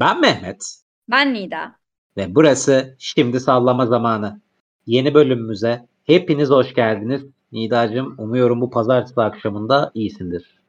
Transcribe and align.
Ben 0.00 0.20
Mehmet. 0.20 0.62
Ben 1.10 1.34
Nida. 1.34 1.76
Ve 2.16 2.34
burası 2.34 2.96
Şimdi 2.98 3.40
Sallama 3.40 3.86
Zamanı. 3.86 4.40
Yeni 4.86 5.14
bölümümüze 5.14 5.86
hepiniz 6.04 6.50
hoş 6.50 6.74
geldiniz. 6.74 7.22
Nidacığım 7.52 8.14
umuyorum 8.18 8.60
bu 8.60 8.70
pazartesi 8.70 9.20
akşamında 9.20 9.90
iyisindir. 9.94 10.62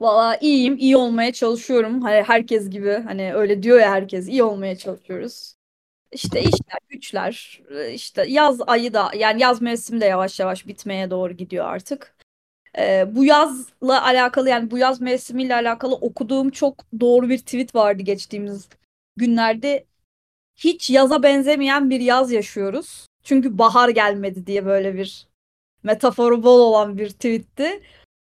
Valla 0.00 0.36
iyiyim, 0.40 0.76
iyi 0.78 0.96
olmaya 0.96 1.32
çalışıyorum. 1.32 2.02
Hani 2.02 2.22
herkes 2.22 2.70
gibi, 2.70 3.02
hani 3.06 3.34
öyle 3.34 3.62
diyor 3.62 3.80
ya 3.80 3.90
herkes, 3.90 4.28
iyi 4.28 4.42
olmaya 4.42 4.76
çalışıyoruz. 4.76 5.54
İşte 6.12 6.40
işler, 6.40 6.78
güçler, 6.88 7.62
işte 7.92 8.24
yaz 8.28 8.60
ayı 8.66 8.94
da, 8.94 9.10
yani 9.16 9.42
yaz 9.42 9.62
mevsimi 9.62 10.00
de 10.00 10.04
yavaş 10.04 10.40
yavaş 10.40 10.66
bitmeye 10.66 11.10
doğru 11.10 11.32
gidiyor 11.32 11.64
artık. 11.64 12.16
Ee, 12.78 13.06
bu 13.14 13.24
yazla 13.24 14.04
alakalı 14.04 14.48
yani 14.48 14.70
bu 14.70 14.78
yaz 14.78 15.00
mevsimiyle 15.00 15.54
alakalı 15.54 15.94
okuduğum 15.94 16.50
çok 16.50 16.84
doğru 17.00 17.28
bir 17.28 17.38
tweet 17.38 17.74
vardı 17.74 18.02
geçtiğimiz 18.02 18.68
günlerde. 19.16 19.84
Hiç 20.56 20.90
yaza 20.90 21.22
benzemeyen 21.22 21.90
bir 21.90 22.00
yaz 22.00 22.32
yaşıyoruz. 22.32 23.06
Çünkü 23.24 23.58
bahar 23.58 23.88
gelmedi 23.88 24.46
diye 24.46 24.66
böyle 24.66 24.94
bir 24.94 25.28
metaforu 25.82 26.42
bol 26.42 26.60
olan 26.60 26.98
bir 26.98 27.10
tweetti. 27.10 27.82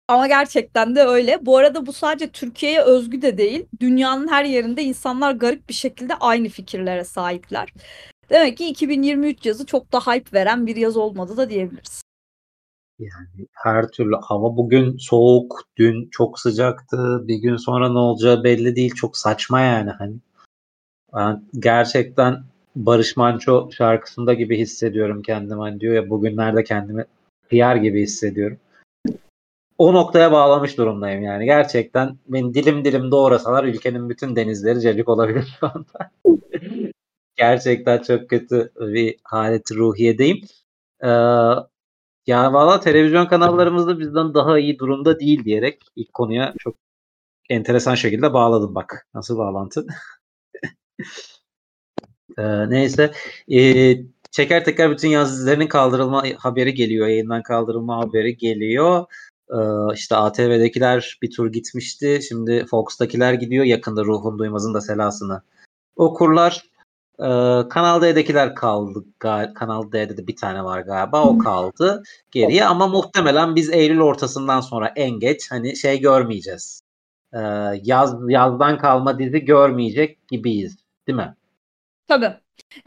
Ama 0.08 0.28
gerçekten 0.28 0.96
de 0.96 1.04
öyle. 1.04 1.46
Bu 1.46 1.58
arada 1.58 1.86
bu 1.86 1.94
sadece 1.94 2.32
Türkiye'ye 2.32 2.82
özgü 2.82 3.22
de 3.22 3.38
değil. 3.38 3.66
Dünyanın 3.80 4.28
her 4.28 4.46
yerinde 4.46 4.84
insanlar 4.84 5.32
garip 5.32 5.70
bir 5.70 5.74
şekilde 5.74 6.16
aynı 6.16 6.50
fikirlere 6.50 7.04
sahipler. 7.04 7.74
Demek 8.30 8.58
ki 8.58 8.68
2023 8.68 9.46
yazı 9.46 9.66
çok 9.66 9.92
da 9.92 10.00
hype 10.00 10.40
veren 10.40 10.68
bir 10.68 10.76
yaz 10.76 10.98
olmadı 10.98 11.38
da 11.38 11.50
diyebiliriz. 11.50 12.09
Yani 13.00 13.48
her 13.54 13.88
türlü 13.88 14.16
hava 14.16 14.58
bugün 14.58 14.98
soğuk, 14.98 15.62
dün 15.78 16.10
çok 16.12 16.40
sıcaktı. 16.40 17.28
Bir 17.28 17.36
gün 17.36 17.56
sonra 17.56 17.90
ne 17.90 18.00
olacağı 18.00 18.44
belli 18.44 18.76
değil. 18.76 18.96
Çok 18.96 19.18
saçma 19.18 19.62
yani 19.62 19.90
hani. 19.90 20.16
Ben 21.16 21.44
gerçekten 21.60 22.44
Barış 22.76 23.18
Manço 23.18 23.70
şarkısında 23.72 24.34
gibi 24.34 24.58
hissediyorum 24.58 25.22
kendimi. 25.22 25.60
Hani 25.60 25.80
diyor 25.80 25.94
ya 25.94 26.10
bugünlerde 26.10 26.64
kendimi 26.64 27.06
hıyar 27.50 27.76
gibi 27.76 28.02
hissediyorum. 28.02 28.58
O 29.78 29.94
noktaya 29.94 30.32
bağlamış 30.32 30.78
durumdayım 30.78 31.22
yani. 31.24 31.46
Gerçekten 31.46 32.18
beni 32.28 32.54
dilim 32.54 32.86
dilim 32.86 33.12
doğrasalar 33.12 33.64
ülkenin 33.64 34.10
bütün 34.10 34.36
denizleri 34.36 34.82
cacık 34.82 35.10
olabilir 35.10 35.58
şu 35.60 35.68
anda. 35.68 36.12
Gerçekten 37.36 38.02
çok 38.02 38.30
kötü 38.30 38.72
bir 38.80 39.16
haleti 39.24 39.76
ruhiyedeyim. 39.76 40.42
Ee, 41.04 41.08
ya 42.30 42.54
valla 42.54 42.80
televizyon 42.80 43.26
kanallarımızda 43.26 44.00
bizden 44.00 44.34
daha 44.34 44.60
iyi 44.60 44.80
durumda 44.80 45.20
değil 45.20 45.46
diyerek 45.46 45.82
ilk 45.96 46.14
konuya 46.14 46.54
çok 46.60 46.76
enteresan 47.50 47.96
şekilde 47.96 48.34
bağladım 48.34 48.76
bak. 48.76 49.08
Nasıl 49.14 49.38
bağlantı? 49.38 49.88
ee, 52.38 52.70
neyse. 52.70 53.12
Ee, 53.52 53.98
çeker 54.32 54.66
teker 54.66 54.92
bütün 54.92 55.08
yaz 55.08 55.34
dizilerinin 55.34 55.68
kaldırılma 55.68 56.24
haberi 56.38 56.74
geliyor. 56.74 57.08
Yayından 57.08 57.44
kaldırılma 57.44 57.98
haberi 57.98 58.38
geliyor. 58.38 59.06
Ee, 59.52 59.94
işte 59.94 60.16
ATV'dekiler 60.16 61.20
bir 61.22 61.32
tur 61.32 61.52
gitmişti. 61.52 62.20
Şimdi 62.30 62.66
Fox'takiler 62.66 63.34
gidiyor. 63.34 63.66
Yakında 63.66 64.06
Ruhun 64.06 64.40
Duymaz'ın 64.40 64.74
da 64.74 64.82
selasını 64.82 65.42
okurlar. 65.96 66.69
Ee, 67.20 67.70
Kanal 67.70 68.02
D'dekiler 68.02 68.56
kaldı. 68.56 69.04
Kanal 69.56 69.92
D'de 69.92 70.18
de 70.18 70.28
bir 70.28 70.36
tane 70.36 70.64
var 70.64 70.80
galiba. 70.82 71.24
O 71.24 71.38
kaldı 71.38 72.04
geriye 72.32 72.66
ama 72.66 72.88
muhtemelen 72.88 73.56
biz 73.56 73.70
Eylül 73.70 74.00
ortasından 74.00 74.62
sonra 74.62 74.94
en 74.96 75.12
geç 75.20 75.52
hani 75.52 75.76
şey 75.76 76.00
görmeyeceğiz. 76.00 76.82
Ee, 77.34 77.40
yaz 77.84 78.16
yazdan 78.28 78.78
kalma 78.78 79.20
dizi 79.20 79.46
görmeyecek 79.46 80.28
gibiyiz. 80.28 80.78
Değil 81.08 81.18
mi? 81.18 81.36
Tabii. 82.08 82.34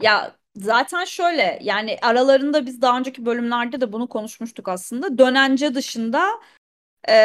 Ya 0.01 0.35
zaten 0.55 1.05
şöyle 1.05 1.59
yani 1.61 1.97
aralarında 2.01 2.65
biz 2.65 2.81
daha 2.81 2.97
önceki 2.99 3.25
bölümlerde 3.25 3.81
de 3.81 3.93
bunu 3.93 4.07
konuşmuştuk 4.07 4.67
aslında. 4.67 5.17
Dönence 5.17 5.75
dışında 5.75 6.29
e, 7.09 7.15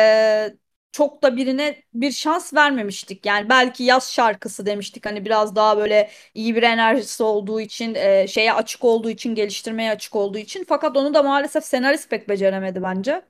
çok 0.93 1.23
da 1.23 1.37
birine 1.37 1.83
bir 1.95 2.13
şans 2.13 2.55
vermemiştik. 2.55 3.27
Yani 3.27 3.49
belki 3.49 3.85
yaz 3.85 4.13
şarkısı 4.13 4.67
demiştik. 4.67 5.07
Hani 5.07 5.25
biraz 5.25 5.57
daha 5.57 5.79
böyle 5.79 6.11
iyi 6.35 6.57
bir 6.57 6.63
enerjisi 6.63 7.23
olduğu 7.23 7.61
için, 7.61 7.95
e, 7.95 8.27
şeye 8.29 8.53
açık 8.53 8.85
olduğu 8.85 9.11
için, 9.11 9.35
geliştirmeye 9.35 9.91
açık 9.91 10.17
olduğu 10.17 10.39
için. 10.39 10.65
Fakat 10.69 10.97
onu 10.97 11.15
da 11.15 11.23
maalesef 11.23 11.65
senarist 11.65 12.11
pek 12.11 12.29
beceremedi 12.29 12.83
bence. 12.83 13.23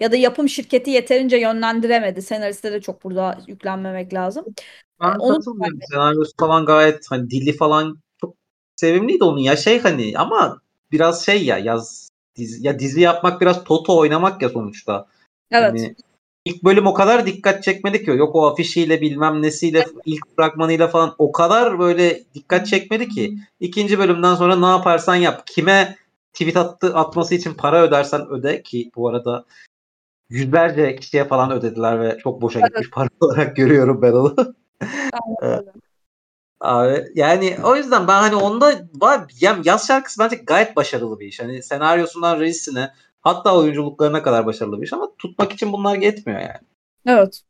Ya 0.00 0.12
da 0.12 0.16
yapım 0.16 0.48
şirketi 0.48 0.90
yeterince 0.90 1.36
yönlendiremedi. 1.36 2.22
Senariste 2.22 2.72
de 2.72 2.80
çok 2.80 3.04
burada 3.04 3.38
yüklenmemek 3.46 4.14
lazım. 4.14 4.44
Ben 5.00 5.08
ee, 5.08 5.28
katılmıyorum. 5.28 5.78
Senaryosu 5.90 6.32
falan 6.40 6.66
gayet 6.66 7.06
hani 7.10 7.30
dili 7.30 7.56
falan 7.56 7.98
çok 8.20 8.34
sevimliydi 8.76 9.24
onun 9.24 9.38
ya 9.38 9.56
şey 9.56 9.80
hani 9.80 10.12
ama 10.16 10.60
biraz 10.92 11.26
şey 11.26 11.44
ya 11.44 11.58
yaz 11.58 12.08
dizi, 12.36 12.66
ya 12.66 12.78
dizi 12.78 13.00
yapmak 13.00 13.40
biraz 13.40 13.64
toto 13.64 13.98
oynamak 13.98 14.42
ya 14.42 14.48
sonuçta. 14.48 15.06
Evet. 15.50 15.70
Hani 15.70 15.96
ilk 16.46 16.64
bölüm 16.64 16.86
o 16.86 16.94
kadar 16.94 17.26
dikkat 17.26 17.62
çekmedi 17.62 18.04
ki. 18.04 18.10
Yok 18.10 18.36
o 18.36 18.46
afişiyle 18.46 19.00
bilmem 19.00 19.42
nesiyle 19.42 19.84
ilk 20.04 20.36
fragmanıyla 20.36 20.88
falan 20.88 21.14
o 21.18 21.32
kadar 21.32 21.78
böyle 21.78 22.24
dikkat 22.34 22.66
çekmedi 22.66 23.08
ki. 23.08 23.38
ikinci 23.60 23.98
bölümden 23.98 24.34
sonra 24.34 24.56
ne 24.56 24.66
yaparsan 24.66 25.14
yap. 25.14 25.46
Kime 25.46 25.96
tweet 26.32 26.56
attı, 26.56 26.94
atması 26.94 27.34
için 27.34 27.54
para 27.54 27.82
ödersen 27.82 28.28
öde 28.28 28.62
ki 28.62 28.90
bu 28.96 29.08
arada 29.08 29.44
yüzlerce 30.30 30.96
kişiye 30.96 31.24
falan 31.24 31.50
ödediler 31.50 32.00
ve 32.00 32.18
çok 32.18 32.42
boşa 32.42 32.60
evet. 32.60 32.68
gitmiş 32.68 32.90
para 32.94 33.08
olarak 33.20 33.56
görüyorum 33.56 34.02
ben 34.02 34.12
onu. 34.12 34.34
Abi, 36.60 37.04
yani 37.14 37.56
o 37.64 37.76
yüzden 37.76 38.08
ben 38.08 38.20
hani 38.20 38.36
onda 38.36 38.72
var 38.94 39.24
yani 39.40 39.62
yaz 39.64 39.86
şarkısı 39.86 40.20
bence 40.20 40.36
gayet 40.36 40.76
başarılı 40.76 41.20
bir 41.20 41.26
iş. 41.26 41.40
Hani 41.40 41.62
senaryosundan 41.62 42.40
reisine 42.40 42.90
Hatta 43.26 43.56
oyunculuklarına 43.56 44.22
kadar 44.22 44.46
başarılı 44.46 44.80
bir 44.80 44.86
iş 44.86 44.92
ama 44.92 45.08
tutmak 45.18 45.52
için 45.52 45.72
bunlar 45.72 45.96
yetmiyor 45.96 46.40
yani. 46.40 46.60
Evet. 47.06 47.42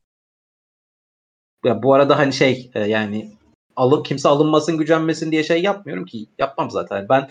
Ya 1.64 1.82
bu 1.82 1.94
arada 1.94 2.18
hani 2.18 2.32
şey 2.32 2.70
e, 2.74 2.80
yani 2.80 3.32
alın 3.76 4.02
kimse 4.02 4.28
alınmasın 4.28 4.78
gücenmesin 4.78 5.32
diye 5.32 5.42
şey 5.44 5.62
yapmıyorum 5.62 6.04
ki 6.04 6.26
yapmam 6.38 6.70
zaten. 6.70 7.06
Ben 7.08 7.28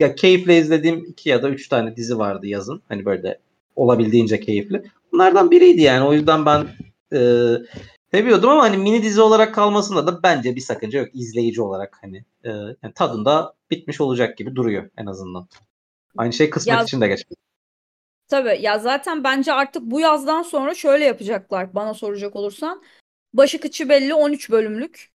ya 0.00 0.14
keyifle 0.14 0.58
izlediğim 0.58 1.04
iki 1.04 1.28
ya 1.28 1.42
da 1.42 1.50
üç 1.50 1.68
tane 1.68 1.96
dizi 1.96 2.18
vardı 2.18 2.46
yazın. 2.46 2.82
Hani 2.88 3.04
böyle 3.04 3.38
olabildiğince 3.76 4.40
keyifli. 4.40 4.82
Bunlardan 5.12 5.50
biriydi 5.50 5.82
yani. 5.82 6.04
O 6.04 6.12
yüzden 6.12 6.46
ben 6.46 6.68
e, 7.12 7.20
seviyordum 8.10 8.50
ama 8.50 8.62
hani 8.62 8.76
mini 8.76 9.02
dizi 9.02 9.20
olarak 9.20 9.54
kalmasında 9.54 10.06
da 10.06 10.22
bence 10.22 10.56
bir 10.56 10.60
sakınca 10.60 10.98
yok. 10.98 11.08
izleyici 11.14 11.62
olarak 11.62 11.98
hani 12.00 12.24
e, 12.44 12.50
yani 12.82 12.94
tadında 12.94 13.54
bitmiş 13.70 14.00
olacak 14.00 14.36
gibi 14.36 14.56
duruyor 14.56 14.90
en 14.96 15.06
azından. 15.06 15.48
Aynı 16.16 16.32
şey 16.32 16.50
kısmet 16.50 16.76
ya, 16.76 16.82
için 16.82 17.00
de 17.00 17.08
geçerli. 17.08 17.47
Tabii 18.28 18.62
ya 18.62 18.78
zaten 18.78 19.24
bence 19.24 19.52
artık 19.52 19.82
bu 19.82 20.00
yazdan 20.00 20.42
sonra 20.42 20.74
şöyle 20.74 21.04
yapacaklar 21.04 21.74
bana 21.74 21.94
soracak 21.94 22.36
olursan. 22.36 22.82
Başı 23.34 23.60
kıçı 23.60 23.88
belli 23.88 24.14
13 24.14 24.50
bölümlük. 24.50 25.10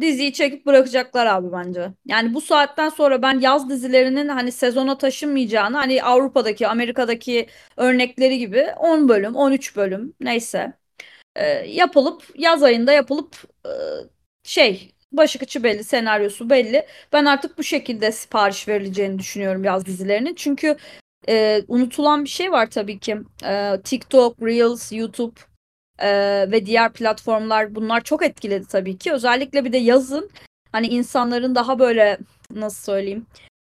Diziyi 0.00 0.32
çekip 0.32 0.66
bırakacaklar 0.66 1.26
abi 1.26 1.52
bence. 1.52 1.92
Yani 2.06 2.34
bu 2.34 2.40
saatten 2.40 2.88
sonra 2.88 3.22
ben 3.22 3.40
yaz 3.40 3.68
dizilerinin 3.70 4.28
hani 4.28 4.52
sezona 4.52 4.98
taşınmayacağını 4.98 5.76
hani 5.76 6.02
Avrupa'daki, 6.02 6.68
Amerika'daki 6.68 7.46
örnekleri 7.76 8.38
gibi 8.38 8.66
10 8.78 9.08
bölüm, 9.08 9.34
13 9.36 9.76
bölüm 9.76 10.14
neyse 10.20 10.72
e, 11.36 11.46
yapılıp 11.70 12.24
yaz 12.38 12.62
ayında 12.62 12.92
yapılıp 12.92 13.36
e, 13.66 13.70
şey 14.44 14.94
başı 15.12 15.38
kıçı 15.38 15.64
belli, 15.64 15.84
senaryosu 15.84 16.50
belli. 16.50 16.86
Ben 17.12 17.24
artık 17.24 17.58
bu 17.58 17.62
şekilde 17.64 18.12
sipariş 18.12 18.68
verileceğini 18.68 19.18
düşünüyorum 19.18 19.64
yaz 19.64 19.86
dizilerinin. 19.86 20.34
Çünkü 20.34 20.76
e, 21.28 21.62
unutulan 21.68 22.24
bir 22.24 22.28
şey 22.28 22.52
var 22.52 22.70
tabii 22.70 22.98
ki. 22.98 23.18
E, 23.44 23.80
TikTok, 23.84 24.42
Reels, 24.42 24.92
YouTube 24.92 25.40
e, 25.98 26.10
ve 26.50 26.66
diğer 26.66 26.92
platformlar 26.92 27.74
bunlar 27.74 28.00
çok 28.00 28.22
etkiledi 28.22 28.66
tabii 28.68 28.98
ki. 28.98 29.12
Özellikle 29.12 29.64
bir 29.64 29.72
de 29.72 29.78
yazın 29.78 30.30
hani 30.72 30.86
insanların 30.86 31.54
daha 31.54 31.78
böyle 31.78 32.18
nasıl 32.50 32.84
söyleyeyim 32.92 33.26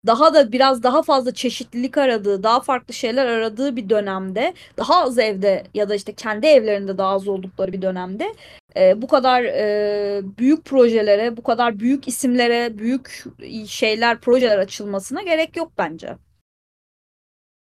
daha 0.06 0.34
da 0.34 0.52
biraz 0.52 0.84
daha 0.84 1.02
fazla 1.02 1.34
çeşitlilik 1.34 1.98
aradığı, 1.98 2.44
daha 2.44 2.60
farklı 2.60 2.94
şeyler 2.94 3.26
aradığı 3.26 3.76
bir 3.76 3.90
dönemde, 3.90 4.54
daha 4.78 5.04
az 5.04 5.20
evde 5.20 5.64
ya 5.74 5.90
da 5.90 5.96
işte 5.96 6.14
kendi 6.14 6.48
evlerinde 6.48 6.98
daha 6.98 7.10
az 7.10 7.28
oldukları 7.28 7.74
bir 7.74 7.82
dönemde 7.82 8.34
e, 8.78 9.02
bu 9.02 9.08
kadar 9.08 9.44
e, 9.44 10.22
büyük 10.38 10.66
projelere, 10.66 11.38
bu 11.38 11.44
kadar 11.44 11.80
büyük 11.80 12.08
isimlere, 12.08 12.78
büyük 12.78 13.24
şeyler, 13.68 14.20
projeler 14.20 14.58
açılmasına 14.58 15.22
gerek 15.22 15.58
yok 15.58 15.72
bence. 15.78 16.16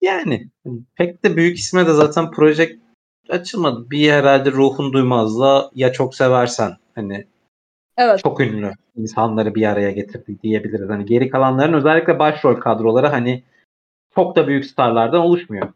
Yani 0.05 0.49
pek 0.97 1.25
de 1.25 1.37
büyük 1.37 1.59
isme 1.59 1.87
de 1.87 1.93
zaten 1.93 2.31
proje 2.31 2.79
açılmadı. 3.29 3.91
Bir 3.91 4.13
herhalde 4.13 4.53
ruhun 4.53 4.93
duymazla 4.93 5.71
ya 5.75 5.93
çok 5.93 6.15
seversen 6.15 6.77
hani 6.95 7.27
evet. 7.97 8.21
çok 8.23 8.41
ünlü 8.41 8.73
insanları 8.97 9.55
bir 9.55 9.67
araya 9.67 9.91
getirdi 9.91 10.37
diyebiliriz. 10.43 10.89
Hani 10.89 11.05
geri 11.05 11.31
kalanların 11.31 11.73
özellikle 11.73 12.19
başrol 12.19 12.61
kadroları 12.61 13.07
hani 13.07 13.43
çok 14.15 14.37
da 14.37 14.49
büyük 14.49 14.65
starlardan 14.65 15.21
oluşmuyor. 15.21 15.73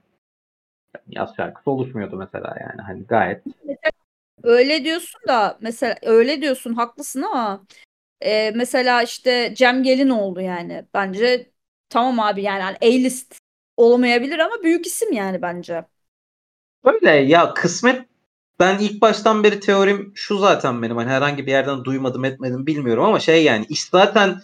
Yaz 1.09 1.37
şarkısı 1.37 1.71
oluşmuyordu 1.71 2.17
mesela 2.17 2.57
yani 2.61 2.83
hani 2.83 3.05
gayet 3.05 3.43
Öyle 4.43 4.85
diyorsun 4.85 5.21
da 5.29 5.59
mesela 5.61 5.95
öyle 6.03 6.43
diyorsun 6.43 6.75
haklısın 6.75 7.23
ama 7.23 7.67
e, 8.21 8.51
mesela 8.51 9.03
işte 9.03 9.55
Cem 9.55 9.83
Gelin 9.83 10.11
oldu 10.11 10.41
yani. 10.41 10.85
Bence 10.95 11.51
tamam 11.89 12.21
abi 12.21 12.43
yani 12.43 12.63
hani 12.63 12.77
A-list 12.83 13.38
olamayabilir 13.79 14.39
ama 14.39 14.55
büyük 14.63 14.87
isim 14.87 15.13
yani 15.13 15.43
bence. 15.43 15.85
Öyle 16.85 17.11
ya 17.11 17.55
kısmet 17.55 18.09
ben 18.61 18.79
ilk 18.79 19.01
baştan 19.01 19.45
beri 19.45 19.61
teorim 19.61 20.13
şu 20.15 20.39
zaten 20.39 20.83
benim 20.83 20.97
hani 20.97 21.11
herhangi 21.11 21.47
bir 21.47 21.51
yerden 21.51 21.85
duymadım 21.85 22.25
etmedim 22.25 22.67
bilmiyorum 22.67 23.05
ama 23.05 23.21
şey 23.21 23.45
yani 23.45 23.67
iş 23.69 23.85
zaten 23.85 24.41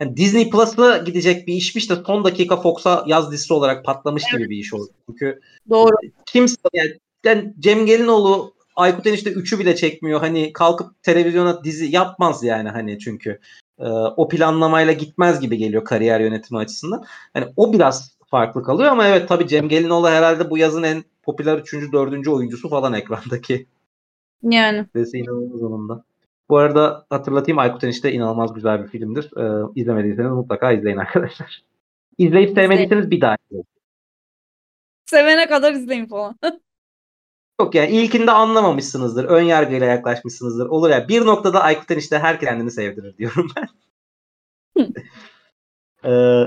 yani 0.00 0.16
Disney 0.16 0.50
Plus'a 0.50 0.96
gidecek 0.96 1.46
bir 1.46 1.54
işmiş 1.54 1.90
de 1.90 1.94
son 2.06 2.24
dakika 2.24 2.56
Fox'a 2.56 3.04
yaz 3.06 3.32
dizisi 3.32 3.54
olarak 3.54 3.84
patlamış 3.84 4.22
evet. 4.30 4.38
gibi 4.38 4.50
bir 4.50 4.56
iş 4.56 4.74
oldu. 4.74 4.90
Çünkü 5.06 5.40
Doğru. 5.70 5.94
kimse 6.26 6.56
yani, 6.74 6.98
yani 7.24 7.54
Cem 7.58 7.86
Gelinoğlu 7.86 8.54
Aykut 8.76 9.06
Enişte 9.06 9.30
3'ü 9.30 9.58
bile 9.58 9.76
çekmiyor. 9.76 10.20
Hani 10.20 10.52
kalkıp 10.52 11.02
televizyona 11.02 11.64
dizi 11.64 11.86
yapmaz 11.86 12.44
yani 12.44 12.68
hani 12.68 12.98
çünkü 12.98 13.38
e, 13.78 13.88
o 14.16 14.28
planlamayla 14.28 14.92
gitmez 14.92 15.40
gibi 15.40 15.56
geliyor 15.56 15.84
kariyer 15.84 16.20
yönetimi 16.20 16.60
açısından. 16.60 17.04
Hani 17.34 17.46
o 17.56 17.72
biraz 17.72 18.16
farklı 18.32 18.62
kalıyor 18.62 18.90
ama 18.90 19.06
evet 19.06 19.28
tabii 19.28 19.48
Cem 19.48 19.68
Gelinoğlu 19.68 20.08
herhalde 20.08 20.50
bu 20.50 20.58
yazın 20.58 20.82
en 20.82 21.04
popüler 21.22 21.58
3. 21.58 21.92
4. 21.92 22.28
oyuncusu 22.28 22.68
falan 22.68 22.92
ekrandaki. 22.92 23.66
Yani. 24.42 24.86
Desi 24.94 25.18
inanılmaz 25.18 25.62
onunda. 25.62 26.04
Bu 26.48 26.58
arada 26.58 27.06
hatırlatayım 27.10 27.58
Aykut 27.58 27.84
Enişte 27.84 28.12
inanılmaz 28.12 28.54
güzel 28.54 28.82
bir 28.82 28.88
filmdir. 28.88 29.30
Ee, 29.36 29.72
izlemediyseniz 29.74 30.30
mutlaka 30.30 30.72
izleyin 30.72 30.96
arkadaşlar. 30.96 31.62
İzleyip 32.18 32.50
sevmediyseniz 32.50 33.10
bir 33.10 33.20
daha 33.20 33.36
izleyin. 33.46 33.66
Sevene 35.06 35.48
kadar 35.48 35.72
izleyin 35.72 36.06
falan. 36.06 36.38
Yok 37.60 37.74
yani 37.74 37.90
ilkinde 37.90 38.30
anlamamışsınızdır. 38.30 39.24
Ön 39.24 39.42
yargıyla 39.42 39.86
yaklaşmışsınızdır. 39.86 40.66
Olur 40.66 40.90
ya 40.90 41.08
bir 41.08 41.26
noktada 41.26 41.62
Aykut 41.62 41.90
Enişte 41.90 42.18
her 42.18 42.40
kendini 42.40 42.70
sevdirir 42.70 43.16
diyorum 43.16 43.50
ben. 43.56 43.68
ee, 46.10 46.44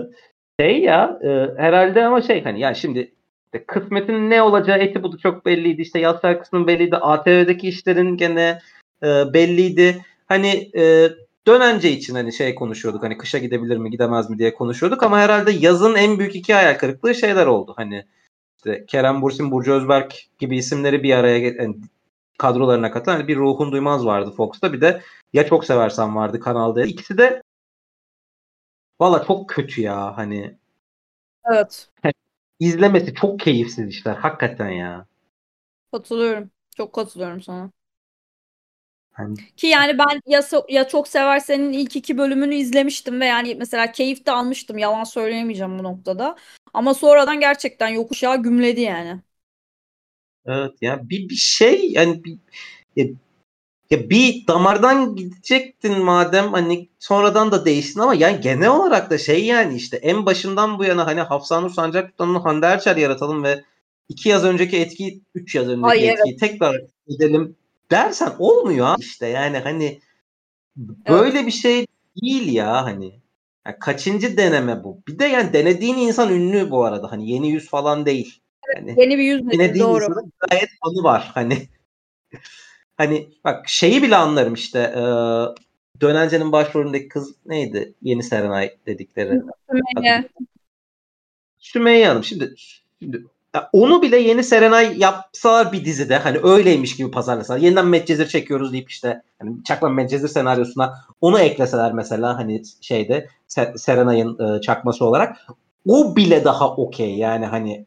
şey 0.60 0.82
ya 0.82 1.20
e, 1.24 1.28
herhalde 1.58 2.06
ama 2.06 2.22
şey 2.22 2.44
hani 2.44 2.60
yani 2.60 2.76
şimdi 2.76 3.12
işte 3.46 3.66
kısmetin 3.66 4.30
ne 4.30 4.42
olacağı 4.42 4.78
eti 4.78 5.04
budu 5.04 5.18
çok 5.18 5.46
belliydi. 5.46 5.82
İşte 5.82 6.00
yaz 6.00 6.22
şarkısının 6.22 6.68
belliydi. 6.68 6.96
ATV'deki 6.96 7.68
işlerin 7.68 8.18
gene 8.18 8.60
e, 9.04 9.34
belliydi. 9.34 10.06
Hani 10.28 10.72
e, 10.78 11.10
dönence 11.48 11.92
için 11.92 12.16
hani 12.16 12.34
şey 12.34 12.56
konuşuyorduk. 12.56 13.04
Hani 13.04 13.18
kışa 13.18 13.38
gidebilir 13.38 13.78
mi 13.78 13.92
gidemez 13.92 14.30
mi 14.30 14.38
diye 14.38 14.54
konuşuyorduk 14.54 15.04
ama 15.04 15.20
herhalde 15.20 15.52
yazın 15.52 15.96
en 15.96 16.20
büyük 16.20 16.36
iki 16.36 16.54
hayal 16.54 16.78
kırıklığı 16.78 17.16
şeyler 17.16 17.46
oldu. 17.46 17.74
Hani 17.78 18.06
işte 18.58 18.86
Kerem 18.86 19.22
Bursin, 19.22 19.52
Burcu 19.52 19.74
Özberk 19.74 20.16
gibi 20.40 20.58
isimleri 20.58 21.04
bir 21.04 21.16
araya 21.16 21.40
yani 21.40 21.76
kadrolarına 22.38 22.92
katan 22.92 23.14
hani 23.14 23.28
bir 23.28 23.36
Ruhun 23.36 23.72
Duymaz 23.72 24.06
vardı 24.06 24.32
Fox'ta. 24.38 24.74
Bir 24.74 24.82
de 24.82 25.02
Ya 25.34 25.48
Çok 25.48 25.66
Seversen 25.66 26.16
vardı 26.16 26.40
kanalda. 26.40 26.86
İkisi 26.86 27.18
de 27.18 27.42
valla 29.00 29.26
çok 29.28 29.50
kötü 29.50 29.82
ya 29.82 30.18
hani. 30.18 30.58
Evet. 31.52 31.90
İzlemesi 32.60 33.14
çok 33.14 33.40
keyifsiz 33.40 33.88
işler 33.88 34.16
hakikaten 34.16 34.70
ya. 34.70 35.06
Katılıyorum. 35.92 36.52
Çok 36.78 36.94
katılıyorum 36.94 37.42
sana. 37.42 37.72
Hani... 39.12 39.36
Ki 39.58 39.68
yani 39.68 39.98
ben 39.98 40.22
ya, 40.26 40.42
so 40.42 40.66
ya 40.70 40.88
çok 40.88 41.08
seversenin 41.08 41.74
ilk 41.74 41.96
iki 41.96 42.18
bölümünü 42.18 42.56
izlemiştim 42.56 43.22
ve 43.22 43.26
yani 43.26 43.56
mesela 43.56 43.92
keyif 43.92 44.26
de 44.26 44.32
almıştım. 44.32 44.78
Yalan 44.78 45.04
söyleyemeyeceğim 45.04 45.80
bu 45.80 45.84
noktada. 45.84 46.36
Ama 46.74 46.94
sonradan 46.94 47.40
gerçekten 47.40 47.88
yokuşağı 47.88 48.44
gümledi 48.44 48.82
yani. 48.82 49.22
Evet 50.46 50.72
ya 50.82 51.10
bir, 51.10 51.30
bir 51.30 51.36
şey 51.36 51.92
yani 51.92 52.24
bir, 52.24 52.40
ya, 53.90 54.10
bir 54.10 54.48
damardan 54.48 55.16
gidecektin 55.16 56.04
madem 56.04 56.54
hani 56.54 56.90
sonradan 57.00 57.52
da 57.52 57.66
değiştin 57.66 58.00
ama 58.00 58.14
yani 58.14 58.42
genel 58.42 58.70
olarak 58.70 59.10
da 59.10 59.18
şey 59.18 59.46
yani 59.46 59.76
işte 59.76 59.98
en 59.98 60.26
başından 60.26 60.80
bu 60.80 60.84
yana 60.84 61.08
hani 61.08 61.22
Hafsanur 61.22 61.70
Sancak 61.70 62.12
tutanını 62.12 62.38
Hande 62.38 62.66
Erçel 62.66 62.98
yaratalım 62.98 63.44
ve 63.44 63.64
iki 64.10 64.30
yaz 64.30 64.44
önceki 64.44 64.78
etkiyi, 64.78 65.22
üç 65.36 65.56
yaz 65.56 65.68
önceki 65.68 65.88
Ay, 65.88 66.10
etkiyi 66.10 66.38
tekrar 66.38 66.82
edelim 67.16 67.56
dersen 67.92 68.32
olmuyor 68.40 68.96
işte 69.00 69.28
yani 69.28 69.58
hani 69.58 70.00
böyle 71.10 71.40
evet. 71.40 71.46
bir 71.46 71.52
şey 71.52 71.86
değil 72.22 72.54
ya 72.54 72.86
hani. 72.86 73.26
Yani 73.68 73.80
kaçıncı 73.80 74.38
deneme 74.38 74.84
bu? 74.84 75.02
Bir 75.08 75.20
de 75.20 75.26
yani 75.26 75.54
denediğin 75.54 75.98
insan 75.98 76.34
ünlü 76.34 76.72
bu 76.72 76.86
arada. 76.86 77.12
Hani 77.12 77.32
yeni 77.32 77.50
yüz 77.50 77.70
falan 77.70 78.06
değil. 78.06 78.42
Yani 78.76 78.96
yeni 78.98 79.18
bir 79.18 79.24
yüz 79.24 79.52
denediğin 79.52 79.86
doğru. 79.86 80.04
insanın 80.04 80.32
gayet 80.50 80.70
fanı 80.84 81.04
var. 81.04 81.32
Hani 81.34 81.68
hani 82.98 83.30
bak 83.44 83.70
şeyi 83.70 84.04
bile 84.04 84.16
anlarım 84.16 84.54
işte 84.54 84.80
e, 84.80 85.02
Dönence'nin 86.02 86.52
başrolündeki 86.52 87.08
kız 87.08 87.36
neydi? 87.46 87.94
Yeni 88.02 88.24
Serenay 88.24 88.72
dedikleri. 88.86 89.42
Sümeyye. 89.70 90.30
Sümeyye 91.60 92.08
Hanım. 92.08 92.24
Şimdi, 92.24 92.56
şimdi 93.00 93.26
onu 93.74 94.02
bile 94.02 94.18
yeni 94.18 94.44
Serenay 94.44 94.98
yapsalar 94.98 95.72
bir 95.72 95.86
dizide 95.86 96.18
hani 96.18 96.38
öyleymiş 96.44 96.96
gibi 96.96 97.12
pazarlasalar. 97.12 97.60
Yeniden 97.60 97.88
Medcezir 97.88 98.28
çekiyoruz 98.28 98.74
deyip 98.74 98.90
işte 98.90 99.22
hani 99.40 99.64
Çakma 99.64 99.90
Medcezir 99.90 100.28
senaryosuna 100.28 100.94
onu 101.22 101.40
ekleseler 101.40 101.94
mesela 101.94 102.38
hani 102.38 102.62
şeyde 102.82 103.30
Serenay'ın 103.76 104.58
e, 104.58 104.62
çakması 104.62 105.06
olarak 105.06 105.38
o 105.88 106.16
bile 106.16 106.44
daha 106.44 106.76
okey 106.76 107.16
yani 107.16 107.46
hani 107.46 107.86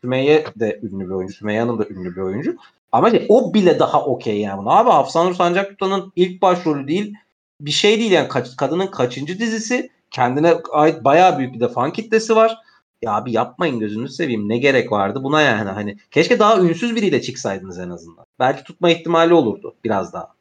Sümeyye 0.00 0.44
de 0.60 0.80
ünlü 0.82 1.04
bir 1.04 1.10
oyuncu. 1.10 1.34
Sümeyye 1.34 1.60
Hanım 1.60 1.78
da 1.78 1.86
ünlü 1.88 2.16
bir 2.16 2.20
oyuncu. 2.20 2.56
Ama 2.94 3.10
şey, 3.10 3.26
o 3.28 3.54
bile 3.54 3.78
daha 3.78 4.04
okey 4.04 4.40
yani. 4.40 4.58
Bunu. 4.58 4.70
Abi 4.70 4.90
Hafsanur 4.90 5.34
Sancak 5.34 5.70
Tutan'ın 5.70 6.12
ilk 6.16 6.42
başrolü 6.42 6.88
değil 6.88 7.14
bir 7.60 7.70
şey 7.70 7.98
değil 7.98 8.12
yani 8.12 8.28
kaç, 8.28 8.56
kadının 8.56 8.86
kaçıncı 8.86 9.38
dizisi 9.38 9.90
kendine 10.10 10.54
ait 10.72 11.04
bayağı 11.04 11.38
büyük 11.38 11.54
bir 11.54 11.60
de 11.60 11.68
fan 11.68 11.92
kitlesi 11.92 12.36
var 12.36 12.58
ya 13.02 13.12
abi 13.12 13.32
yapmayın 13.32 13.78
gözünü 13.78 14.08
seveyim 14.08 14.48
ne 14.48 14.58
gerek 14.58 14.92
vardı 14.92 15.20
buna 15.22 15.40
yani 15.40 15.70
hani 15.70 15.96
keşke 16.10 16.38
daha 16.38 16.60
ünsüz 16.60 16.96
biriyle 16.96 17.22
çıksaydınız 17.22 17.78
en 17.78 17.90
azından. 17.90 18.26
Belki 18.38 18.64
tutma 18.64 18.90
ihtimali 18.90 19.34
olurdu 19.34 19.74
biraz 19.84 20.12
daha. 20.12 20.34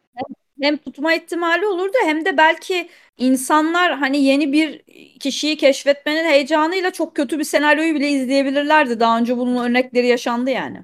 Hem 0.61 0.77
tutma 0.77 1.13
ihtimali 1.13 1.65
olurdu 1.65 1.97
hem 2.05 2.25
de 2.25 2.37
belki 2.37 2.89
insanlar 3.17 3.97
hani 3.97 4.23
yeni 4.23 4.53
bir 4.53 4.81
kişiyi 5.19 5.57
keşfetmenin 5.57 6.25
heyecanıyla 6.25 6.91
çok 6.91 7.15
kötü 7.15 7.39
bir 7.39 7.43
senaryoyu 7.43 7.95
bile 7.95 8.09
izleyebilirlerdi. 8.09 8.99
Daha 8.99 9.17
önce 9.17 9.37
bunun 9.37 9.63
örnekleri 9.63 10.07
yaşandı 10.07 10.49
yani. 10.49 10.83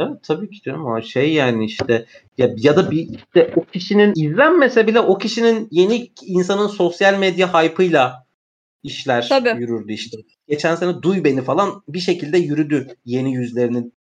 Evet 0.00 0.22
tabii 0.22 0.50
ki 0.50 0.62
canım 0.62 0.86
ama 0.86 1.02
şey 1.02 1.32
yani 1.32 1.64
işte 1.64 2.06
ya, 2.38 2.50
ya 2.56 2.76
da 2.76 2.90
bir 2.90 3.08
işte 3.08 3.52
o 3.56 3.64
kişinin 3.64 4.12
izlenmese 4.16 4.86
bile 4.86 5.00
o 5.00 5.18
kişinin 5.18 5.68
yeni 5.70 6.10
insanın 6.22 6.66
sosyal 6.66 7.18
medya 7.18 7.54
hype'ıyla 7.54 8.26
işler 8.82 9.28
Tabii. 9.28 9.60
yürürdü 9.60 9.92
işte. 9.92 10.18
Geçen 10.48 10.74
sene 10.74 11.02
Duy 11.02 11.24
Beni 11.24 11.42
falan 11.42 11.82
bir 11.88 11.98
şekilde 11.98 12.38
yürüdü 12.38 12.86
yeni 13.04 13.34
yüzlerinin 13.34 13.94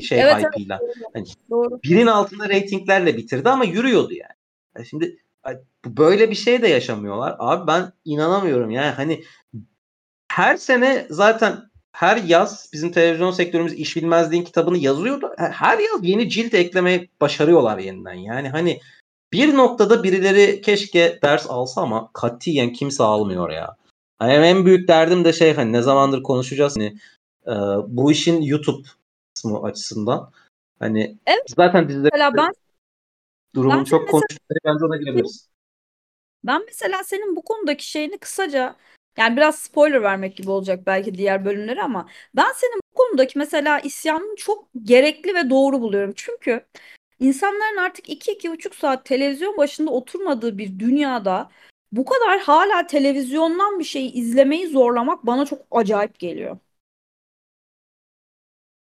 şey 0.00 0.20
evet, 0.20 0.36
hype'ıyla. 0.36 0.78
Evet, 0.82 1.06
hani 1.14 1.26
doğru. 1.50 1.80
Birin 1.84 2.06
altında 2.06 2.48
reytinglerle 2.48 3.16
bitirdi 3.16 3.48
ama 3.48 3.64
yürüyordu 3.64 4.12
yani. 4.12 4.32
yani. 4.76 4.86
Şimdi 4.86 5.16
böyle 5.86 6.30
bir 6.30 6.34
şey 6.34 6.62
de 6.62 6.68
yaşamıyorlar. 6.68 7.36
Abi 7.38 7.66
ben 7.66 7.92
inanamıyorum 8.04 8.70
yani 8.70 8.90
hani 8.90 9.24
her 10.28 10.56
sene 10.56 11.06
zaten 11.10 11.71
her 11.92 12.16
yaz 12.16 12.70
bizim 12.72 12.92
televizyon 12.92 13.30
sektörümüz 13.30 13.72
iş 13.72 13.96
bilmezliğin 13.96 14.44
kitabını 14.44 14.78
yazıyordu. 14.78 15.34
Her 15.36 15.78
yaz 15.78 15.98
yeni 16.02 16.30
cilt 16.30 16.54
eklemeyi 16.54 17.10
başarıyorlar 17.20 17.78
yeniden. 17.78 18.14
Yani 18.14 18.48
hani 18.48 18.80
bir 19.32 19.56
noktada 19.56 20.02
birileri 20.02 20.60
keşke 20.60 21.18
ders 21.22 21.50
alsa 21.50 21.82
ama 21.82 22.10
katiyen 22.12 22.72
kimse 22.72 23.02
almıyor 23.02 23.50
ya. 23.50 23.76
Hani 24.18 24.32
en 24.32 24.66
büyük 24.66 24.88
derdim 24.88 25.24
de 25.24 25.32
şey 25.32 25.54
hani 25.54 25.72
ne 25.72 25.82
zamandır 25.82 26.22
konuşacağız 26.22 26.76
hani 26.76 26.96
e, 27.46 27.52
bu 27.88 28.12
işin 28.12 28.42
YouTube 28.42 28.88
kısmı 29.34 29.62
açısından. 29.62 30.32
Hani 30.78 31.18
evet. 31.26 31.42
zaten 31.56 31.88
dizide 31.88 32.08
ben 32.36 32.52
durumun 33.54 33.78
ben 33.78 33.84
çok 33.84 34.08
konuştukları 34.08 34.58
bence 34.64 34.84
ona 34.84 34.96
girebiliriz. 34.96 35.48
Ben 36.44 36.64
mesela 36.66 37.04
senin 37.04 37.36
bu 37.36 37.42
konudaki 37.42 37.90
şeyini 37.90 38.18
kısaca 38.18 38.76
yani 39.16 39.36
biraz 39.36 39.58
spoiler 39.58 40.02
vermek 40.02 40.36
gibi 40.36 40.50
olacak 40.50 40.86
belki 40.86 41.14
diğer 41.14 41.44
bölümleri 41.44 41.82
ama 41.82 42.08
ben 42.36 42.52
senin 42.54 42.80
bu 42.92 42.94
konudaki 42.94 43.38
mesela 43.38 43.80
isyanını 43.80 44.36
çok 44.36 44.68
gerekli 44.82 45.34
ve 45.34 45.50
doğru 45.50 45.80
buluyorum. 45.80 46.12
Çünkü 46.16 46.66
insanların 47.20 47.76
artık 47.76 48.08
2-2,5 48.08 48.74
saat 48.74 49.04
televizyon 49.04 49.56
başında 49.56 49.90
oturmadığı 49.90 50.58
bir 50.58 50.78
dünyada 50.78 51.50
bu 51.92 52.04
kadar 52.04 52.40
hala 52.40 52.86
televizyondan 52.86 53.78
bir 53.78 53.84
şey 53.84 54.18
izlemeyi 54.18 54.68
zorlamak 54.68 55.26
bana 55.26 55.46
çok 55.46 55.58
acayip 55.70 56.18
geliyor. 56.18 56.58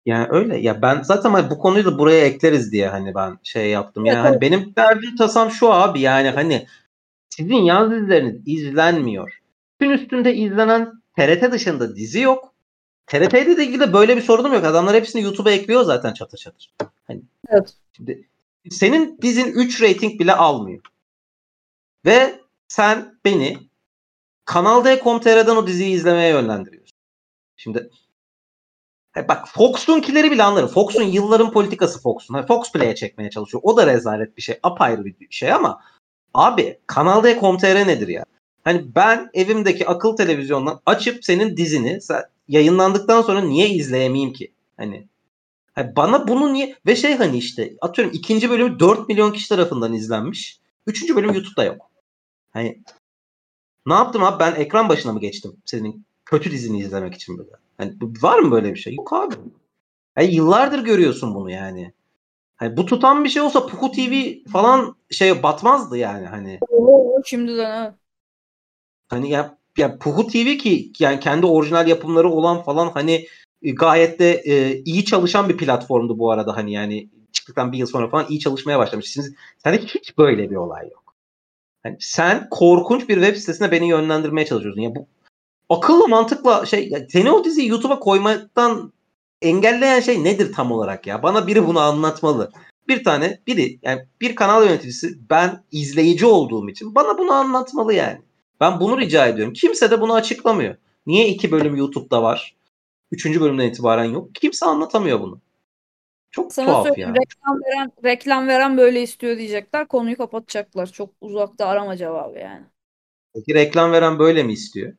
Yani 0.06 0.26
öyle 0.30 0.56
ya 0.56 0.82
ben 0.82 1.02
zaten 1.02 1.30
hani 1.30 1.50
bu 1.50 1.58
konuyu 1.58 1.84
da 1.84 1.98
buraya 1.98 2.26
ekleriz 2.26 2.72
diye 2.72 2.88
hani 2.88 3.14
ben 3.14 3.38
şey 3.42 3.70
yaptım. 3.70 4.04
Yani 4.04 4.18
evet, 4.18 4.26
hani 4.26 4.40
benim 4.40 4.76
derdim 4.76 5.16
tasam 5.16 5.50
şu 5.50 5.72
abi 5.72 6.00
yani 6.00 6.30
hani 6.30 6.66
sizin 7.30 7.54
yaz 7.56 7.90
dizileriniz 7.90 8.42
izlenmiyor. 8.46 9.39
Gün 9.80 9.90
üstünde 9.90 10.34
izlenen 10.34 10.92
TRT 11.16 11.52
dışında 11.52 11.96
dizi 11.96 12.20
yok. 12.20 12.54
TRT'de 13.06 13.56
de 13.56 13.64
ilgili 13.64 13.80
de 13.80 13.92
böyle 13.92 14.16
bir 14.16 14.22
sorunum 14.22 14.52
yok. 14.52 14.64
Adamlar 14.64 14.94
hepsini 14.96 15.22
YouTube'a 15.22 15.52
ekliyor 15.52 15.82
zaten 15.82 16.12
çatır 16.12 16.38
çatır. 16.38 16.74
Hani 17.06 17.22
evet. 17.48 17.74
Şimdi 17.96 18.28
Senin 18.70 19.18
dizin 19.22 19.52
3 19.52 19.82
rating 19.82 20.20
bile 20.20 20.34
almıyor. 20.34 20.82
Ve 22.04 22.40
sen 22.68 23.18
beni 23.24 23.58
Kanal 24.44 24.84
D.com.tr'den 24.84 25.56
o 25.56 25.66
diziyi 25.66 25.94
izlemeye 25.94 26.30
yönlendiriyorsun. 26.30 26.96
Şimdi 27.56 27.90
bak 29.28 29.48
Fox'unkileri 29.48 30.30
bile 30.30 30.42
anlarım. 30.42 30.68
Fox'un 30.68 31.02
yılların 31.02 31.52
politikası 31.52 32.02
Fox'un. 32.02 32.42
Fox 32.42 32.72
Play'e 32.72 32.94
çekmeye 32.94 33.30
çalışıyor. 33.30 33.60
O 33.64 33.76
da 33.76 33.86
rezalet 33.86 34.36
bir 34.36 34.42
şey. 34.42 34.58
Apayrı 34.62 35.04
bir 35.04 35.16
şey 35.30 35.52
ama 35.52 35.80
abi 36.34 36.80
Kanal 36.86 37.24
D.com.tr 37.24 37.88
nedir 37.88 38.08
ya? 38.08 38.24
Hani 38.64 38.94
ben 38.94 39.30
evimdeki 39.34 39.88
akıl 39.88 40.16
televizyondan 40.16 40.80
açıp 40.86 41.24
senin 41.24 41.56
dizini 41.56 41.98
yayınlandıktan 42.48 43.22
sonra 43.22 43.40
niye 43.40 43.68
izleyemeyeyim 43.68 44.32
ki? 44.32 44.52
Hani, 44.76 45.06
hani 45.72 45.96
bana 45.96 46.28
bunu 46.28 46.52
niye 46.52 46.76
ve 46.86 46.96
şey 46.96 47.14
hani 47.14 47.38
işte 47.38 47.74
atıyorum 47.80 48.14
ikinci 48.14 48.50
bölümü 48.50 48.78
4 48.78 49.08
milyon 49.08 49.32
kişi 49.32 49.48
tarafından 49.48 49.92
izlenmiş. 49.92 50.60
Üçüncü 50.86 51.16
bölüm 51.16 51.34
YouTube'da 51.34 51.64
yok. 51.64 51.90
Hani 52.50 52.82
ne 53.86 53.94
yaptım 53.94 54.24
abi 54.24 54.40
ben 54.40 54.54
ekran 54.54 54.88
başına 54.88 55.12
mı 55.12 55.20
geçtim 55.20 55.56
senin 55.64 56.04
kötü 56.24 56.50
dizini 56.50 56.80
izlemek 56.80 57.14
için 57.14 57.38
böyle? 57.38 57.50
Hani 57.78 57.94
var 58.22 58.38
mı 58.38 58.50
böyle 58.50 58.74
bir 58.74 58.78
şey? 58.78 58.94
Yok 58.94 59.12
abi. 59.12 59.34
Yani 60.16 60.34
yıllardır 60.34 60.84
görüyorsun 60.84 61.34
bunu 61.34 61.50
yani. 61.50 61.92
Hani 62.56 62.76
bu 62.76 62.86
tutan 62.86 63.24
bir 63.24 63.28
şey 63.28 63.42
olsa 63.42 63.66
Puku 63.66 63.92
TV 63.92 64.34
falan 64.52 64.96
şey 65.10 65.42
batmazdı 65.42 65.96
yani 65.96 66.26
hani. 66.26 66.58
Oo, 66.68 67.22
şimdiden 67.24 67.82
evet. 67.82 67.99
Hani 69.10 69.30
ya, 69.30 69.58
ya 69.76 69.98
Puhu 69.98 70.26
TV 70.26 70.56
ki 70.56 70.92
yani 70.98 71.20
kendi 71.20 71.46
orijinal 71.46 71.88
yapımları 71.88 72.30
olan 72.30 72.62
falan 72.62 72.90
hani 72.94 73.26
e, 73.62 73.70
gayet 73.70 74.18
de 74.18 74.32
e, 74.32 74.82
iyi 74.84 75.04
çalışan 75.04 75.48
bir 75.48 75.56
platformdu 75.56 76.18
bu 76.18 76.30
arada 76.32 76.56
hani 76.56 76.72
yani 76.72 77.08
çıktıktan 77.32 77.72
bir 77.72 77.78
yıl 77.78 77.86
sonra 77.86 78.08
falan 78.08 78.26
iyi 78.28 78.40
çalışmaya 78.40 78.78
başlamış. 78.78 79.06
Şimdi 79.06 79.26
sende 79.64 79.78
hiç 79.78 80.18
böyle 80.18 80.50
bir 80.50 80.56
olay 80.56 80.88
yok. 80.88 81.14
Yani 81.84 81.96
sen 82.00 82.48
korkunç 82.50 83.08
bir 83.08 83.14
web 83.14 83.36
sitesine 83.36 83.70
beni 83.70 83.88
yönlendirmeye 83.88 84.46
çalışıyorsun. 84.46 84.82
Ya 84.82 84.94
bu 84.94 85.06
akıllı 85.68 86.08
mantıkla 86.08 86.66
şey 86.66 86.92
seni 87.08 87.30
o 87.30 87.44
diziyi 87.44 87.68
YouTube'a 87.68 88.00
koymaktan 88.00 88.92
engelleyen 89.42 90.00
şey 90.00 90.24
nedir 90.24 90.52
tam 90.52 90.72
olarak 90.72 91.06
ya? 91.06 91.22
Bana 91.22 91.46
biri 91.46 91.66
bunu 91.66 91.80
anlatmalı. 91.80 92.50
Bir 92.88 93.04
tane 93.04 93.40
biri 93.46 93.78
yani 93.82 94.06
bir 94.20 94.36
kanal 94.36 94.64
yöneticisi 94.64 95.18
ben 95.30 95.62
izleyici 95.72 96.26
olduğum 96.26 96.68
için 96.68 96.94
bana 96.94 97.18
bunu 97.18 97.32
anlatmalı 97.32 97.94
yani. 97.94 98.18
Ben 98.60 98.80
bunu 98.80 99.00
rica 99.00 99.26
ediyorum. 99.26 99.52
Kimse 99.52 99.90
de 99.90 100.00
bunu 100.00 100.14
açıklamıyor. 100.14 100.76
Niye 101.06 101.28
iki 101.28 101.50
bölüm 101.50 101.76
YouTube'da 101.76 102.22
var? 102.22 102.56
Üçüncü 103.12 103.40
bölümden 103.40 103.68
itibaren 103.68 104.04
yok. 104.04 104.34
Kimse 104.34 104.66
anlatamıyor 104.66 105.20
bunu. 105.20 105.40
Çok 106.30 106.52
Sana 106.52 106.66
tuhaf 106.66 106.98
ya. 106.98 107.08
Reklam 107.08 107.60
veren, 107.64 107.92
reklam 108.04 108.48
veren 108.48 108.76
böyle 108.78 109.02
istiyor 109.02 109.38
diyecekler. 109.38 109.88
Konuyu 109.88 110.16
kapatacaklar. 110.16 110.86
Çok 110.86 111.10
uzakta 111.20 111.66
arama 111.66 111.96
cevabı 111.96 112.38
yani. 112.38 112.64
Peki 113.34 113.54
reklam 113.54 113.92
veren 113.92 114.18
böyle 114.18 114.42
mi 114.42 114.52
istiyor? 114.52 114.92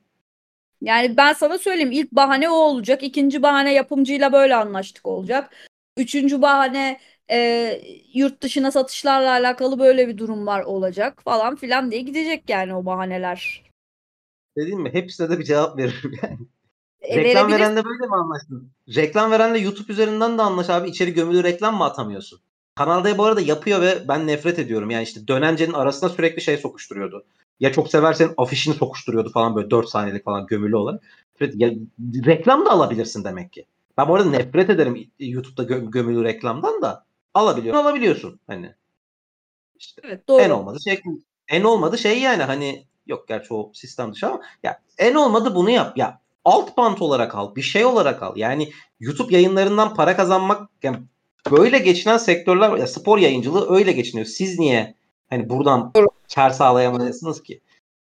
Yani 0.82 1.18
ben 1.18 1.34
sana 1.34 1.58
söyleyeyim. 1.58 1.92
ilk 1.92 2.12
bahane 2.12 2.50
o 2.50 2.54
olacak. 2.54 3.04
İkinci 3.04 3.44
bahane 3.44 3.74
yapımcıyla 3.74 4.34
böyle 4.34 4.56
anlaştık 4.56 5.08
olacak. 5.08 5.56
Üçüncü 5.98 6.42
bahane 6.42 7.00
e, 7.32 7.82
yurt 8.14 8.44
dışına 8.44 8.72
satışlarla 8.72 9.32
alakalı 9.32 9.80
böyle 9.80 10.08
bir 10.08 10.18
durum 10.18 10.48
var 10.48 10.64
olacak 10.64 11.24
falan 11.24 11.56
filan 11.56 11.92
diye 11.92 12.02
gidecek 12.02 12.50
yani 12.50 12.76
o 12.76 12.86
bahaneler. 12.86 13.64
Dediğim 14.58 14.80
mi? 14.82 14.94
Hepsine 14.94 15.30
de 15.30 15.40
bir 15.40 15.44
cevap 15.44 15.78
veririm 15.78 16.12
yani. 16.24 16.38
E, 17.02 17.18
reklam 17.18 17.52
verenle 17.52 17.86
böyle 17.86 18.08
mi 18.08 18.16
anlaştın? 18.16 18.72
Reklam 18.96 19.32
verenle 19.32 19.60
YouTube 19.60 19.94
üzerinden 19.94 20.38
de 20.38 20.42
anlaş 20.42 20.70
abi. 20.70 20.90
İçeri 20.90 21.14
gömülü 21.14 21.44
reklam 21.44 21.78
mı 21.78 21.84
atamıyorsun? 21.84 22.40
Kanalda 22.76 23.18
bu 23.18 23.26
arada 23.26 23.42
yapıyor 23.42 23.82
ve 23.82 24.08
ben 24.08 24.28
nefret 24.28 24.60
ediyorum. 24.60 24.90
Yani 24.90 25.04
işte 25.04 25.28
dönencenin 25.28 25.74
arasına 25.74 26.10
sürekli 26.10 26.42
şey 26.42 26.58
sokuşturuyordu. 26.58 27.26
Ya 27.60 27.72
çok 27.72 27.90
seversen 27.90 28.34
afişini 28.38 28.74
sokuşturuyordu 28.74 29.32
falan 29.32 29.56
böyle 29.56 29.72
4 29.72 29.90
saniyelik 29.90 30.26
falan 30.26 30.48
gömülü 30.48 30.76
olarak. 30.76 31.02
Ya, 31.54 31.72
reklam 32.26 32.66
da 32.66 32.70
alabilirsin 32.72 33.24
demek 33.24 33.54
ki. 33.54 33.66
Ben 33.98 34.08
bu 34.08 34.16
arada 34.16 34.30
nefret 34.30 34.70
ederim 34.70 35.12
YouTube'da 35.20 35.74
gö- 35.74 35.92
gömülü 35.92 36.24
reklamdan 36.24 36.82
da 36.82 37.06
alabiliyorsun 37.34 37.84
alabiliyorsun 37.84 38.40
hani. 38.48 38.76
İşte 39.76 40.02
evet, 40.06 40.28
doğru. 40.28 40.42
En 40.42 40.50
olmadı 40.50 40.80
şey 40.84 41.02
en 41.48 41.64
olmadı 41.64 41.98
şey 41.98 42.22
yani 42.22 42.44
hani 42.44 42.86
yok 43.08 43.28
gerçi 43.28 43.54
o 43.54 43.72
sistem 43.74 44.14
dışı 44.14 44.28
ama 44.28 44.42
ya 44.64 44.82
en 44.98 45.16
olmadı 45.16 45.56
bunu 45.56 45.70
yap. 45.70 45.98
Ya 45.98 46.22
alt 46.46 46.78
bant 46.78 47.02
olarak 47.02 47.36
al, 47.36 47.56
bir 47.56 47.62
şey 47.62 47.86
olarak 47.86 48.24
al. 48.24 48.38
Yani 48.38 48.72
YouTube 49.00 49.34
yayınlarından 49.34 49.96
para 49.96 50.16
kazanmak 50.16 50.70
yani 50.84 50.98
böyle 51.52 51.80
geçinen 51.80 52.18
sektörler 52.18 52.78
ya 52.78 52.88
spor 52.88 53.18
yayıncılığı 53.18 53.76
öyle 53.76 53.92
geçiniyor. 53.92 54.28
Siz 54.28 54.60
niye 54.60 54.96
hani 55.30 55.50
buradan 55.50 55.94
kar 56.36 56.50
sağlayamayasınız 56.50 57.44
ki? 57.44 57.62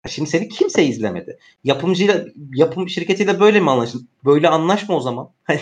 Şimdi 0.09 0.31
seni 0.31 0.49
kimse 0.49 0.85
izlemedi. 0.85 1.39
Yapımcıyla 1.65 2.25
yapım 2.55 2.89
şirketiyle 2.89 3.41
böyle 3.41 3.61
mi 3.61 3.71
anlaşın? 3.71 4.09
Böyle 4.25 4.49
anlaşma 4.49 4.97
o 4.97 5.01
zaman. 5.01 5.31
Hani 5.45 5.61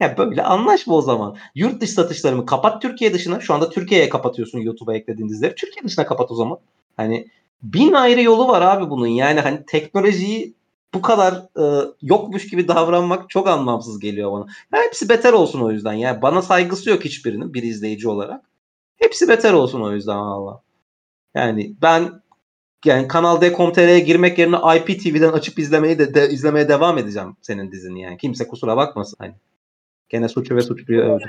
ya 0.00 0.16
böyle 0.18 0.42
anlaşma 0.42 0.94
o 0.94 1.02
zaman. 1.02 1.36
Yurt 1.54 1.80
dışı 1.80 1.92
satışlarımı 1.92 2.46
kapat 2.46 2.82
Türkiye 2.82 3.14
dışına. 3.14 3.40
Şu 3.40 3.54
anda 3.54 3.70
Türkiye'ye 3.70 4.08
kapatıyorsun 4.08 4.58
YouTube'a 4.58 4.94
eklediğin 4.94 5.28
dizileri. 5.28 5.54
Türkiye 5.54 5.84
dışına 5.84 6.06
kapat 6.06 6.30
o 6.30 6.34
zaman. 6.34 6.58
Hani 6.96 7.28
bin 7.62 7.92
ayrı 7.92 8.22
yolu 8.22 8.48
var 8.48 8.62
abi 8.62 8.90
bunun. 8.90 9.06
Yani 9.06 9.40
hani 9.40 9.66
teknolojiyi 9.66 10.54
bu 10.94 11.02
kadar 11.02 11.34
e, 11.34 11.86
yokmuş 12.02 12.48
gibi 12.48 12.68
davranmak 12.68 13.30
çok 13.30 13.48
anlamsız 13.48 14.00
geliyor 14.00 14.32
bana. 14.32 14.46
Ya 14.72 14.82
hepsi 14.82 15.08
beter 15.08 15.32
olsun 15.32 15.60
o 15.60 15.70
yüzden. 15.70 15.92
Yani 15.92 16.22
bana 16.22 16.42
saygısı 16.42 16.90
yok 16.90 17.04
hiçbirinin 17.04 17.54
bir 17.54 17.62
izleyici 17.62 18.08
olarak. 18.08 18.44
Hepsi 18.96 19.28
beter 19.28 19.52
olsun 19.52 19.80
o 19.80 19.92
yüzden 19.92 20.18
valla. 20.18 20.62
Yani 21.34 21.76
ben 21.82 22.22
yani 22.84 23.08
Kanal 23.08 23.40
D.com.tr'ye 23.40 24.00
girmek 24.00 24.38
yerine 24.38 24.56
IPTV'den 24.76 25.32
açıp 25.32 25.58
izlemeyi 25.58 25.98
de, 25.98 26.14
de 26.14 26.30
izlemeye 26.30 26.68
devam 26.68 26.98
edeceğim 26.98 27.36
senin 27.42 27.72
dizini 27.72 28.02
yani. 28.02 28.16
Kimse 28.18 28.48
kusura 28.48 28.76
bakmasın 28.76 29.16
hani. 29.20 29.34
Gene 30.16 30.28
suçu 30.28 30.56
ve 30.56 30.60
suçluyu 30.60 31.00
övdüm. 31.00 31.28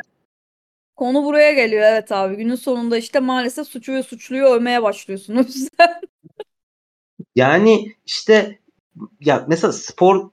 Konu 0.96 1.24
buraya 1.24 1.54
geliyor 1.54 1.82
evet 1.82 2.12
abi. 2.12 2.36
Günün 2.36 2.56
sonunda 2.56 2.98
işte 2.98 3.20
maalesef 3.20 3.68
suçu 3.68 3.94
ve 3.94 4.04
suçluyu 4.04 4.44
övmeye 4.44 4.84
başlıyorsunuz. 4.84 5.68
yani 7.36 7.96
işte 8.06 8.60
ya 9.20 9.46
mesela 9.48 9.74
spor 9.74 10.30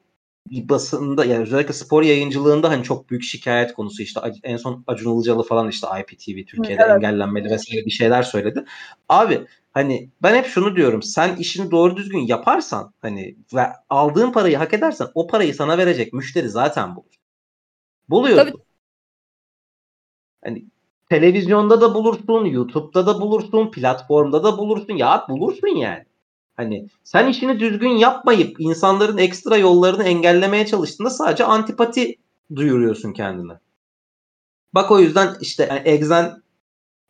basında 0.50 1.24
yani 1.24 1.42
özellikle 1.42 1.72
spor 1.72 2.02
yayıncılığında 2.02 2.70
hani 2.70 2.84
çok 2.84 3.10
büyük 3.10 3.22
şikayet 3.22 3.74
konusu 3.74 4.02
işte 4.02 4.20
en 4.42 4.56
son 4.56 4.84
Acun 4.86 5.16
Ilıcalı 5.16 5.42
falan 5.42 5.68
işte 5.68 5.86
IPTV 6.00 6.46
Türkiye'de 6.46 6.82
evet. 6.82 6.96
engellenmeli 6.96 7.50
vesaire 7.50 7.86
bir 7.86 7.90
şeyler 7.90 8.22
söyledi. 8.22 8.64
Abi 9.08 9.46
hani 9.72 10.10
ben 10.22 10.34
hep 10.34 10.46
şunu 10.46 10.76
diyorum 10.76 11.02
sen 11.02 11.36
işini 11.36 11.70
doğru 11.70 11.96
düzgün 11.96 12.26
yaparsan 12.26 12.92
hani 13.02 13.36
ve 13.54 13.66
aldığın 13.90 14.32
parayı 14.32 14.56
hak 14.56 14.74
edersen 14.74 15.08
o 15.14 15.26
parayı 15.26 15.54
sana 15.54 15.78
verecek 15.78 16.12
müşteri 16.12 16.48
zaten 16.48 16.96
bulur. 16.96 17.13
Buluyorsun. 18.08 18.44
Tabii. 18.50 18.62
Hani 20.44 20.64
televizyonda 21.10 21.80
da 21.80 21.94
bulursun, 21.94 22.44
YouTube'da 22.44 23.06
da 23.06 23.20
bulursun, 23.20 23.70
platformda 23.70 24.44
da 24.44 24.58
bulursun. 24.58 24.94
Ya 24.94 25.26
bulursun 25.28 25.68
yani. 25.68 26.04
Hani 26.56 26.88
sen 27.04 27.28
işini 27.28 27.60
düzgün 27.60 27.88
yapmayıp 27.88 28.60
insanların 28.60 29.18
ekstra 29.18 29.56
yollarını 29.56 30.04
engellemeye 30.04 30.66
çalıştığında 30.66 31.10
sadece 31.10 31.44
antipati 31.44 32.16
duyuruyorsun 32.56 33.12
kendine. 33.12 33.52
Bak 34.74 34.90
o 34.90 35.00
yüzden 35.00 35.36
işte 35.40 35.66
yani 35.70 35.80
Exen 35.84 36.42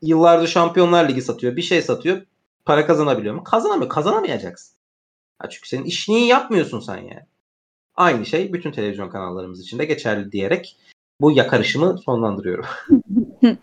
yıllardır 0.02 0.48
Şampiyonlar 0.48 1.08
Ligi 1.08 1.22
satıyor. 1.22 1.56
Bir 1.56 1.62
şey 1.62 1.82
satıyor. 1.82 2.22
Para 2.64 2.86
kazanabiliyor 2.86 3.34
mu? 3.34 3.44
Kazanamıyor. 3.44 3.90
Kazanamayacaksın. 3.90 4.76
Ya 5.44 5.50
çünkü 5.50 5.68
senin 5.68 5.84
işini 5.84 6.26
yapmıyorsun 6.26 6.80
sen 6.80 6.96
yani. 6.98 7.26
Aynı 7.96 8.26
şey 8.26 8.52
bütün 8.52 8.72
televizyon 8.72 9.08
kanallarımız 9.08 9.60
için 9.60 9.78
de 9.78 9.84
geçerli 9.84 10.32
diyerek 10.32 10.76
bu 11.20 11.30
yakarışımı 11.32 11.98
sonlandırıyorum. 11.98 12.64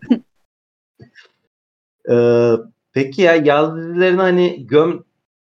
ee, 2.09 2.53
peki 2.93 3.21
ya 3.21 3.35
yaz 3.35 3.77
dizilerini 3.77 4.21
hani 4.21 4.67
göm 4.67 5.03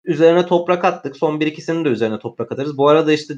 üzerine 0.05 0.47
toprak 0.47 0.85
attık. 0.85 1.17
Son 1.17 1.41
bir 1.41 1.47
ikisini 1.47 1.85
de 1.85 1.89
üzerine 1.89 2.19
toprak 2.19 2.53
atarız. 2.53 2.79
Bu 2.79 2.89
arada 2.89 3.12
işte 3.12 3.35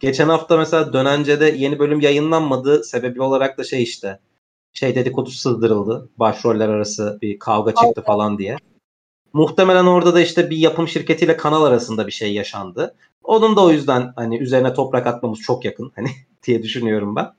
geçen 0.00 0.28
hafta 0.28 0.56
mesela 0.56 0.92
Dönence'de 0.92 1.44
yeni 1.44 1.78
bölüm 1.78 2.00
yayınlanmadı. 2.00 2.84
Sebebi 2.84 3.22
olarak 3.22 3.58
da 3.58 3.64
şey 3.64 3.82
işte 3.82 4.18
şey 4.72 4.94
dedikodu 4.94 5.30
sızdırıldı. 5.30 6.08
Başroller 6.16 6.68
arası 6.68 7.18
bir 7.22 7.38
kavga 7.38 7.74
çıktı 7.74 8.02
falan 8.02 8.38
diye. 8.38 8.56
Muhtemelen 9.36 9.84
orada 9.84 10.14
da 10.14 10.20
işte 10.20 10.50
bir 10.50 10.56
yapım 10.56 10.88
şirketiyle 10.88 11.36
kanal 11.36 11.64
arasında 11.64 12.06
bir 12.06 12.12
şey 12.12 12.34
yaşandı. 12.34 12.94
Onun 13.22 13.56
da 13.56 13.64
o 13.64 13.70
yüzden 13.70 14.12
hani 14.16 14.38
üzerine 14.38 14.74
toprak 14.74 15.06
atmamız 15.06 15.40
çok 15.40 15.64
yakın 15.64 15.92
hani 15.96 16.08
diye 16.46 16.62
düşünüyorum 16.62 17.16
ben. 17.16 17.32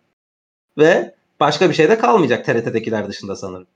Ve 0.77 1.15
başka 1.39 1.69
bir 1.69 1.73
şey 1.73 1.89
de 1.89 1.97
kalmayacak 1.97 2.45
TRT'dekiler 2.45 3.07
dışında 3.07 3.35
sanırım. 3.35 3.67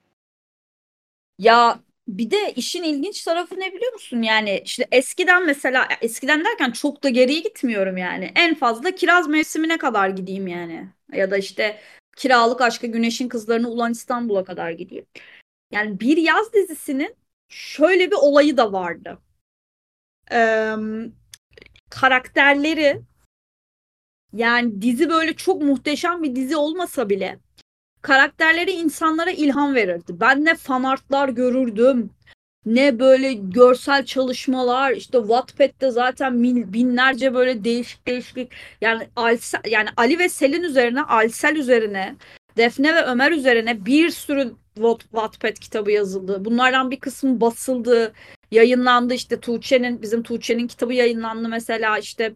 Ya 1.39 1.79
bir 2.07 2.31
de 2.31 2.53
işin 2.55 2.83
ilginç 2.83 3.23
tarafı 3.23 3.59
ne 3.59 3.73
biliyor 3.73 3.93
musun? 3.93 4.21
Yani 4.21 4.61
işte 4.65 4.87
eskiden 4.91 5.45
mesela 5.45 5.87
eskiden 6.01 6.45
derken 6.45 6.71
çok 6.71 7.03
da 7.03 7.09
geriye 7.09 7.39
gitmiyorum 7.39 7.97
yani. 7.97 8.31
En 8.35 8.55
fazla 8.55 8.91
kiraz 8.91 9.27
mevsimine 9.27 9.77
kadar 9.77 10.09
gideyim 10.09 10.47
yani. 10.47 10.89
Ya 11.13 11.31
da 11.31 11.37
işte 11.37 11.79
kiralık 12.17 12.61
aşkı 12.61 12.87
güneşin 12.87 13.27
kızlarını 13.27 13.69
Ulan 13.69 13.91
İstanbul'a 13.91 14.43
kadar 14.43 14.71
gideyim. 14.71 15.05
Yani 15.71 15.99
bir 15.99 16.17
yaz 16.17 16.53
dizisinin 16.53 17.20
şöyle 17.51 18.11
bir 18.11 18.15
olayı 18.15 18.57
da 18.57 18.73
vardı. 18.73 19.17
Ee, 20.31 20.75
karakterleri 21.89 23.01
yani 24.33 24.81
dizi 24.81 25.09
böyle 25.09 25.33
çok 25.33 25.61
muhteşem 25.61 26.23
bir 26.23 26.35
dizi 26.35 26.57
olmasa 26.57 27.09
bile 27.09 27.39
karakterleri 28.01 28.71
insanlara 28.71 29.31
ilham 29.31 29.75
verirdi. 29.75 30.19
Ben 30.19 30.45
ne 30.45 30.55
fanartlar 30.55 31.29
görürdüm 31.29 32.09
ne 32.65 32.99
böyle 32.99 33.33
görsel 33.33 34.05
çalışmalar 34.05 34.91
işte 34.91 35.17
Wattpad'de 35.17 35.91
zaten 35.91 36.43
binlerce 36.73 37.33
böyle 37.33 37.63
değişik 37.63 38.07
değişik 38.07 38.51
yani 38.81 39.07
Alsel, 39.15 39.61
yani 39.65 39.89
Ali 39.97 40.19
ve 40.19 40.29
Selin 40.29 40.63
üzerine 40.63 41.01
Alsel 41.01 41.55
üzerine 41.55 42.15
Defne 42.57 42.95
ve 42.95 43.01
Ömer 43.03 43.31
üzerine 43.31 43.85
bir 43.85 44.09
sürü 44.09 44.53
Wattpad 44.75 45.53
kitabı 45.53 45.91
yazıldı. 45.91 46.45
Bunlardan 46.45 46.91
bir 46.91 46.99
kısmı 46.99 47.41
basıldı, 47.41 48.13
yayınlandı. 48.51 49.13
İşte 49.13 49.39
Tuğçe'nin, 49.39 50.01
bizim 50.01 50.23
Tuğçe'nin 50.23 50.67
kitabı 50.67 50.93
yayınlandı 50.93 51.49
mesela 51.49 51.97
işte. 51.97 52.35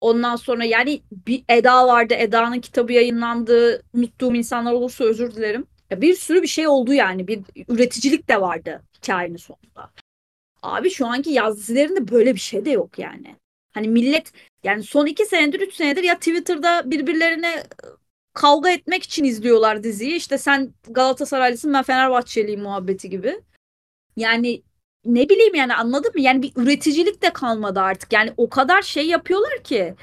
Ondan 0.00 0.36
sonra 0.36 0.64
yani 0.64 1.02
bir 1.26 1.44
Eda 1.48 1.86
vardı. 1.86 2.14
Eda'nın 2.14 2.60
kitabı 2.60 2.92
yayınlandı. 2.92 3.82
Unuttuğum 3.94 4.34
insanlar 4.34 4.72
olursa 4.72 5.04
özür 5.04 5.34
dilerim. 5.34 5.66
Ya 5.90 6.00
bir 6.00 6.14
sürü 6.14 6.42
bir 6.42 6.46
şey 6.46 6.68
oldu 6.68 6.92
yani. 6.92 7.28
Bir 7.28 7.40
üreticilik 7.68 8.28
de 8.28 8.40
vardı 8.40 8.82
hikayenin 8.96 9.36
sonunda. 9.36 9.90
Abi 10.62 10.90
şu 10.90 11.06
anki 11.06 11.30
yaz 11.30 11.58
dizilerinde 11.58 12.08
böyle 12.08 12.34
bir 12.34 12.40
şey 12.40 12.64
de 12.64 12.70
yok 12.70 12.98
yani. 12.98 13.36
Hani 13.74 13.88
millet 13.88 14.32
yani 14.64 14.82
son 14.82 15.06
iki 15.06 15.26
senedir, 15.26 15.60
üç 15.60 15.74
senedir 15.74 16.02
ya 16.02 16.14
Twitter'da 16.14 16.90
birbirlerine 16.90 17.62
kavga 18.36 18.70
etmek 18.70 19.02
için 19.02 19.24
izliyorlar 19.24 19.82
diziyi. 19.82 20.16
İşte 20.16 20.38
sen 20.38 20.74
Galatasaraylısın 20.90 21.72
ben 21.72 21.82
Fenerbahçeliyim 21.82 22.62
muhabbeti 22.62 23.10
gibi. 23.10 23.40
Yani 24.16 24.62
ne 25.04 25.28
bileyim 25.28 25.54
yani 25.54 25.74
anladın 25.74 26.12
mı? 26.14 26.20
Yani 26.20 26.42
bir 26.42 26.52
üreticilik 26.56 27.22
de 27.22 27.32
kalmadı 27.32 27.80
artık. 27.80 28.12
Yani 28.12 28.32
o 28.36 28.48
kadar 28.48 28.82
şey 28.82 29.06
yapıyorlar 29.06 29.62
ki 29.64 29.94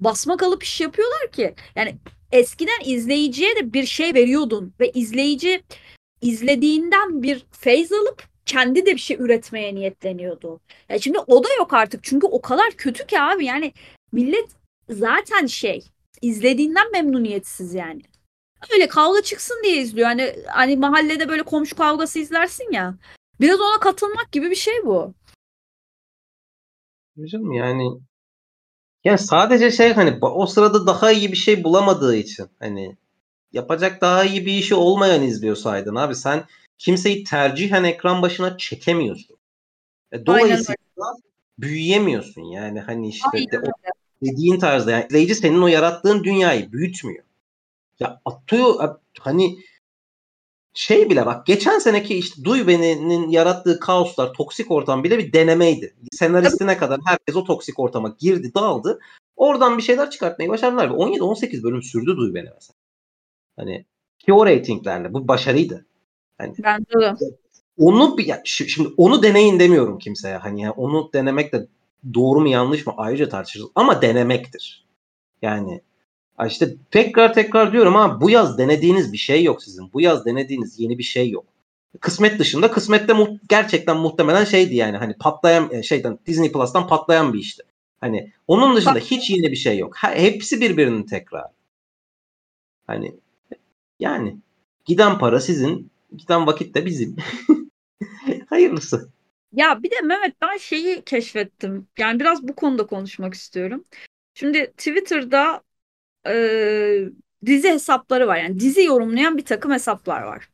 basma 0.00 0.36
kalıp 0.36 0.62
iş 0.62 0.80
yapıyorlar 0.80 1.32
ki. 1.32 1.54
Yani 1.76 1.96
eskiden 2.32 2.80
izleyiciye 2.84 3.56
de 3.56 3.72
bir 3.72 3.86
şey 3.86 4.14
veriyordun 4.14 4.74
ve 4.80 4.90
izleyici 4.90 5.62
izlediğinden 6.20 7.22
bir 7.22 7.46
feyz 7.50 7.92
alıp 7.92 8.22
kendi 8.46 8.86
de 8.86 8.94
bir 8.94 9.00
şey 9.00 9.16
üretmeye 9.20 9.74
niyetleniyordu. 9.74 10.60
Ya 10.88 10.98
şimdi 10.98 11.18
o 11.18 11.44
da 11.44 11.48
yok 11.58 11.72
artık 11.72 12.04
çünkü 12.04 12.26
o 12.26 12.40
kadar 12.40 12.70
kötü 12.70 13.06
ki 13.06 13.20
abi 13.20 13.44
yani 13.44 13.72
millet 14.12 14.48
zaten 14.88 15.46
şey 15.46 15.84
izlediğinden 16.22 16.92
memnuniyetsiz 16.92 17.74
yani. 17.74 18.02
Öyle 18.72 18.88
kavga 18.88 19.22
çıksın 19.22 19.60
diye 19.64 19.76
izliyor. 19.76 20.08
Hani 20.08 20.36
hani 20.46 20.76
mahallede 20.76 21.28
böyle 21.28 21.42
komşu 21.42 21.76
kavgası 21.76 22.18
izlersin 22.18 22.72
ya. 22.72 22.94
Biraz 23.40 23.60
ona 23.60 23.80
katılmak 23.80 24.32
gibi 24.32 24.50
bir 24.50 24.56
şey 24.56 24.86
bu. 24.86 25.14
Hocam 27.18 27.52
yani 27.52 28.00
yani 29.04 29.18
sadece 29.18 29.70
şey 29.70 29.92
hani 29.92 30.18
o 30.20 30.46
sırada 30.46 30.86
daha 30.86 31.12
iyi 31.12 31.32
bir 31.32 31.36
şey 31.36 31.64
bulamadığı 31.64 32.16
için 32.16 32.46
hani 32.58 32.96
yapacak 33.52 34.00
daha 34.00 34.24
iyi 34.24 34.46
bir 34.46 34.52
işi 34.52 34.74
olmayan 34.74 35.22
izliyor 35.22 35.56
saydın 35.56 35.94
abi. 35.94 36.14
Sen 36.14 36.44
kimseyi 36.78 37.24
tercihen 37.24 37.84
ekran 37.84 38.22
başına 38.22 38.56
çekemiyorsun. 38.56 39.36
E, 40.12 40.26
dolayısıyla 40.26 40.76
büyüyemiyorsun 41.58 42.42
yani 42.42 42.80
hani 42.80 43.08
işte 43.08 43.50
de, 43.52 43.58
o 43.58 43.72
dediğin 44.22 44.58
tarzda 44.58 44.90
yani 44.90 45.06
izleyici 45.08 45.34
senin 45.34 45.62
o 45.62 45.66
yarattığın 45.66 46.24
dünyayı 46.24 46.72
büyütmüyor. 46.72 47.24
Ya 48.00 48.20
atıyor 48.24 48.96
hani 49.20 49.58
şey 50.74 51.10
bile 51.10 51.26
bak 51.26 51.46
geçen 51.46 51.78
seneki 51.78 52.14
işte 52.14 52.44
Duy 52.44 52.66
Beni'nin 52.66 53.28
yarattığı 53.28 53.80
kaoslar, 53.80 54.32
toksik 54.32 54.70
ortam 54.70 55.04
bile 55.04 55.18
bir 55.18 55.32
denemeydi. 55.32 55.94
Senaristine 56.12 56.76
kadar 56.76 57.00
herkes 57.04 57.36
o 57.36 57.44
toksik 57.44 57.78
ortama 57.78 58.16
girdi, 58.18 58.54
dağıldı. 58.54 59.00
Oradan 59.36 59.78
bir 59.78 59.82
şeyler 59.82 60.10
çıkartmayı 60.10 60.50
başardılar. 60.50 60.88
17-18 60.88 61.62
bölüm 61.62 61.82
sürdü 61.82 62.16
Duy 62.16 62.34
Beni 62.34 62.48
mesela. 62.54 62.76
Hani 63.56 63.84
ki 64.18 64.32
o 64.32 64.46
reytinglerle 64.46 65.14
bu 65.14 65.28
başarıydı. 65.28 65.86
Hani, 66.38 66.54
Bence 66.64 67.00
de. 67.00 67.14
Onu 67.78 68.20
ya, 68.20 68.42
şimdi 68.44 68.88
onu 68.96 69.22
deneyin 69.22 69.60
demiyorum 69.60 69.98
kimseye. 69.98 70.36
Hani 70.36 70.62
yani 70.62 70.72
onu 70.72 71.10
denemek 71.12 71.52
de 71.52 71.66
doğru 72.14 72.40
mu 72.40 72.48
yanlış 72.48 72.86
mı 72.86 72.94
ayrıca 72.96 73.28
tartışırız 73.28 73.66
ama 73.74 74.02
denemektir. 74.02 74.84
Yani 75.42 75.80
işte 76.46 76.74
tekrar 76.90 77.34
tekrar 77.34 77.72
diyorum 77.72 77.96
ama 77.96 78.20
bu 78.20 78.30
yaz 78.30 78.58
denediğiniz 78.58 79.12
bir 79.12 79.18
şey 79.18 79.44
yok 79.44 79.62
sizin. 79.62 79.92
Bu 79.92 80.00
yaz 80.00 80.24
denediğiniz 80.26 80.80
yeni 80.80 80.98
bir 80.98 81.02
şey 81.02 81.30
yok. 81.30 81.44
Kısmet 82.00 82.38
dışında 82.38 82.70
kısmette 82.70 83.12
mu- 83.12 83.38
gerçekten 83.48 83.96
muhtemelen 83.96 84.44
şeydi 84.44 84.76
yani 84.76 84.96
hani 84.96 85.14
patlayan 85.14 85.72
e, 85.72 85.82
şeyden 85.82 86.18
Disney 86.26 86.52
Plus'tan 86.52 86.86
patlayan 86.88 87.32
bir 87.32 87.38
işti. 87.38 87.62
Hani 88.00 88.32
onun 88.48 88.76
dışında 88.76 88.98
hiç 88.98 89.30
yeni 89.30 89.50
bir 89.50 89.56
şey 89.56 89.78
yok. 89.78 89.96
Hepsi 89.96 90.60
birbirinin 90.60 91.02
tekrar. 91.02 91.44
Hani 92.86 93.14
yani 94.00 94.36
giden 94.84 95.18
para 95.18 95.40
sizin, 95.40 95.90
giden 96.16 96.46
vakit 96.46 96.74
de 96.74 96.86
bizim. 96.86 97.16
Hayırlısı. 98.48 99.10
Ya 99.52 99.82
bir 99.82 99.90
de 99.90 100.00
Mehmet 100.00 100.40
ben 100.40 100.56
şeyi 100.56 101.02
keşfettim. 101.04 101.88
Yani 101.98 102.20
biraz 102.20 102.48
bu 102.48 102.54
konuda 102.54 102.86
konuşmak 102.86 103.34
istiyorum. 103.34 103.84
Şimdi 104.34 104.72
Twitter'da 104.76 105.62
e, 106.28 107.04
dizi 107.46 107.70
hesapları 107.70 108.26
var. 108.26 108.36
Yani 108.36 108.60
dizi 108.60 108.82
yorumlayan 108.84 109.36
bir 109.38 109.44
takım 109.44 109.72
hesaplar 109.72 110.22
var. 110.22 110.50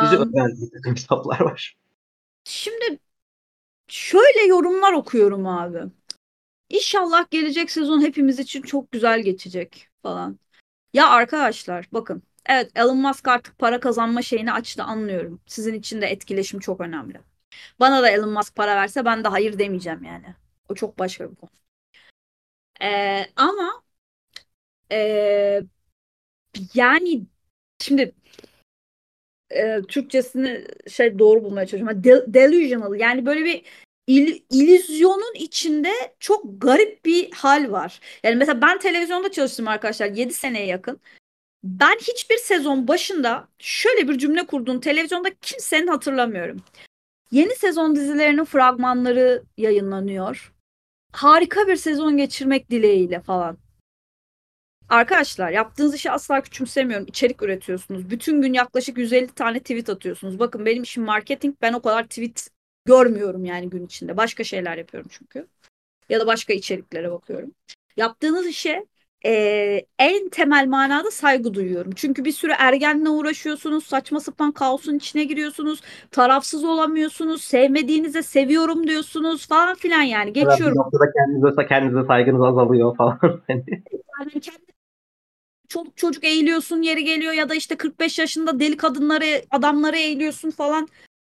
Dizi 0.00 0.16
um, 0.16 0.22
özel 0.28 0.60
bir 0.60 0.70
takım 0.70 0.92
hesaplar 0.94 1.40
var. 1.40 1.76
Şimdi 2.44 2.98
şöyle 3.88 4.40
yorumlar 4.48 4.92
okuyorum 4.92 5.46
abi. 5.46 5.80
İnşallah 6.70 7.30
gelecek 7.30 7.70
sezon 7.70 8.02
hepimiz 8.02 8.38
için 8.40 8.62
çok 8.62 8.92
güzel 8.92 9.22
geçecek 9.22 9.88
falan. 10.02 10.38
Ya 10.94 11.10
arkadaşlar 11.10 11.88
bakın. 11.92 12.22
Evet 12.46 12.72
Elon 12.76 12.98
Musk 12.98 13.28
artık 13.28 13.58
para 13.58 13.80
kazanma 13.80 14.22
şeyini 14.22 14.52
açtı 14.52 14.84
anlıyorum. 14.84 15.40
Sizin 15.46 15.74
için 15.74 16.02
de 16.02 16.06
etkileşim 16.06 16.60
çok 16.60 16.80
önemli. 16.80 17.20
Bana 17.80 18.02
da 18.02 18.10
Elon 18.10 18.30
Musk 18.30 18.56
para 18.56 18.76
verse 18.76 19.04
ben 19.04 19.24
de 19.24 19.28
hayır 19.28 19.58
demeyeceğim 19.58 20.04
yani. 20.04 20.34
O 20.68 20.74
çok 20.74 20.98
başka 20.98 21.30
bir 21.30 21.36
konu. 21.36 21.50
Ee, 22.82 23.26
ama 23.36 23.82
ee, 24.92 25.62
yani 26.74 27.26
şimdi 27.82 28.14
e, 29.50 29.82
Türkçesini 29.88 30.66
şey 30.90 31.18
doğru 31.18 31.44
bulmaya 31.44 31.66
çalışıyorum. 31.66 32.04
De- 32.04 32.34
delusional 32.34 32.94
yani 32.94 33.26
böyle 33.26 33.44
bir 33.44 33.64
il, 34.06 34.42
illüzyonun 34.50 35.34
içinde 35.34 35.92
çok 36.20 36.62
garip 36.62 37.04
bir 37.04 37.30
hal 37.32 37.72
var. 37.72 38.00
Yani 38.24 38.36
mesela 38.36 38.62
ben 38.62 38.78
televizyonda 38.78 39.32
çalıştım 39.32 39.68
arkadaşlar 39.68 40.06
7 40.06 40.34
seneye 40.34 40.66
yakın. 40.66 41.00
Ben 41.64 41.96
hiçbir 42.00 42.38
sezon 42.38 42.88
başında 42.88 43.48
şöyle 43.58 44.08
bir 44.08 44.18
cümle 44.18 44.46
kurduğunu 44.46 44.80
televizyonda 44.80 45.30
kimsenin 45.34 45.86
hatırlamıyorum. 45.86 46.62
Yeni 47.32 47.54
sezon 47.54 47.96
dizilerinin 47.96 48.44
fragmanları 48.44 49.42
yayınlanıyor. 49.56 50.54
Harika 51.12 51.66
bir 51.66 51.76
sezon 51.76 52.16
geçirmek 52.16 52.70
dileğiyle 52.70 53.20
falan. 53.20 53.58
Arkadaşlar 54.88 55.50
yaptığınız 55.50 55.94
işi 55.94 56.10
asla 56.10 56.40
küçümsemiyorum. 56.40 57.06
İçerik 57.06 57.42
üretiyorsunuz. 57.42 58.10
Bütün 58.10 58.42
gün 58.42 58.52
yaklaşık 58.52 58.98
150 58.98 59.26
tane 59.26 59.58
tweet 59.60 59.88
atıyorsunuz. 59.88 60.38
Bakın 60.38 60.66
benim 60.66 60.82
işim 60.82 61.04
marketing. 61.04 61.56
Ben 61.62 61.72
o 61.72 61.82
kadar 61.82 62.02
tweet 62.04 62.50
görmüyorum 62.84 63.44
yani 63.44 63.70
gün 63.70 63.86
içinde. 63.86 64.16
Başka 64.16 64.44
şeyler 64.44 64.76
yapıyorum 64.76 65.10
çünkü. 65.12 65.46
Ya 66.08 66.20
da 66.20 66.26
başka 66.26 66.52
içeriklere 66.52 67.10
bakıyorum. 67.10 67.54
Yaptığınız 67.96 68.46
işe 68.46 68.86
e, 69.26 69.86
en 69.98 70.28
temel 70.28 70.66
manada 70.66 71.10
saygı 71.10 71.54
duyuyorum. 71.54 71.92
Çünkü 71.96 72.24
bir 72.24 72.32
sürü 72.32 72.52
ergenle 72.58 73.08
uğraşıyorsunuz, 73.08 73.86
saçma 73.86 74.20
sapan 74.20 74.52
kaosun 74.52 74.94
içine 74.94 75.24
giriyorsunuz, 75.24 75.80
tarafsız 76.10 76.64
olamıyorsunuz, 76.64 77.44
sevmediğinize 77.44 78.22
seviyorum 78.22 78.86
diyorsunuz 78.86 79.48
falan 79.48 79.74
filan 79.74 80.02
yani 80.02 80.32
geçiyorum. 80.32 80.74
Bir 80.74 80.78
noktada 80.78 81.12
kendinize, 81.12 81.66
kendinize 81.68 82.06
saygınız 82.06 82.42
azalıyor 82.42 82.96
falan. 82.96 83.18
yani 83.48 84.40
kendi 84.40 84.72
çoluk 85.68 85.96
çocuk 85.96 86.24
eğiliyorsun 86.24 86.82
yeri 86.82 87.04
geliyor 87.04 87.32
ya 87.32 87.48
da 87.48 87.54
işte 87.54 87.76
45 87.76 88.18
yaşında 88.18 88.60
deli 88.60 88.76
kadınları 88.76 89.24
adamları 89.50 89.96
eğiliyorsun 89.96 90.50
falan. 90.50 90.88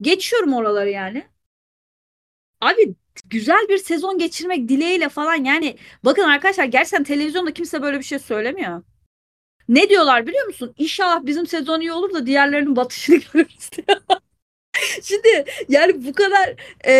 Geçiyorum 0.00 0.54
oraları 0.54 0.90
yani. 0.90 1.24
Abi 2.60 2.94
güzel 3.24 3.66
bir 3.68 3.78
sezon 3.78 4.18
geçirmek 4.18 4.68
dileğiyle 4.68 5.08
falan 5.08 5.44
yani 5.44 5.76
bakın 6.04 6.22
arkadaşlar 6.22 6.64
gerçekten 6.64 7.04
televizyonda 7.04 7.54
kimse 7.54 7.82
böyle 7.82 7.98
bir 7.98 8.04
şey 8.04 8.18
söylemiyor. 8.18 8.82
Ne 9.68 9.88
diyorlar 9.88 10.26
biliyor 10.26 10.46
musun? 10.46 10.74
İnşallah 10.78 11.26
bizim 11.26 11.46
sezon 11.46 11.80
iyi 11.80 11.92
olur 11.92 12.14
da 12.14 12.26
diğerlerinin 12.26 12.76
batışını 12.76 13.16
görürüz 13.32 13.70
Şimdi 15.02 15.44
yani 15.68 16.06
bu 16.06 16.12
kadar 16.12 16.54
e, 16.86 16.92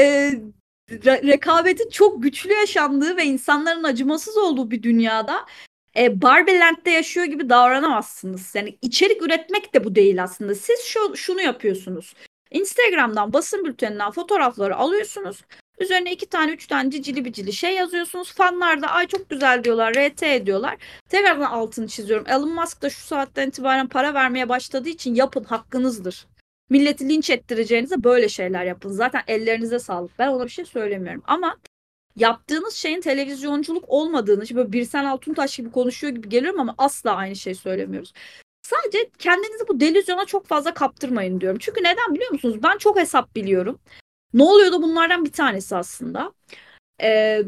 re- 0.90 1.26
rekabetin 1.26 1.90
çok 1.90 2.22
güçlü 2.22 2.52
yaşandığı 2.52 3.16
ve 3.16 3.24
insanların 3.24 3.84
acımasız 3.84 4.36
olduğu 4.36 4.70
bir 4.70 4.82
dünyada 4.82 5.46
e, 5.96 6.22
Barbie 6.22 6.58
Land'de 6.58 6.90
yaşıyor 6.90 7.26
gibi 7.26 7.48
davranamazsınız. 7.48 8.54
Yani 8.54 8.78
içerik 8.82 9.22
üretmek 9.22 9.74
de 9.74 9.84
bu 9.84 9.94
değil 9.94 10.22
aslında. 10.22 10.54
Siz 10.54 10.80
şu 10.80 11.16
şunu 11.16 11.40
yapıyorsunuz. 11.40 12.14
Instagram'dan 12.50 13.32
basın 13.32 13.64
bülteninden 13.64 14.10
fotoğrafları 14.10 14.76
alıyorsunuz. 14.76 15.42
Üzerine 15.78 16.12
iki 16.12 16.26
tane 16.26 16.52
üç 16.52 16.66
tane 16.66 16.90
cicili 16.90 17.24
bicili 17.24 17.52
şey 17.52 17.74
yazıyorsunuz. 17.74 18.32
Fanlar 18.32 18.82
da 18.82 18.88
ay 18.88 19.06
çok 19.06 19.30
güzel 19.30 19.64
diyorlar. 19.64 19.94
RT 19.94 20.22
ediyorlar. 20.22 20.76
Tekrardan 21.08 21.42
altını 21.42 21.88
çiziyorum. 21.88 22.26
Elon 22.28 22.54
Musk 22.54 22.82
da 22.82 22.90
şu 22.90 23.00
saatten 23.00 23.48
itibaren 23.48 23.88
para 23.88 24.14
vermeye 24.14 24.48
başladığı 24.48 24.88
için 24.88 25.14
yapın 25.14 25.44
hakkınızdır. 25.44 26.26
Milleti 26.70 27.08
linç 27.08 27.30
ettireceğinize 27.30 28.04
böyle 28.04 28.28
şeyler 28.28 28.64
yapın. 28.64 28.90
Zaten 28.90 29.22
ellerinize 29.26 29.78
sağlık. 29.78 30.18
Ben 30.18 30.28
ona 30.28 30.44
bir 30.44 30.50
şey 30.50 30.64
söylemiyorum. 30.64 31.22
Ama 31.26 31.56
yaptığınız 32.16 32.74
şeyin 32.74 33.00
televizyonculuk 33.00 33.84
olmadığını, 33.88 34.46
şimdi 34.46 34.58
böyle 34.58 34.72
Birsen 34.72 35.04
Altuntaş 35.04 35.56
gibi 35.56 35.70
konuşuyor 35.70 36.14
gibi 36.14 36.28
geliyorum 36.28 36.60
ama 36.60 36.74
asla 36.78 37.16
aynı 37.16 37.36
şey 37.36 37.54
söylemiyoruz. 37.54 38.12
Sadece 38.62 39.10
kendinizi 39.18 39.68
bu 39.68 39.80
delüzyona 39.80 40.24
çok 40.24 40.46
fazla 40.46 40.74
kaptırmayın 40.74 41.40
diyorum. 41.40 41.58
Çünkü 41.60 41.80
neden 41.80 42.14
biliyor 42.14 42.30
musunuz? 42.32 42.56
Ben 42.62 42.78
çok 42.78 42.98
hesap 42.98 43.36
biliyorum. 43.36 43.78
Ne 44.34 44.42
oluyor 44.42 44.72
da 44.72 44.82
bunlardan 44.82 45.24
bir 45.24 45.32
tanesi 45.32 45.76
aslında. 45.76 46.32
Ee, 47.02 47.42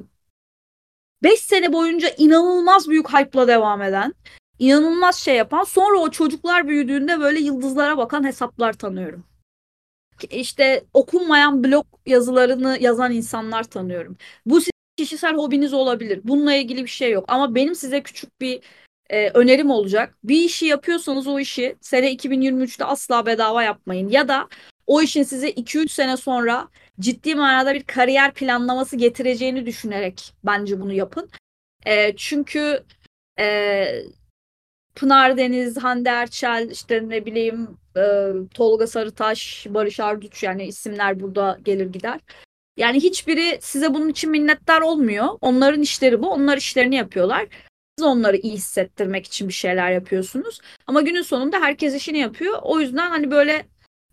5 1.22 1.40
sene 1.40 1.72
boyunca 1.72 2.08
inanılmaz 2.18 2.88
büyük 2.88 3.08
hype'la 3.08 3.48
devam 3.48 3.82
eden, 3.82 4.14
inanılmaz 4.58 5.16
şey 5.16 5.36
yapan, 5.36 5.64
sonra 5.64 5.98
o 5.98 6.10
çocuklar 6.10 6.68
büyüdüğünde 6.68 7.20
böyle 7.20 7.40
yıldızlara 7.40 7.96
bakan 7.96 8.24
hesaplar 8.24 8.72
tanıyorum. 8.72 9.24
İşte 10.30 10.84
okunmayan 10.94 11.64
blog 11.64 11.86
yazılarını 12.06 12.78
yazan 12.80 13.12
insanlar 13.12 13.64
tanıyorum. 13.64 14.16
Bu 14.46 14.60
kişisel 14.96 15.34
hobiniz 15.34 15.72
olabilir. 15.72 16.20
Bununla 16.24 16.54
ilgili 16.54 16.82
bir 16.82 16.88
şey 16.88 17.12
yok. 17.12 17.24
Ama 17.28 17.54
benim 17.54 17.74
size 17.74 18.02
küçük 18.02 18.40
bir 18.40 18.60
e, 19.10 19.30
önerim 19.30 19.70
olacak. 19.70 20.14
Bir 20.24 20.36
işi 20.36 20.66
yapıyorsanız 20.66 21.26
o 21.26 21.40
işi 21.40 21.76
sene 21.80 22.12
2023'te 22.12 22.84
asla 22.84 23.26
bedava 23.26 23.62
yapmayın. 23.62 24.08
Ya 24.08 24.28
da 24.28 24.48
o 24.86 25.02
işin 25.02 25.22
size 25.22 25.50
2-3 25.50 25.88
sene 25.88 26.16
sonra 26.16 26.68
ciddi 27.00 27.34
manada 27.34 27.74
bir 27.74 27.82
kariyer 27.82 28.34
planlaması 28.34 28.96
getireceğini 28.96 29.66
düşünerek 29.66 30.34
bence 30.44 30.80
bunu 30.80 30.92
yapın. 30.92 31.30
E, 31.86 32.16
çünkü 32.16 32.84
e, 33.38 33.86
Pınar 34.94 35.36
Deniz, 35.36 35.76
Hande 35.76 36.08
Erçel, 36.08 36.70
işte 36.70 37.08
ne 37.08 37.26
bileyim 37.26 37.78
e, 37.96 38.32
Tolga 38.54 38.86
Sarıtaş, 38.86 39.66
Barış 39.70 40.00
Arduç 40.00 40.42
yani 40.42 40.66
isimler 40.66 41.20
burada 41.20 41.58
gelir 41.64 41.86
gider. 41.86 42.20
Yani 42.76 43.00
hiçbiri 43.02 43.58
size 43.62 43.94
bunun 43.94 44.08
için 44.08 44.30
minnettar 44.30 44.80
olmuyor. 44.80 45.26
Onların 45.40 45.82
işleri 45.82 46.22
bu. 46.22 46.30
Onlar 46.30 46.56
işlerini 46.56 46.94
yapıyorlar. 46.94 47.46
Siz 47.98 48.06
onları 48.06 48.36
iyi 48.36 48.52
hissettirmek 48.52 49.26
için 49.26 49.48
bir 49.48 49.52
şeyler 49.52 49.90
yapıyorsunuz. 49.92 50.60
Ama 50.86 51.02
günün 51.02 51.22
sonunda 51.22 51.60
herkes 51.60 51.94
işini 51.94 52.18
yapıyor. 52.18 52.58
O 52.62 52.80
yüzden 52.80 53.10
hani 53.10 53.30
böyle 53.30 53.66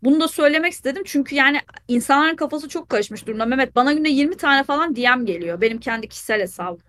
bunu 0.03 0.19
da 0.19 0.27
söylemek 0.27 0.73
istedim. 0.73 1.03
Çünkü 1.05 1.35
yani 1.35 1.59
insanların 1.87 2.35
kafası 2.35 2.69
çok 2.69 2.89
karışmış 2.89 3.27
durumda. 3.27 3.45
Mehmet 3.45 3.75
bana 3.75 3.93
günde 3.93 4.09
20 4.09 4.37
tane 4.37 4.63
falan 4.63 4.95
DM 4.95 5.25
geliyor. 5.25 5.61
Benim 5.61 5.79
kendi 5.79 6.09
kişisel 6.09 6.41
hesabım. 6.41 6.81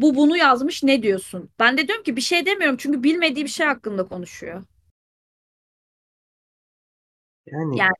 Bu 0.00 0.14
bunu 0.14 0.36
yazmış 0.36 0.82
ne 0.82 1.02
diyorsun? 1.02 1.50
Ben 1.58 1.78
de 1.78 1.88
diyorum 1.88 2.04
ki 2.04 2.16
bir 2.16 2.20
şey 2.20 2.46
demiyorum 2.46 2.76
çünkü 2.76 3.02
bilmediği 3.02 3.44
bir 3.44 3.50
şey 3.50 3.66
hakkında 3.66 4.08
konuşuyor. 4.08 4.64
Yani, 7.46 7.78
Yani. 7.78 7.92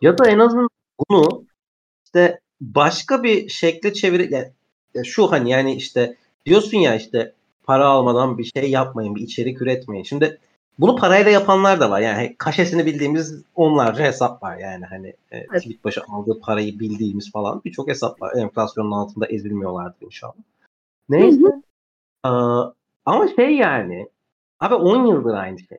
ya 0.00 0.18
da 0.18 0.30
en 0.30 0.38
azından 0.38 0.68
bunu 0.98 1.46
işte 2.04 2.40
başka 2.60 3.22
bir 3.22 3.48
şekle 3.48 3.92
çevir 3.92 4.30
yani, 4.30 4.52
ya 4.94 5.04
şu 5.04 5.32
hani 5.32 5.50
yani 5.50 5.74
işte 5.74 6.16
diyorsun 6.46 6.78
ya 6.78 6.96
işte 6.96 7.32
para 7.62 7.86
almadan 7.86 8.38
bir 8.38 8.44
şey 8.44 8.70
yapmayın, 8.70 9.14
bir 9.14 9.20
içerik 9.20 9.62
üretmeyin. 9.62 10.04
Şimdi 10.04 10.38
bunu 10.78 10.96
parayla 10.96 11.30
yapanlar 11.30 11.80
da 11.80 11.90
var. 11.90 12.00
Yani 12.00 12.34
kaşesini 12.38 12.86
bildiğimiz 12.86 13.42
onlarca 13.54 14.04
hesap 14.04 14.42
var 14.42 14.56
yani 14.56 14.84
hani 14.84 15.08
e, 15.08 15.16
Evet. 15.38 15.62
tweet 15.62 15.84
başı 15.84 16.00
aldığı 16.08 16.40
parayı 16.40 16.78
bildiğimiz 16.78 17.32
falan 17.32 17.62
birçok 17.64 17.88
hesap 17.88 18.22
var. 18.22 18.32
Enflasyonun 18.36 18.90
altında 18.90 19.26
ezilmiyorlardı 19.26 19.96
inşallah. 20.00 20.34
Neyse. 21.08 21.46
Ee, 22.26 22.28
ama 23.04 23.28
şey 23.36 23.56
yani 23.56 24.08
abi 24.60 24.74
10 24.74 25.06
yıldır 25.06 25.34
aynı 25.34 25.58
şey. 25.58 25.78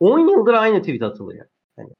10 0.00 0.18
yıldır 0.18 0.54
aynı 0.54 0.80
tweet 0.80 1.02
atılıyor. 1.02 1.46
Hani 1.76 1.90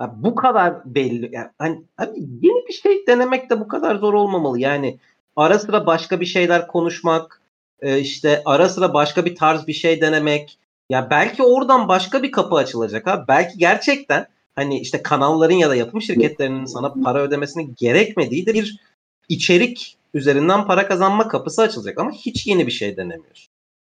ya 0.00 0.14
bu 0.16 0.34
kadar 0.34 0.94
belli. 0.94 1.34
Yani 1.34 1.50
hani, 1.58 1.82
abi 1.98 2.18
yeni 2.18 2.68
bir 2.68 2.72
şey 2.72 3.06
denemek 3.06 3.50
de 3.50 3.60
bu 3.60 3.68
kadar 3.68 3.96
zor 3.96 4.14
olmamalı. 4.14 4.60
Yani 4.60 4.98
ara 5.36 5.58
sıra 5.58 5.86
başka 5.86 6.20
bir 6.20 6.26
şeyler 6.26 6.66
konuşmak, 6.66 7.42
e, 7.80 7.98
işte 7.98 8.42
ara 8.44 8.68
sıra 8.68 8.94
başka 8.94 9.24
bir 9.24 9.36
tarz 9.36 9.66
bir 9.66 9.72
şey 9.72 10.00
denemek. 10.00 10.58
Ya 10.90 11.10
belki 11.10 11.42
oradan 11.42 11.88
başka 11.88 12.22
bir 12.22 12.32
kapı 12.32 12.54
açılacak 12.54 13.06
ha. 13.06 13.24
Belki 13.28 13.58
gerçekten 13.58 14.26
hani 14.54 14.80
işte 14.80 15.02
kanalların 15.02 15.54
ya 15.54 15.70
da 15.70 15.76
yapım 15.76 16.02
şirketlerinin 16.02 16.64
sana 16.64 16.94
para 17.04 17.22
ödemesini 17.22 17.74
gerekmediği 17.74 18.46
de 18.46 18.54
bir 18.54 18.80
içerik 19.28 19.98
üzerinden 20.14 20.66
para 20.66 20.88
kazanma 20.88 21.28
kapısı 21.28 21.62
açılacak 21.62 21.98
ama 21.98 22.12
hiç 22.12 22.46
yeni 22.46 22.66
bir 22.66 22.72
şey 22.72 22.96
denemiyorsun. 22.96 23.48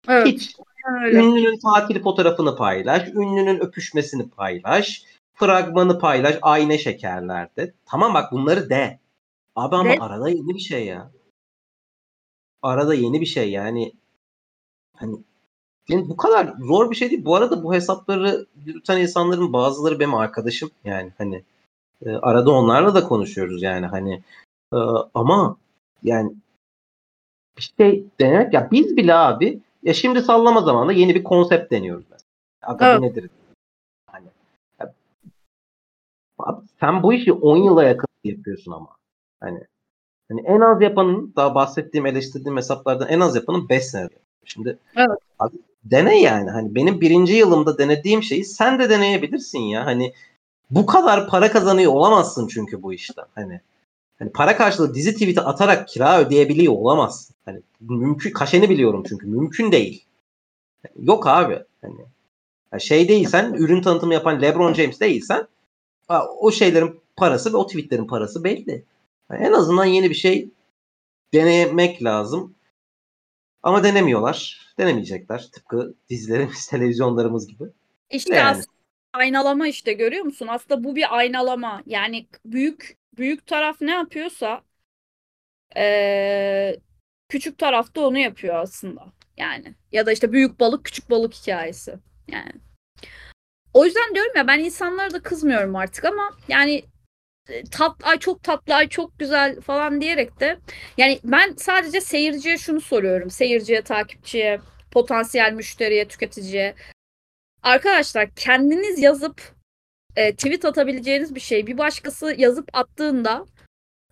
Evet. 0.09 0.27
Hiç. 0.27 0.57
Öyle. 1.03 1.19
Ünlünün 1.19 1.59
tatil 1.59 2.03
fotoğrafını 2.03 2.57
paylaş, 2.57 3.09
ünlünün 3.09 3.61
öpüşmesini 3.61 4.29
paylaş, 4.29 5.05
fragmanı 5.35 5.99
paylaş, 5.99 6.39
ayna 6.43 6.79
şekerlerde. 6.79 7.73
Tamam 7.87 8.15
bak 8.15 8.33
bunları 8.33 8.71
de. 8.71 8.99
Abi 9.57 9.77
ama 9.77 9.91
De. 9.91 9.99
arada 9.99 10.29
yeni 10.29 10.55
bir 10.55 10.61
şey 10.61 10.87
ya. 10.87 11.11
Arada 12.63 12.95
yeni 12.95 13.21
bir 13.21 13.27
şey 13.27 13.51
yani. 13.51 13.93
Hani 14.97 15.17
yani 15.89 16.09
bu 16.09 16.17
kadar 16.17 16.55
zor 16.59 16.91
bir 16.91 16.97
şey 16.97 17.11
değil. 17.11 17.25
Bu 17.25 17.37
arada 17.37 17.65
bu 17.65 17.75
hesapları 17.75 18.47
yürüten 18.65 19.01
insanların 19.01 19.53
bazıları 19.53 20.01
benim 20.01 20.15
arkadaşım 20.15 20.71
yani 20.85 21.13
hani 21.19 21.43
e, 22.07 22.11
arada 22.11 22.51
onlarla 22.51 22.95
da 22.95 23.05
konuşuyoruz 23.05 23.63
yani 23.63 23.87
hani 23.87 24.23
e, 24.73 24.77
ama 25.15 25.57
yani 26.03 26.33
bir 27.57 27.73
şey 27.79 28.05
denemek 28.21 28.55
ya 28.55 28.69
biz 28.71 28.97
bile 28.97 29.15
abi 29.15 29.61
ya 29.83 29.95
şimdi 29.95 30.23
sallama 30.23 30.61
zamanında 30.61 30.93
yeni 30.93 31.15
bir 31.15 31.25
konsept 31.25 31.73
deniyoruz. 31.73 32.07
Aga 32.63 32.91
Evet. 32.91 33.01
nedir? 33.01 33.31
Hani 34.07 34.27
ya, 34.81 34.95
abi 36.39 36.67
sen 36.81 37.03
bu 37.03 37.13
işi 37.13 37.33
10 37.33 37.57
yıla 37.57 37.85
yakın 37.85 38.09
yapıyorsun 38.25 38.73
ama. 38.73 38.89
Hani 39.41 39.65
hani 40.29 40.41
en 40.41 40.61
az 40.61 40.83
yapanın 40.83 41.33
daha 41.37 41.55
bahsettiğim 41.55 42.07
eleştirdiğim 42.07 42.57
hesaplardan 42.57 43.09
en 43.09 43.21
az 43.21 43.37
yapanın 43.37 43.69
5 43.69 43.85
sene. 43.85 44.09
Şimdi 44.45 44.79
Evet. 44.97 45.19
abi, 45.39 45.57
dene 45.85 46.21
yani. 46.21 46.51
Hani 46.51 46.75
benim 46.75 47.01
birinci 47.01 47.35
yılımda 47.35 47.79
denediğim 47.79 48.23
şeyi 48.23 48.45
sen 48.45 48.79
de 48.79 48.91
deneyebilirsin 48.91 49.59
ya. 49.59 49.87
Hani 49.87 50.13
bu 50.71 50.87
kadar 50.87 51.29
para 51.29 51.53
kazanıyor 51.53 51.93
olamazsın 51.93 52.49
çünkü 52.49 52.83
bu 52.83 52.93
işten. 52.93 53.25
Hani 53.35 53.61
hani 54.19 54.33
para 54.33 54.57
karşılığı 54.57 54.95
dizi 54.95 55.13
tweet'i 55.13 55.41
atarak 55.41 55.89
kira 55.89 56.21
ödeyebiliyor 56.21 56.73
olamazsın. 56.73 57.37
Hani 57.45 57.61
mümkün 57.81 58.31
kaşeni 58.31 58.71
biliyorum 58.71 59.05
çünkü 59.09 59.27
mümkün 59.27 59.73
değil. 59.73 60.05
Yok 61.03 61.27
abi. 61.27 61.59
Hani 61.83 61.95
ya 62.73 62.79
şey 62.79 63.09
değilsen, 63.09 63.55
ürün 63.55 63.83
tanıtımı 63.83 64.15
yapan 64.15 64.43
LeBron 64.43 64.75
James 64.75 65.01
değilsen 65.01 65.47
o 66.41 66.51
şeylerin 66.51 67.01
parası 67.17 67.53
ve 67.53 67.57
o 67.57 67.67
tweetlerin 67.67 68.07
parası 68.07 68.45
belli. 68.45 68.85
Yani 69.31 69.45
en 69.45 69.53
azından 69.53 69.85
yeni 69.85 70.11
bir 70.11 70.15
şey 70.15 70.49
denemek 71.35 72.05
lazım. 72.05 72.55
Ama 73.65 73.85
denemiyorlar. 73.85 74.67
Denemeyecekler. 74.79 75.49
Tıpkı 75.55 75.95
dizilerimiz, 76.11 76.67
televizyonlarımız 76.71 77.49
gibi. 77.49 77.65
İşte 78.11 78.37
Yani. 78.37 78.49
aslında 78.51 78.67
aynalama 79.13 79.69
işte 79.69 79.93
görüyor 79.93 80.25
musun? 80.25 80.47
Aslında 80.51 80.85
bu 80.85 80.97
bir 80.97 81.17
aynalama. 81.19 81.83
Yani 81.87 82.27
büyük 82.45 82.99
büyük 83.19 83.47
taraf 83.47 83.81
ne 83.81 83.91
yapıyorsa 83.91 84.63
eee, 85.77 86.81
küçük 87.29 87.59
taraf 87.59 87.95
da 87.95 88.07
onu 88.07 88.19
yapıyor 88.19 88.55
aslında. 88.57 89.07
Yani 89.37 89.75
ya 89.93 90.07
da 90.07 90.13
işte 90.13 90.33
büyük 90.33 90.61
balık 90.61 90.85
küçük 90.85 91.11
balık 91.11 91.35
hikayesi. 91.35 91.95
Yani. 92.29 92.53
O 93.75 93.85
yüzden 93.85 94.15
diyorum 94.15 94.33
ya 94.37 94.47
ben 94.47 94.59
insanlara 94.59 95.11
da 95.13 95.23
kızmıyorum 95.23 95.77
artık 95.77 96.05
ama 96.05 96.31
yani 96.49 96.85
tat 97.71 97.97
ay 98.03 98.19
çok 98.19 98.43
tatlı 98.43 98.75
ay 98.75 98.89
çok 98.89 99.19
güzel 99.19 99.61
falan 99.61 100.01
diyerek 100.01 100.41
de 100.41 100.59
yani 100.97 101.21
ben 101.25 101.55
sadece 101.57 102.01
seyirciye 102.01 102.59
şunu 102.59 102.81
soruyorum. 102.81 103.31
Seyirciye, 103.31 103.83
takipçiye, 103.83 104.61
potansiyel 104.91 105.53
müşteriye, 105.53 106.09
tüketiciye. 106.09 106.75
Arkadaşlar 107.63 108.31
kendiniz 108.35 108.99
yazıp 108.99 109.55
e, 110.17 110.35
tweet 110.35 110.65
atabileceğiniz 110.65 111.35
bir 111.35 111.41
şey 111.41 111.67
bir 111.67 111.79
başkası 111.79 112.35
yazıp 112.39 112.69
attığında 112.73 113.47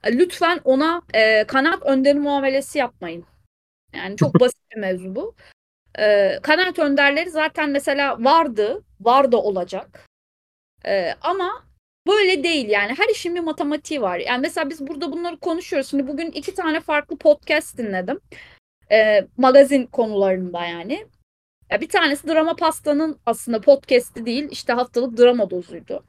e, 0.05 0.19
lütfen 0.19 0.61
ona 0.65 1.03
e, 1.15 1.45
kanaat 1.45 1.83
önderi 1.83 2.19
muamelesi 2.19 2.79
yapmayın. 2.79 3.25
Yani 3.95 4.17
çok 4.17 4.35
basit 4.41 4.71
bir 4.71 4.81
mevzu 4.81 5.15
bu. 5.17 5.35
E, 5.99 6.39
kanaat 6.43 6.79
önderleri 6.79 7.31
zaten 7.31 7.71
mesela 7.71 8.25
vardı, 8.25 8.85
var 9.01 9.33
da 9.33 9.43
olacak. 9.43 10.09
E, 10.87 11.15
ama 11.21 11.72
böyle 12.07 12.45
değil 12.45 12.69
yani 12.69 12.95
her 12.99 13.09
işin 13.09 13.35
bir 13.35 13.41
matematiği 13.41 14.03
var. 14.03 14.19
Yani 14.19 14.41
mesela 14.41 14.71
biz 14.71 14.87
burada 14.87 15.13
bunları 15.13 15.37
konuşuyoruz. 15.37 15.91
Şimdi 15.91 16.09
bugün 16.09 16.31
iki 16.31 16.55
tane 16.55 16.81
farklı 16.81 17.17
podcast 17.19 17.79
dinledim. 17.79 18.21
e, 18.93 19.27
magazin 19.37 19.87
konularında 19.87 20.65
yani. 20.65 21.07
Ya 21.71 21.81
bir 21.81 21.89
tanesi 21.89 22.29
Drama 22.29 22.57
Pasta'nın 22.57 23.19
aslında 23.27 23.61
podcast'i 23.61 24.27
değil 24.27 24.49
işte 24.51 24.73
haftalık 24.73 25.19
drama 25.19 25.51
dozuydu. 25.51 26.05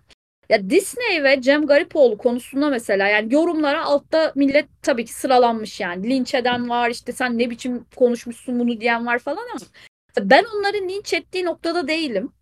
Ya 0.49 0.69
Disney 0.69 1.23
ve 1.23 1.41
Cem 1.41 1.65
Garipoğlu 1.67 2.17
konusunda 2.17 2.69
mesela 2.69 3.07
yani 3.07 3.33
yorumlara 3.33 3.85
altta 3.85 4.31
millet 4.35 4.65
tabii 4.81 5.05
ki 5.05 5.13
sıralanmış 5.13 5.79
yani. 5.79 6.09
Linç 6.09 6.35
eden 6.35 6.69
var 6.69 6.89
işte 6.89 7.11
sen 7.11 7.39
ne 7.39 7.49
biçim 7.49 7.85
konuşmuşsun 7.95 8.59
bunu 8.59 8.81
diyen 8.81 9.05
var 9.05 9.19
falan 9.19 9.47
ama 9.53 9.65
ben 10.19 10.45
onların 10.55 10.89
linç 10.89 11.13
ettiği 11.13 11.45
noktada 11.45 11.87
değilim. 11.87 12.33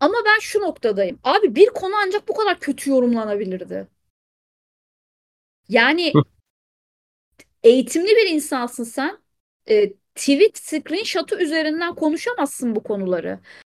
Ama 0.00 0.14
ben 0.26 0.38
şu 0.40 0.60
noktadayım. 0.60 1.18
Abi 1.24 1.54
bir 1.54 1.66
konu 1.66 1.94
ancak 2.06 2.28
bu 2.28 2.34
kadar 2.34 2.60
kötü 2.60 2.90
yorumlanabilirdi. 2.90 3.88
Yani 5.68 6.12
eğitimli 7.62 8.08
bir 8.08 8.26
insansın 8.34 8.84
sen. 8.84 9.18
E, 9.70 9.92
tweet 10.14 10.58
screenshot'ı 10.58 11.36
üzerinden 11.42 11.94
konuşamazsın 11.94 12.76
bu 12.76 12.82
konuları. 12.82 13.38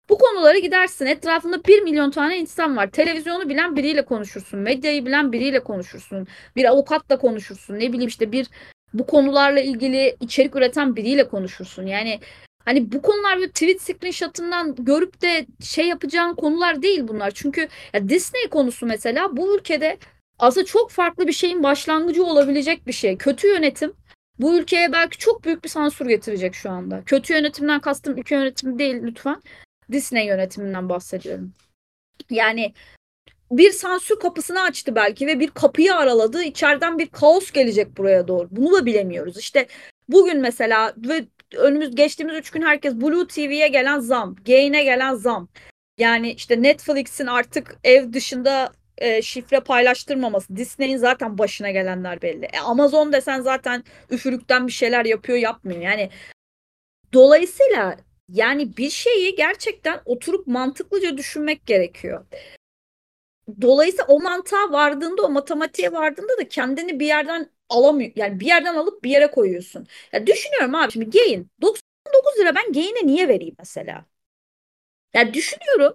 Bu 0.09 0.19
konuları 0.19 0.59
gidersin. 0.59 1.07
Etrafında 1.07 1.65
bir 1.65 1.83
milyon 1.83 2.11
tane 2.11 2.39
insan 2.39 2.77
var. 2.77 2.91
Televizyonu 2.91 3.49
bilen 3.49 3.77
biriyle 3.77 4.05
konuşursun. 4.05 4.61
Medyayı 4.61 5.07
bilen 5.07 5.33
biriyle 5.33 5.65
konuşursun. 5.65 6.27
Bir 6.57 6.65
avukatla 6.65 7.19
konuşursun. 7.19 7.75
Ne 7.75 7.93
bileyim 7.93 8.09
işte 8.09 8.33
bir 8.33 8.49
bu 8.95 9.07
konularla 9.07 9.61
ilgili 9.61 10.17
içerik 10.21 10.57
üreten 10.57 10.97
biriyle 10.97 11.29
konuşursun. 11.29 11.87
Yani 11.87 12.21
hani 12.69 12.93
bu 12.93 13.03
konular 13.03 13.39
bir 13.39 13.49
tweet 13.49 13.83
screenshot'ından 13.83 14.75
görüp 14.79 15.23
de 15.23 15.47
şey 15.61 15.89
yapacağın 15.89 16.35
konular 16.35 16.83
değil 16.83 17.09
bunlar. 17.09 17.31
Çünkü 17.31 17.69
ya 17.93 18.09
Disney 18.09 18.49
konusu 18.49 18.87
mesela 18.87 19.37
bu 19.37 19.57
ülkede 19.57 19.99
aslında 20.39 20.67
çok 20.67 20.91
farklı 20.91 21.27
bir 21.27 21.33
şeyin 21.33 21.63
başlangıcı 21.63 22.25
olabilecek 22.25 22.87
bir 22.87 22.93
şey. 22.93 23.19
Kötü 23.19 23.49
yönetim 23.49 23.93
bu 24.39 24.59
ülkeye 24.59 24.93
belki 24.93 25.19
çok 25.19 25.45
büyük 25.45 25.65
bir 25.65 25.69
sansür 25.69 26.07
getirecek 26.07 26.55
şu 26.55 26.71
anda. 26.71 27.03
Kötü 27.07 27.33
yönetimden 27.33 27.81
kastım 27.81 28.19
ülke 28.19 28.35
yönetimi 28.35 28.79
değil 28.79 28.97
lütfen. 29.03 29.43
Disney 29.93 30.27
yönetiminden 30.27 30.89
bahsediyorum. 30.89 31.53
Yani 32.31 32.75
bir 33.51 33.71
sansür 33.71 34.21
kapısını 34.21 34.63
açtı 34.63 34.95
belki 34.95 35.27
ve 35.27 35.41
bir 35.41 35.51
kapıyı 35.51 35.95
araladı. 35.95 36.43
İçeriden 36.43 36.99
bir 36.99 37.07
kaos 37.07 37.51
gelecek 37.51 37.97
buraya 37.97 38.29
doğru. 38.29 38.49
Bunu 38.51 38.73
da 38.73 38.87
bilemiyoruz. 38.87 39.39
İşte 39.39 39.67
bugün 40.09 40.41
mesela 40.41 40.95
ve 40.97 41.25
önümüz 41.55 41.95
geçtiğimiz 41.95 42.37
üç 42.37 42.51
gün 42.51 42.63
herkes 42.63 42.95
Blue 42.95 43.27
TV'ye 43.27 43.69
gelen 43.69 44.01
zam, 44.01 44.37
Gain'e 44.47 44.85
gelen 44.85 45.15
zam. 45.15 45.49
Yani 45.99 46.33
işte 46.33 46.63
Netflix'in 46.63 47.27
artık 47.27 47.79
ev 47.85 48.13
dışında 48.13 48.73
e, 48.99 49.23
şifre 49.23 49.61
paylaştırmaması. 49.61 50.57
Disney'in 50.57 50.97
zaten 50.97 51.39
başına 51.39 51.71
gelenler 51.71 52.23
belli. 52.23 52.45
E, 52.45 52.59
Amazon 52.59 53.13
desen 53.13 53.41
zaten 53.41 53.85
üfürükten 54.11 54.67
bir 54.67 54.73
şeyler 54.73 55.05
yapıyor 55.05 55.39
yapmıyor. 55.39 55.81
Yani 55.81 56.11
dolayısıyla 57.13 57.97
yani 58.29 58.77
bir 58.77 58.91
şeyi 58.91 59.35
gerçekten 59.35 60.01
oturup 60.05 60.47
mantıklıca 60.47 61.17
düşünmek 61.17 61.67
gerekiyor. 61.67 62.25
Dolayısıyla 63.61 64.05
o 64.09 64.21
mantığa 64.21 64.73
vardığında, 64.73 65.23
o 65.23 65.31
matematiğe 65.31 65.93
vardığında 65.93 66.39
da 66.39 66.49
kendini 66.49 67.01
bir 67.01 67.07
yerden 67.07 67.51
alamıyor. 67.69 68.13
Yani 68.17 68.41
bir 68.41 68.47
yerden 68.47 68.75
alıp 68.75 69.05
bir 69.05 69.11
yere 69.11 69.31
koyuyorsun. 69.31 69.87
Ya 70.13 70.27
düşünüyorum 70.27 70.75
abi 70.75 70.93
şimdi 70.93 71.11
gain 71.11 71.51
99 71.63 72.39
lira 72.41 72.55
ben 72.55 72.73
gain'e 72.73 73.07
niye 73.07 73.29
vereyim 73.29 73.55
mesela? 73.59 74.05
Yani 75.15 75.35
düşünüyorum. 75.35 75.95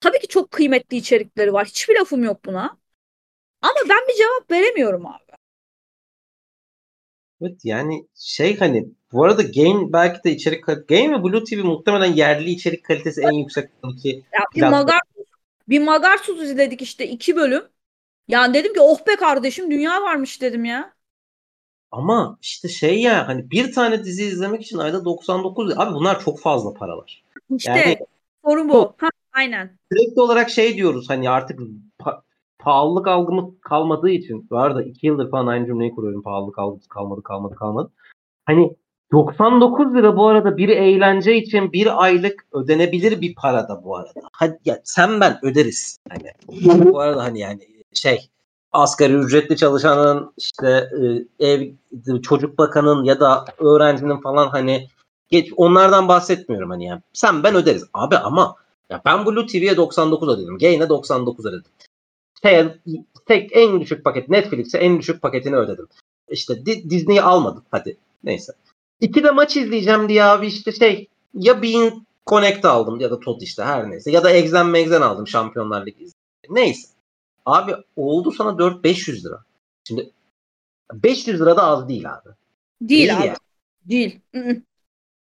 Tabii 0.00 0.18
ki 0.18 0.28
çok 0.28 0.50
kıymetli 0.50 0.96
içerikleri 0.96 1.52
var. 1.52 1.66
Hiçbir 1.66 1.94
lafım 1.94 2.24
yok 2.24 2.44
buna. 2.44 2.78
Ama 3.62 3.74
ben 3.90 4.08
bir 4.08 4.14
cevap 4.14 4.50
veremiyorum 4.50 5.06
abi. 5.06 5.24
Evet 7.40 7.64
yani 7.64 8.06
şey 8.14 8.56
hani 8.58 8.88
bu 9.12 9.24
arada 9.24 9.42
Game 9.42 9.92
belki 9.92 10.24
de 10.24 10.30
içerik 10.32 10.66
Game 10.66 11.18
ve 11.18 11.22
Blue 11.22 11.44
TV 11.44 11.64
muhtemelen 11.64 12.12
yerli 12.14 12.50
içerik 12.50 12.84
kalitesi 12.84 13.20
en 13.22 13.32
yüksek 13.32 13.70
ki. 14.02 14.22
Ya 14.32 14.68
Magarsuz, 14.70 15.13
bir 15.68 15.80
Magarsuz 15.80 16.42
izledik 16.42 16.82
işte 16.82 17.08
iki 17.08 17.36
bölüm. 17.36 17.62
Yani 18.28 18.54
dedim 18.54 18.74
ki 18.74 18.80
oh 18.80 19.06
be 19.06 19.16
kardeşim 19.16 19.70
dünya 19.70 20.02
varmış 20.02 20.42
dedim 20.42 20.64
ya. 20.64 20.94
Ama 21.90 22.38
işte 22.42 22.68
şey 22.68 23.00
ya 23.00 23.28
hani 23.28 23.50
bir 23.50 23.72
tane 23.72 24.04
dizi 24.04 24.24
izlemek 24.24 24.62
için 24.62 24.78
ayda 24.78 25.04
99 25.04 25.78
abi 25.78 25.94
bunlar 25.94 26.24
çok 26.24 26.40
fazla 26.40 26.74
paralar. 26.74 27.24
İşte 27.56 27.70
yani, 27.70 27.98
sorun 28.44 28.68
bu. 28.68 28.94
Ha, 28.98 29.08
aynen. 29.32 29.78
Sürekli 29.92 30.20
olarak 30.20 30.50
şey 30.50 30.76
diyoruz 30.76 31.10
hani 31.10 31.30
artık 31.30 31.60
pa- 32.00 32.22
pahalılık 32.58 33.06
algımız 33.08 33.54
kalmadığı 33.60 34.10
için 34.10 34.50
bu 34.50 34.58
arada 34.58 34.82
iki 34.82 35.06
yıldır 35.06 35.30
falan 35.30 35.46
aynı 35.46 35.66
cümleyi 35.66 35.94
kuruyorum 35.94 36.22
pahalılık 36.22 36.58
algısı 36.58 36.88
kalmadı 36.88 37.22
kalmadı 37.22 37.54
kalmadı. 37.54 37.92
Hani 38.44 38.76
99 39.14 39.94
lira 39.94 40.16
bu 40.16 40.28
arada 40.28 40.56
bir 40.56 40.68
eğlence 40.68 41.36
için 41.36 41.72
bir 41.72 42.04
aylık 42.04 42.46
ödenebilir 42.52 43.20
bir 43.20 43.34
para 43.34 43.68
da 43.68 43.84
bu 43.84 43.96
arada. 43.96 44.20
Hadi 44.32 44.58
ya 44.64 44.80
sen 44.84 45.20
ben 45.20 45.38
öderiz. 45.42 45.98
Hani 46.08 46.32
bu 46.92 47.00
arada 47.00 47.24
hani 47.24 47.40
yani 47.40 47.60
şey 47.92 48.28
asgari 48.72 49.12
ücretli 49.12 49.56
çalışanın 49.56 50.32
işte 50.36 50.90
e, 51.40 51.46
ev 51.46 51.70
çocuk 52.22 52.58
bakanın 52.58 53.04
ya 53.04 53.20
da 53.20 53.44
öğrencinin 53.58 54.20
falan 54.20 54.48
hani 54.48 54.88
geç 55.28 55.52
onlardan 55.56 56.08
bahsetmiyorum 56.08 56.70
hani 56.70 56.84
yani. 56.84 57.00
Sen 57.12 57.42
ben 57.42 57.54
öderiz. 57.54 57.84
Abi 57.94 58.16
ama 58.16 58.56
ya 58.90 59.02
ben 59.04 59.26
Blue 59.26 59.46
TV'ye 59.46 59.76
99 59.76 60.28
ödedim. 60.28 60.58
Gain'e 60.58 60.88
99 60.88 61.46
ödedim. 61.46 61.70
Şey, 62.42 62.68
tek 63.26 63.56
en 63.56 63.80
düşük 63.80 64.04
paket 64.04 64.28
Netflix'e 64.28 64.78
en 64.78 64.98
düşük 64.98 65.22
paketini 65.22 65.56
ödedim. 65.56 65.86
İşte 66.28 66.66
Disney'i 66.66 67.22
almadım 67.22 67.62
hadi. 67.70 67.96
Neyse. 68.24 68.52
İki 69.00 69.24
de 69.24 69.30
maç 69.30 69.56
izleyeceğim 69.56 70.08
diye 70.08 70.24
abi 70.24 70.46
işte 70.46 70.72
şey 70.72 71.08
ya 71.34 71.62
Bean 71.62 72.06
Connect 72.26 72.64
aldım 72.64 73.00
ya 73.00 73.10
da 73.10 73.20
Tot 73.20 73.42
işte 73.42 73.62
her 73.62 73.90
neyse. 73.90 74.10
Ya 74.10 74.24
da 74.24 74.30
Exen 74.30 74.66
Megzen 74.66 75.00
aldım 75.00 75.28
Şampiyonlar 75.28 75.86
Ligi 75.86 76.06
Neyse. 76.48 76.88
Abi 77.46 77.74
oldu 77.96 78.32
sana 78.32 78.50
4-500 78.50 79.24
lira. 79.24 79.44
Şimdi 79.88 80.10
500 80.92 81.40
lira 81.40 81.56
da 81.56 81.62
az 81.62 81.88
değil 81.88 82.12
abi. 82.12 82.28
Değil, 82.80 83.08
değil 83.08 83.18
abi. 83.18 83.26
Yani. 83.26 83.36
Değil. 83.84 84.20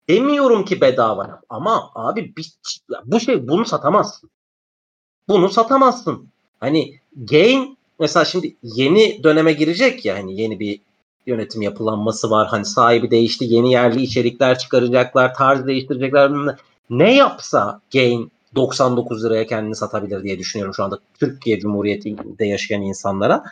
Demiyorum 0.09 0.65
ki 0.65 0.81
bedava 0.81 1.41
ama 1.49 1.91
abi 1.95 2.37
bir, 2.37 2.53
bu 3.05 3.21
şey 3.21 3.49
bunu 3.49 3.65
satamazsın. 3.65 4.31
Bunu 5.29 5.49
satamazsın. 5.49 6.29
Hani 6.61 7.01
gain 7.17 7.79
mesela 7.99 8.25
şimdi 8.25 8.57
yeni 8.63 9.25
döneme 9.25 9.53
girecek 9.53 10.05
ya 10.05 10.17
hani 10.17 10.41
yeni 10.41 10.61
bir 10.61 10.81
yönetim 11.27 11.63
yapılanması 11.63 12.31
var. 12.31 12.49
Hani 12.49 12.65
sahibi 12.65 13.11
değişti, 13.11 13.45
yeni 13.49 13.73
yerli 13.73 14.03
içerikler 14.03 14.59
çıkaracaklar, 14.59 15.35
tarz 15.35 15.67
değiştirecekler. 15.67 16.33
Ne 16.91 17.15
yapsa 17.15 17.81
Gain 17.93 18.33
99 18.55 19.25
liraya 19.25 19.47
kendini 19.47 19.77
satabilir 19.77 20.23
diye 20.23 20.39
düşünüyorum 20.39 20.75
şu 20.75 20.85
anda 20.85 20.99
Türkiye 21.15 21.61
Cumhuriyeti'nde 21.61 22.47
yaşayan 22.47 22.83
insanlara. 22.83 23.45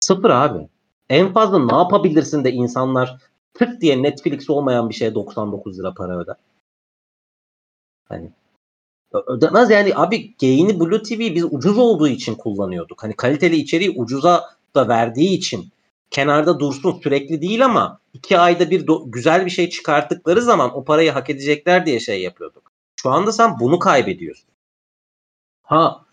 Sıfır 0.00 0.30
abi. 0.30 0.68
En 1.08 1.32
fazla 1.32 1.58
ne 1.58 1.76
yapabilirsin 1.76 2.44
de 2.44 2.52
insanlar 2.52 3.16
tık 3.54 3.80
diye 3.80 4.02
Netflix 4.02 4.50
olmayan 4.50 4.88
bir 4.88 4.94
şeye 4.94 5.14
99 5.14 5.78
lira 5.78 5.94
para 5.94 6.18
öder. 6.18 6.36
Hani 8.08 8.30
ödemez 9.26 9.70
yani 9.70 9.92
abi 9.94 10.34
Gain'i 10.40 10.80
Blue 10.80 11.02
TV 11.02 11.18
biz 11.18 11.44
ucuz 11.44 11.78
olduğu 11.78 12.08
için 12.08 12.34
kullanıyorduk. 12.34 13.02
Hani 13.02 13.16
kaliteli 13.16 13.56
içeriği 13.56 13.90
ucuza 13.90 14.44
da 14.74 14.88
verdiği 14.88 15.38
için 15.38 15.68
kenarda 16.14 16.60
dursun 16.60 17.00
sürekli 17.02 17.42
değil 17.42 17.64
ama 17.64 18.00
iki 18.12 18.38
ayda 18.38 18.70
bir 18.70 18.86
do- 18.86 19.10
güzel 19.10 19.46
bir 19.46 19.50
şey 19.50 19.70
çıkarttıkları 19.70 20.42
zaman 20.42 20.76
o 20.76 20.84
parayı 20.84 21.10
hak 21.10 21.30
edecekler 21.30 21.86
diye 21.86 22.00
şey 22.00 22.22
yapıyorduk. 22.22 22.72
Şu 22.96 23.10
anda 23.10 23.32
sen 23.32 23.60
bunu 23.60 23.78
kaybediyorsun. 23.78 24.48
Ha 25.62 26.04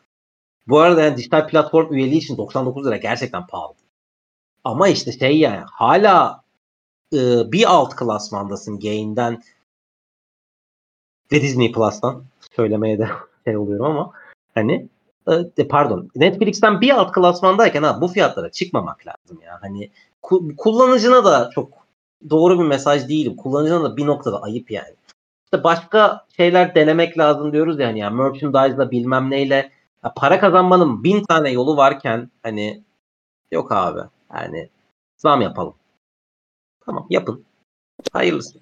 bu 0.67 0.79
arada 0.79 1.01
yani 1.01 1.17
dijital 1.17 1.47
platform 1.47 1.93
üyeliği 1.93 2.21
için 2.21 2.37
99 2.37 2.85
lira 2.85 2.97
gerçekten 2.97 3.47
pahalı. 3.47 3.73
Ama 4.63 4.87
işte 4.87 5.11
şey 5.11 5.39
yani 5.39 5.63
hala 5.71 6.43
e, 7.13 7.51
bir 7.51 7.71
alt 7.71 7.95
klasmandasın 7.95 8.79
Gain'den 8.79 9.43
ve 11.31 11.41
Disney 11.41 11.71
Plus'tan 11.71 12.25
söylemeye 12.55 12.99
de 12.99 13.07
şey 13.45 13.57
oluyorum 13.57 13.85
ama 13.85 14.11
hani 14.55 14.89
pardon 15.69 16.09
Netflix'ten 16.15 16.81
bir 16.81 16.89
alt 16.89 17.11
klasmandayken 17.11 17.83
ha 17.83 18.01
bu 18.01 18.07
fiyatlara 18.07 18.51
çıkmamak 18.51 19.07
lazım 19.07 19.41
ya. 19.45 19.57
Hani 19.61 19.91
ku- 20.23 20.55
kullanıcına 20.55 21.25
da 21.25 21.49
çok 21.53 21.73
doğru 22.29 22.59
bir 22.59 22.65
mesaj 22.65 23.09
değilim. 23.09 23.35
Kullanıcına 23.35 23.83
da 23.83 23.97
bir 23.97 24.05
noktada 24.05 24.41
ayıp 24.41 24.71
yani. 24.71 24.95
İşte 25.45 25.63
başka 25.63 26.25
şeyler 26.37 26.75
denemek 26.75 27.17
lazım 27.17 27.53
diyoruz 27.53 27.79
yani 27.79 27.99
ya 27.99 28.09
merchandise'la 28.09 28.91
bilmem 28.91 29.29
neyle 29.29 29.71
ya 30.03 30.13
para 30.15 30.39
kazanmanın 30.39 31.03
bin 31.03 31.23
tane 31.23 31.51
yolu 31.51 31.77
varken 31.77 32.31
hani 32.43 32.83
yok 33.51 33.71
abi 33.71 34.01
yani 34.33 34.69
zam 35.17 35.41
yapalım. 35.41 35.73
Tamam 36.85 37.07
yapın. 37.09 37.45
Hayırlısı. 38.13 38.59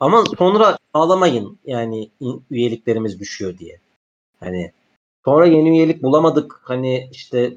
Ama 0.00 0.24
sonra 0.38 0.78
ağlamayın 0.94 1.58
yani 1.64 2.10
üyeliklerimiz 2.50 3.20
düşüyor 3.20 3.58
diye. 3.58 3.80
Hani 4.40 4.72
Sonra 5.26 5.46
yeni 5.46 5.70
üyelik 5.70 6.04
bulamadık. 6.04 6.60
Hani 6.64 7.08
işte 7.12 7.54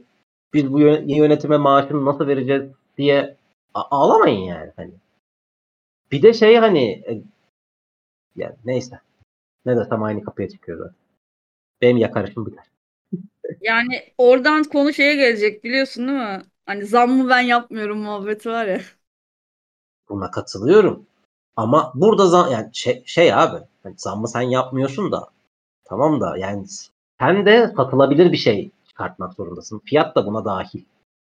biz 0.55 0.73
bu 0.73 0.79
yönetime 0.81 1.57
maaşını 1.57 2.05
nasıl 2.05 2.27
vereceğiz 2.27 2.71
diye 2.97 3.37
ağlamayın 3.75 4.41
yani. 4.41 4.73
Hani 4.77 4.93
Bir 6.11 6.21
de 6.21 6.33
şey 6.33 6.55
hani 6.55 6.89
e, 6.91 7.23
yani 8.35 8.55
neyse. 8.65 8.99
Ne 9.65 9.77
desem 9.77 10.03
aynı 10.03 10.23
kapıya 10.23 10.49
çıkıyor 10.49 10.77
zaten. 10.77 10.95
Benim 11.81 11.97
yakarışım 11.97 12.45
biter. 12.45 12.65
Yani 13.61 14.13
oradan 14.17 14.63
konu 14.63 14.93
şeye 14.93 15.15
gelecek 15.15 15.63
biliyorsun 15.63 16.07
değil 16.07 16.19
mi? 16.19 16.41
Hani 16.65 16.85
zammı 16.85 17.29
ben 17.29 17.41
yapmıyorum 17.41 17.99
muhabbeti 17.99 18.49
var 18.49 18.65
ya. 18.67 18.81
Buna 20.09 20.31
katılıyorum. 20.31 21.05
Ama 21.55 21.91
burada 21.95 22.27
zam 22.27 22.51
yani 22.51 22.69
şey, 22.73 23.03
şey 23.05 23.33
abi 23.33 23.57
hani 23.83 23.95
zammı 23.97 24.27
sen 24.27 24.41
yapmıyorsun 24.41 25.11
da 25.11 25.29
tamam 25.85 26.21
da 26.21 26.37
yani 26.37 26.65
sen 27.19 27.45
de 27.45 27.73
satılabilir 27.77 28.31
bir 28.31 28.37
şey 28.37 28.71
çıkartmak 28.87 29.33
zorundasın. 29.33 29.81
Fiyat 29.85 30.15
da 30.15 30.25
buna 30.25 30.45
dahil. 30.45 30.83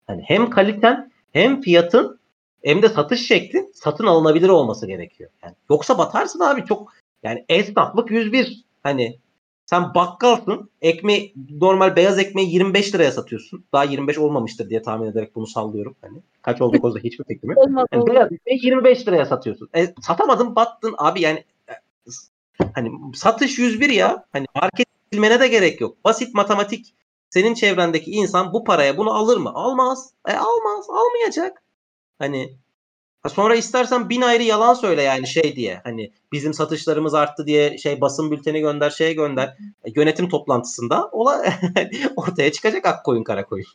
Hani 0.07 0.23
hem 0.23 0.51
kaliten 0.51 1.11
hem 1.33 1.61
fiyatın 1.61 2.19
hem 2.65 2.83
de 2.83 2.89
satış 2.89 3.27
şekli 3.27 3.67
satın 3.75 4.07
alınabilir 4.07 4.49
olması 4.49 4.87
gerekiyor. 4.87 5.31
Yani 5.43 5.55
yoksa 5.71 5.99
batarsın 5.99 6.41
abi 6.41 6.65
çok 6.65 6.93
yani 7.23 7.45
esnaflık 7.49 8.11
101. 8.11 8.65
Hani 8.83 9.19
sen 9.67 9.95
bakkalsın 9.95 10.71
ekmeği 10.83 11.35
normal 11.51 11.97
beyaz 11.97 12.19
ekmeği 12.19 12.55
25 12.55 12.95
liraya 12.95 13.13
satıyorsun. 13.13 13.65
Daha 13.73 13.85
25 13.85 14.19
olmamıştır 14.19 14.71
diye 14.71 14.83
tahmin 14.83 15.07
ederek 15.07 15.35
bunu 15.35 15.47
sallıyorum. 15.47 15.97
Hani 16.01 16.19
kaç 16.43 16.61
oldu 16.61 16.81
konusunda 16.81 17.05
hiçbir 17.05 17.25
fikrim 17.25 17.51
yok. 17.51 17.69
Yani 17.93 18.07
beyaz 18.07 18.33
ekmeği 18.33 18.67
25 18.67 19.09
liraya 19.09 19.27
satıyorsun. 19.27 19.69
E, 19.77 19.95
satamadın 20.01 20.57
battın 20.57 20.95
abi 20.99 21.21
yani 21.21 21.45
e, 21.69 21.73
hani 22.75 22.91
satış 23.15 23.59
101 23.59 23.91
ya. 23.91 24.25
Hani 24.33 24.47
market 24.55 24.96
bilmene 25.17 25.41
de 25.41 25.49
gerek 25.49 25.81
yok. 25.81 26.05
Basit 26.05 26.35
matematik 26.35 26.95
senin 27.31 27.55
çevrendeki 27.55 28.11
insan 28.11 28.53
bu 28.53 28.65
paraya 28.65 28.97
bunu 28.97 29.15
alır 29.15 29.37
mı? 29.37 29.51
Almaz. 29.55 30.13
E 30.29 30.33
almaz. 30.33 30.87
Almayacak. 30.91 31.63
Hani 32.19 32.59
ha 33.23 33.29
sonra 33.29 33.57
istersen 33.57 34.09
bin 34.09 34.23
ayrı 34.23 34.43
yalan 34.43 34.75
söyle 34.75 35.03
yani 35.03 35.27
şey 35.27 35.57
diye. 35.57 35.81
Hani 35.85 36.13
bizim 36.33 36.55
satışlarımız 36.55 37.15
arttı 37.15 37.47
diye 37.47 37.79
şey 37.79 38.01
basın 38.01 38.31
bülteni 38.31 38.61
gönder 38.61 38.91
şeye 38.91 39.13
gönder. 39.13 39.49
E, 39.85 39.91
yönetim 39.97 40.29
toplantısında 40.29 41.09
ola 41.13 41.45
ortaya 42.17 42.53
çıkacak 42.53 42.87
ak 42.87 43.05
koyun 43.05 43.25
kara 43.25 43.45
koyun. 43.45 43.67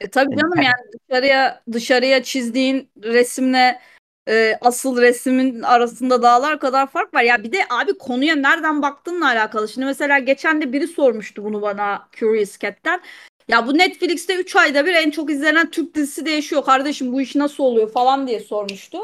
E, 0.00 0.10
tabii 0.10 0.36
canım 0.36 0.62
yani 0.62 1.00
dışarıya 1.08 1.62
dışarıya 1.72 2.22
çizdiğin 2.22 2.90
resimle 3.02 3.80
e, 4.28 4.58
asıl 4.60 5.00
resmin 5.02 5.62
arasında 5.62 6.22
dağlar 6.22 6.60
kadar 6.60 6.86
fark 6.86 7.14
var. 7.14 7.22
Ya 7.22 7.42
bir 7.44 7.52
de 7.52 7.58
abi 7.70 7.98
konuya 7.98 8.34
nereden 8.36 8.82
baktığınla 8.82 9.26
alakalı. 9.26 9.68
Şimdi 9.68 9.84
mesela 9.86 10.18
geçen 10.18 10.60
de 10.62 10.72
biri 10.72 10.86
sormuştu 10.88 11.44
bunu 11.44 11.62
bana 11.62 12.08
Curious 12.12 12.58
Cat'ten. 12.58 13.00
Ya 13.48 13.66
bu 13.66 13.78
Netflix'te 13.78 14.36
3 14.36 14.56
ayda 14.56 14.86
bir 14.86 14.94
en 14.94 15.10
çok 15.10 15.30
izlenen 15.30 15.70
Türk 15.70 15.94
dizisi 15.94 16.26
değişiyor 16.26 16.64
kardeşim 16.64 17.12
bu 17.12 17.20
iş 17.20 17.34
nasıl 17.34 17.64
oluyor 17.64 17.90
falan 17.92 18.26
diye 18.26 18.40
sormuştu. 18.40 18.98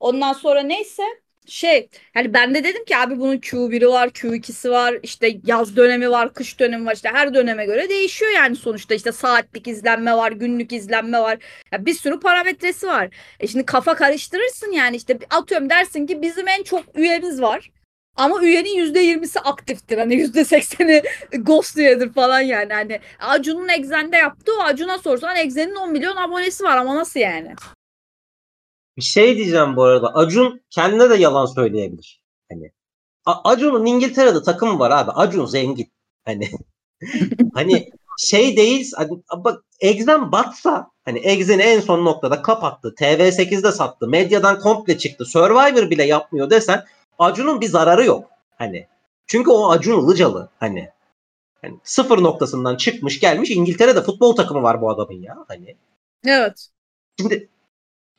Ondan 0.00 0.32
sonra 0.32 0.60
neyse 0.62 1.02
şey 1.46 1.88
hani 2.14 2.34
ben 2.34 2.54
de 2.54 2.64
dedim 2.64 2.84
ki 2.84 2.96
abi 2.96 3.18
bunun 3.18 3.36
Q1'i 3.36 3.88
var 3.88 4.08
Q2'si 4.08 4.70
var 4.70 4.94
işte 5.02 5.36
yaz 5.46 5.76
dönemi 5.76 6.10
var 6.10 6.34
kış 6.34 6.60
dönemi 6.60 6.86
var 6.86 6.94
işte 6.94 7.08
her 7.08 7.34
döneme 7.34 7.66
göre 7.66 7.88
değişiyor 7.88 8.30
yani 8.30 8.56
sonuçta 8.56 8.94
işte 8.94 9.12
saatlik 9.12 9.68
izlenme 9.68 10.16
var 10.16 10.32
günlük 10.32 10.72
izlenme 10.72 11.20
var 11.20 11.38
ya 11.72 11.86
bir 11.86 11.94
sürü 11.94 12.20
parametresi 12.20 12.86
var. 12.86 13.08
E 13.40 13.46
şimdi 13.46 13.66
kafa 13.66 13.94
karıştırırsın 13.94 14.72
yani 14.72 14.96
işte 14.96 15.18
atıyorum 15.30 15.70
dersin 15.70 16.06
ki 16.06 16.22
bizim 16.22 16.48
en 16.48 16.62
çok 16.62 16.84
üyemiz 16.98 17.42
var. 17.42 17.70
Ama 18.16 18.42
üyenin 18.42 18.94
%20'si 18.94 19.40
aktiftir. 19.40 19.98
Hani 19.98 20.14
%80'i 20.14 21.02
ghost 21.38 21.78
üyedir 21.78 22.12
falan 22.12 22.40
yani. 22.40 22.72
Hani 22.72 23.00
Acun'un 23.18 23.68
Exxen'de 23.68 24.16
yaptığı 24.16 24.52
o 24.58 24.62
Acun'a 24.62 24.98
sorsan 24.98 25.36
Exxen'in 25.36 25.74
10 25.74 25.92
milyon 25.92 26.16
abonesi 26.16 26.64
var 26.64 26.76
ama 26.76 26.96
nasıl 26.96 27.20
yani? 27.20 27.54
Bir 28.96 29.02
şey 29.02 29.36
diyeceğim 29.36 29.76
bu 29.76 29.82
arada. 29.84 30.14
Acun 30.14 30.60
kendine 30.70 31.10
de 31.10 31.14
yalan 31.16 31.46
söyleyebilir. 31.46 32.22
Hani 32.52 32.72
A- 33.26 33.50
Acun'un 33.50 33.86
İngiltere'de 33.86 34.42
takımı 34.42 34.78
var 34.78 34.90
abi. 34.90 35.10
Acun 35.10 35.46
zengin. 35.46 35.92
Hani 36.24 36.50
hani 37.54 37.90
şey 38.18 38.56
değil 38.56 38.92
hani 38.96 39.10
bak 39.36 39.64
Exxen 39.80 40.32
batsa 40.32 40.90
hani 41.04 41.18
Exxen'i 41.18 41.62
en 41.62 41.80
son 41.80 42.04
noktada 42.04 42.42
kapattı. 42.42 42.94
TV8'de 42.98 43.72
sattı. 43.72 44.08
Medyadan 44.08 44.60
komple 44.60 44.98
çıktı. 44.98 45.24
Survivor 45.24 45.90
bile 45.90 46.04
yapmıyor 46.04 46.50
desen 46.50 46.84
Acun'un 47.18 47.60
bir 47.60 47.68
zararı 47.68 48.04
yok. 48.04 48.30
Hani 48.58 48.86
çünkü 49.26 49.50
o 49.50 49.70
Acun 49.70 50.04
Ilıcalı 50.04 50.48
hani 50.60 50.90
hani 51.62 51.78
sıfır 51.84 52.22
noktasından 52.22 52.76
çıkmış 52.76 53.20
gelmiş 53.20 53.50
İngiltere'de 53.50 54.02
futbol 54.02 54.36
takımı 54.36 54.62
var 54.62 54.80
bu 54.80 54.90
adamın 54.90 55.22
ya 55.22 55.44
hani. 55.48 55.76
Evet. 56.26 56.68
Şimdi 57.20 57.48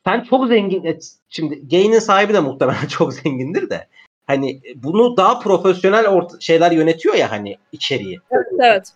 sen 0.08 0.20
çok 0.20 0.48
zengin 0.48 0.84
et. 0.84 1.12
Şimdi 1.28 1.68
Gain'in 1.68 1.98
sahibi 1.98 2.34
de 2.34 2.40
muhtemelen 2.40 2.86
çok 2.88 3.14
zengindir 3.14 3.70
de. 3.70 3.86
Hani 4.26 4.60
bunu 4.74 5.16
daha 5.16 5.40
profesyonel 5.40 6.06
orta, 6.06 6.40
şeyler 6.40 6.70
yönetiyor 6.70 7.14
ya 7.14 7.30
hani 7.30 7.56
içeriği. 7.72 8.18
Evet. 8.60 8.92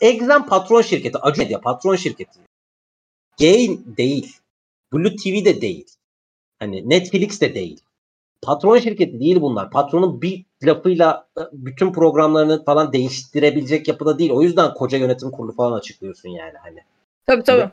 Exxen 0.00 0.46
patron 0.46 0.82
şirketi. 0.82 1.18
Acun 1.18 1.44
Medya 1.44 1.60
patron 1.60 1.96
şirketi. 1.96 2.40
Gain 3.40 3.94
değil. 3.96 4.36
Blue 4.92 5.16
TV 5.16 5.44
de 5.44 5.60
değil. 5.60 5.86
Hani 6.58 6.88
Netflix 6.88 7.40
de 7.40 7.54
değil. 7.54 7.80
Patron 8.42 8.78
şirketi 8.78 9.20
değil 9.20 9.40
bunlar. 9.40 9.70
Patronun 9.70 10.22
bir 10.22 10.44
lafıyla 10.62 11.28
e, 11.38 11.42
bütün 11.52 11.92
programlarını 11.92 12.64
falan 12.64 12.92
değiştirebilecek 12.92 13.88
yapıda 13.88 14.18
değil. 14.18 14.30
O 14.30 14.42
yüzden 14.42 14.74
koca 14.74 14.98
yönetim 14.98 15.30
kurulu 15.30 15.52
falan 15.52 15.78
açıklıyorsun 15.78 16.28
yani 16.28 16.58
hani. 16.62 16.78
Tabii 17.26 17.42
tabii. 17.42 17.70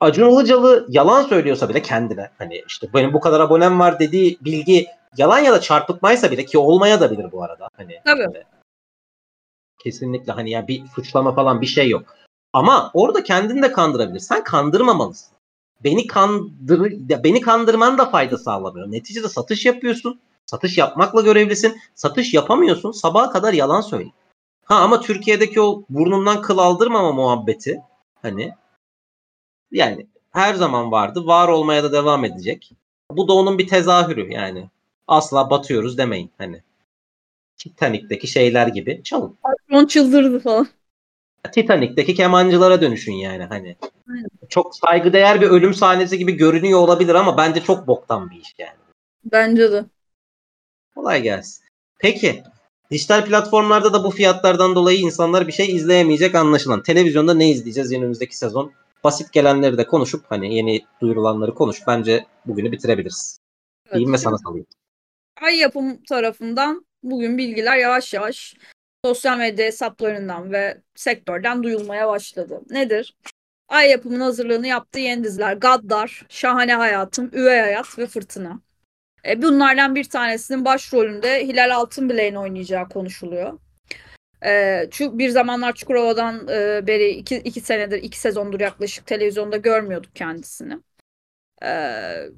Acun 0.00 0.30
Ilıcalı 0.30 0.86
yalan 0.88 1.22
söylüyorsa 1.22 1.68
bile 1.68 1.82
kendine 1.82 2.30
hani 2.38 2.62
işte 2.66 2.88
benim 2.94 3.12
bu 3.12 3.20
kadar 3.20 3.40
abonem 3.40 3.80
var 3.80 3.98
dediği 3.98 4.38
bilgi 4.40 4.86
yalan 5.16 5.38
ya 5.38 5.52
da 5.52 5.60
çarpıtmaysa 5.60 6.30
bile 6.30 6.44
ki 6.44 6.58
olmaya 6.58 7.00
da 7.00 7.10
bilir 7.10 7.32
bu 7.32 7.42
arada. 7.42 7.68
Hani 7.76 8.00
Tabii. 8.04 8.22
e, 8.22 8.44
kesinlikle 9.78 10.32
hani 10.32 10.50
ya 10.50 10.68
bir 10.68 10.86
suçlama 10.86 11.34
falan 11.34 11.60
bir 11.60 11.66
şey 11.66 11.88
yok. 11.90 12.16
Ama 12.52 12.90
orada 12.94 13.22
kendini 13.22 13.62
de 13.62 13.72
kandırabilir. 13.72 14.20
Sen 14.20 14.44
kandırmamalısın. 14.44 15.30
Beni 15.84 16.06
kandır 16.06 16.92
beni 17.24 17.40
kandırman 17.40 17.98
da 17.98 18.10
fayda 18.10 18.38
sağlamıyor. 18.38 18.92
Neticede 18.92 19.28
satış 19.28 19.66
yapıyorsun. 19.66 20.20
Satış 20.46 20.78
yapmakla 20.78 21.20
görevlisin. 21.20 21.76
Satış 21.94 22.34
yapamıyorsun. 22.34 22.90
Sabaha 22.90 23.30
kadar 23.30 23.52
yalan 23.52 23.80
söyle. 23.80 24.10
Ha 24.64 24.74
ama 24.74 25.00
Türkiye'deki 25.00 25.60
o 25.60 25.82
burnundan 25.88 26.42
kıl 26.42 26.58
aldırmama 26.58 27.12
muhabbeti 27.12 27.82
hani 28.22 28.54
yani 29.72 30.06
her 30.30 30.54
zaman 30.54 30.92
vardı. 30.92 31.26
Var 31.26 31.48
olmaya 31.48 31.82
da 31.82 31.92
devam 31.92 32.24
edecek. 32.24 32.72
Bu 33.10 33.28
da 33.28 33.32
onun 33.32 33.58
bir 33.58 33.68
tezahürü 33.68 34.32
yani. 34.32 34.70
Asla 35.06 35.50
batıyoruz 35.50 35.98
demeyin 35.98 36.30
hani. 36.38 36.62
Titanic'teki 37.56 38.26
şeyler 38.26 38.66
gibi 38.66 39.00
çalın. 39.04 39.36
Patron 39.42 39.86
çıldırdı 39.86 40.40
falan. 40.40 40.68
Titanic'teki 41.52 42.14
kemancılara 42.14 42.80
dönüşün 42.80 43.12
yani 43.12 43.44
hani. 43.44 43.76
Aynen. 44.10 44.28
Çok 44.48 44.76
saygıdeğer 44.76 45.40
bir 45.40 45.46
ölüm 45.46 45.74
sahnesi 45.74 46.18
gibi 46.18 46.32
görünüyor 46.32 46.78
olabilir 46.78 47.14
ama 47.14 47.36
bence 47.36 47.62
çok 47.62 47.86
boktan 47.86 48.30
bir 48.30 48.36
iş 48.36 48.54
yani. 48.58 48.78
Bence 49.24 49.72
de. 49.72 49.84
Kolay 50.94 51.22
gelsin. 51.22 51.64
Peki. 51.98 52.42
Dijital 52.90 53.24
platformlarda 53.24 53.92
da 53.92 54.04
bu 54.04 54.10
fiyatlardan 54.10 54.74
dolayı 54.74 54.98
insanlar 54.98 55.46
bir 55.46 55.52
şey 55.52 55.76
izleyemeyecek 55.76 56.34
anlaşılan. 56.34 56.82
Televizyonda 56.82 57.34
ne 57.34 57.50
izleyeceğiz 57.50 57.92
önümüzdeki 57.92 58.36
sezon? 58.36 58.72
Basit 59.04 59.32
gelenleri 59.32 59.78
de 59.78 59.86
konuşup 59.86 60.24
hani 60.28 60.54
yeni 60.54 60.80
duyurulanları 61.00 61.54
konuşup 61.54 61.86
bence 61.86 62.26
bugünü 62.46 62.72
bitirebiliriz. 62.72 63.38
Evet. 63.86 63.94
Diyeyim 63.94 64.12
ve 64.12 64.18
sana 64.18 64.38
salayım. 64.38 64.66
Ay 65.42 65.56
yapım 65.56 66.02
tarafından 66.02 66.86
bugün 67.02 67.38
bilgiler 67.38 67.76
yavaş 67.76 68.14
yavaş 68.14 68.54
sosyal 69.04 69.38
medya 69.38 69.66
hesaplarından 69.66 70.52
ve 70.52 70.82
sektörden 70.94 71.62
duyulmaya 71.62 72.08
başladı. 72.08 72.60
Nedir? 72.70 73.16
Ay 73.68 73.90
yapımın 73.90 74.20
hazırlığını 74.20 74.66
yaptığı 74.66 74.98
yeni 74.98 75.24
diziler 75.24 75.52
Gaddar, 75.52 76.26
Şahane 76.28 76.74
Hayatım, 76.74 77.30
Üvey 77.32 77.60
Hayat 77.60 77.98
ve 77.98 78.06
Fırtına. 78.06 78.60
E, 79.28 79.42
bunlardan 79.42 79.94
bir 79.94 80.04
tanesinin 80.04 80.64
başrolünde 80.64 81.46
Hilal 81.46 81.76
Altınbilek'in 81.76 82.34
oynayacağı 82.34 82.88
konuşuluyor. 82.88 83.58
E, 84.44 84.88
bir 85.00 85.28
zamanlar 85.28 85.72
Çukurova'dan 85.72 86.48
e, 86.48 86.86
beri 86.86 87.08
iki, 87.10 87.36
iki 87.36 87.60
senedir, 87.60 88.02
iki 88.02 88.20
sezondur 88.20 88.60
yaklaşık 88.60 89.06
televizyonda 89.06 89.56
görmüyorduk 89.56 90.16
kendisini. 90.16 90.78
E, 91.64 91.68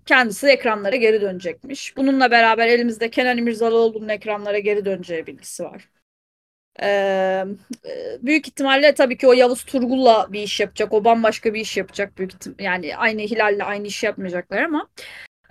kendisi 0.06 0.46
ekranlara 0.46 0.96
geri 0.96 1.20
dönecekmiş. 1.20 1.96
Bununla 1.96 2.30
beraber 2.30 2.68
elimizde 2.68 3.10
Kenan 3.10 3.38
İmirzalıoğlu'nun 3.38 4.08
ekranlara 4.08 4.58
geri 4.58 4.84
döneceği 4.84 5.26
bilgisi 5.26 5.64
var. 5.64 5.88
E, 6.82 6.88
e, 7.86 8.18
büyük 8.22 8.48
ihtimalle 8.48 8.94
tabii 8.94 9.16
ki 9.16 9.26
o 9.26 9.32
Yavuz 9.32 9.64
Turgul'la 9.64 10.32
bir 10.32 10.42
iş 10.42 10.60
yapacak. 10.60 10.92
O 10.92 11.04
bambaşka 11.04 11.54
bir 11.54 11.60
iş 11.60 11.76
yapacak 11.76 12.18
büyük 12.18 12.32
ihtim- 12.32 12.56
Yani 12.58 12.96
aynı 12.96 13.20
Hilal'le 13.20 13.60
aynı 13.64 13.86
işi 13.86 14.06
yapmayacaklar 14.06 14.62
ama 14.62 14.88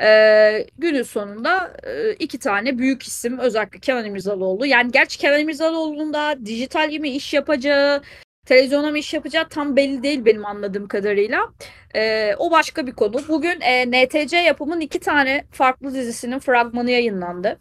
ee, 0.02 0.68
günün 0.78 1.04
sonunda 1.04 1.74
e, 1.84 2.14
iki 2.14 2.39
tane 2.39 2.78
büyük 2.78 3.04
isim 3.04 3.39
özellikle 3.39 3.80
Kenan 3.80 4.06
İmirzalıoğlu. 4.06 4.66
Yani 4.66 4.91
gerçi 4.91 5.18
Kenan 5.18 5.39
İmirzalıoğlu'nun 5.39 6.14
da 6.14 6.45
dijital 6.45 6.89
gibi 6.89 7.10
iş 7.10 7.34
yapacağı 7.34 8.02
televizyona 8.45 8.91
mı 8.91 8.97
iş 8.97 9.14
yapacağı 9.14 9.49
tam 9.49 9.76
belli 9.76 10.04
değil 10.04 10.26
benim 10.26 10.45
anladığım 10.45 10.88
kadarıyla. 10.88 11.54
E, 11.95 12.34
o 12.38 12.52
başka 12.52 12.88
bir 12.88 12.91
konu. 12.91 13.28
Bugün 13.28 13.62
e, 13.62 13.91
NTC 13.91 14.38
yapımın 14.38 14.80
iki 14.80 14.99
tane 14.99 15.45
farklı 15.52 15.93
dizisinin 15.93 16.39
fragmanı 16.39 16.91
yayınlandı. 16.91 17.60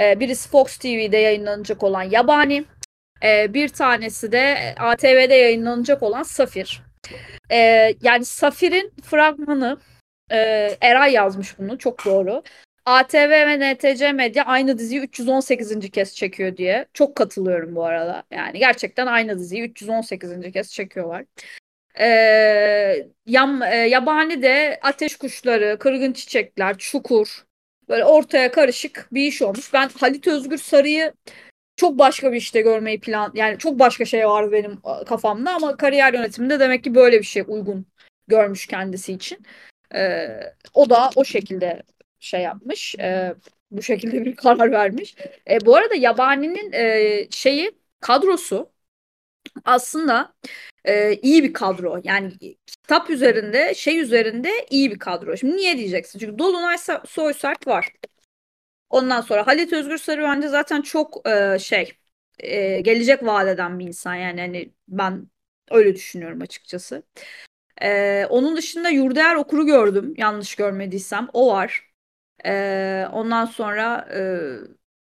E, 0.00 0.20
birisi 0.20 0.48
Fox 0.48 0.76
TV'de 0.76 1.16
yayınlanacak 1.16 1.82
olan 1.82 2.02
Yabani. 2.02 2.64
E, 3.24 3.54
bir 3.54 3.68
tanesi 3.68 4.32
de 4.32 4.74
ATV'de 4.78 5.34
yayınlanacak 5.34 6.02
olan 6.02 6.22
Safir. 6.22 6.82
E, 7.50 7.58
yani 8.02 8.24
Safir'in 8.24 8.92
fragmanı 9.02 9.78
e, 10.30 10.36
Eray 10.80 11.12
yazmış 11.12 11.58
bunu 11.58 11.78
çok 11.78 12.04
doğru. 12.04 12.42
ATV 12.84 13.30
ve 13.30 13.74
NTC 13.74 14.12
Medya 14.12 14.44
aynı 14.44 14.78
diziyi 14.78 15.00
318. 15.00 15.90
kez 15.90 16.14
çekiyor 16.14 16.56
diye. 16.56 16.86
Çok 16.94 17.16
katılıyorum 17.16 17.74
bu 17.74 17.84
arada. 17.84 18.22
Yani 18.30 18.58
gerçekten 18.58 19.06
aynı 19.06 19.38
diziyi 19.38 19.62
318. 19.62 20.52
kez 20.52 20.72
çekiyorlar. 20.72 21.24
Ee, 22.00 23.06
yam, 23.26 23.62
e, 23.62 23.76
yabani 23.76 24.42
de 24.42 24.80
Ateş 24.82 25.16
Kuşları, 25.16 25.76
Kırgın 25.78 26.12
Çiçekler, 26.12 26.78
Çukur. 26.78 27.44
Böyle 27.88 28.04
ortaya 28.04 28.50
karışık 28.50 29.08
bir 29.12 29.22
iş 29.22 29.42
olmuş. 29.42 29.72
Ben 29.74 29.88
Halit 30.00 30.26
Özgür 30.26 30.58
Sarı'yı 30.58 31.12
çok 31.76 31.98
başka 31.98 32.32
bir 32.32 32.36
işte 32.36 32.60
görmeyi 32.60 33.00
plan 33.00 33.32
yani 33.34 33.58
çok 33.58 33.78
başka 33.78 34.04
şey 34.04 34.28
var 34.28 34.52
benim 34.52 34.80
kafamda 35.06 35.50
ama 35.54 35.76
kariyer 35.76 36.14
yönetiminde 36.14 36.60
demek 36.60 36.84
ki 36.84 36.94
böyle 36.94 37.18
bir 37.18 37.24
şey 37.24 37.44
uygun 37.48 37.86
görmüş 38.28 38.66
kendisi 38.66 39.12
için. 39.12 39.38
Ee, 39.94 40.54
o 40.74 40.90
da 40.90 41.10
o 41.16 41.24
şekilde 41.24 41.82
şey 42.20 42.40
yapmış. 42.40 42.94
E, 42.98 43.34
bu 43.70 43.82
şekilde 43.82 44.24
bir 44.24 44.36
karar 44.36 44.72
vermiş. 44.72 45.16
E, 45.50 45.66
bu 45.66 45.76
arada 45.76 45.94
Yabani'nin 45.94 46.72
e, 46.72 47.26
şeyi 47.30 47.72
kadrosu 48.00 48.72
aslında 49.64 50.34
e, 50.84 51.14
iyi 51.14 51.44
bir 51.44 51.52
kadro. 51.52 52.00
Yani 52.04 52.32
kitap 52.66 53.10
üzerinde, 53.10 53.74
şey 53.74 54.00
üzerinde 54.00 54.50
iyi 54.70 54.90
bir 54.90 54.98
kadro. 54.98 55.36
Şimdi 55.36 55.56
niye 55.56 55.78
diyeceksin? 55.78 56.18
Çünkü 56.18 56.38
Dolunay 56.38 56.76
Soysert 57.06 57.66
var. 57.66 57.88
Ondan 58.90 59.20
sonra 59.20 59.46
Halit 59.46 59.72
Özgür 59.72 59.98
Sarı 59.98 60.22
bence 60.22 60.48
zaten 60.48 60.82
çok 60.82 61.28
e, 61.28 61.58
şey 61.58 61.92
e, 62.38 62.80
gelecek 62.80 63.22
vadeden 63.22 63.78
bir 63.78 63.86
insan 63.86 64.14
yani 64.14 64.40
hani 64.40 64.72
ben 64.88 65.28
öyle 65.70 65.94
düşünüyorum 65.94 66.42
açıkçası. 66.42 67.02
E, 67.82 68.26
onun 68.30 68.56
dışında 68.56 68.88
Yurdaer 68.88 69.34
Okur'u 69.36 69.66
gördüm 69.66 70.14
yanlış 70.16 70.54
görmediysem 70.54 71.28
o 71.32 71.52
var. 71.52 71.92
Ee, 72.46 73.06
ondan 73.12 73.44
sonra 73.44 74.08
e, 74.14 74.20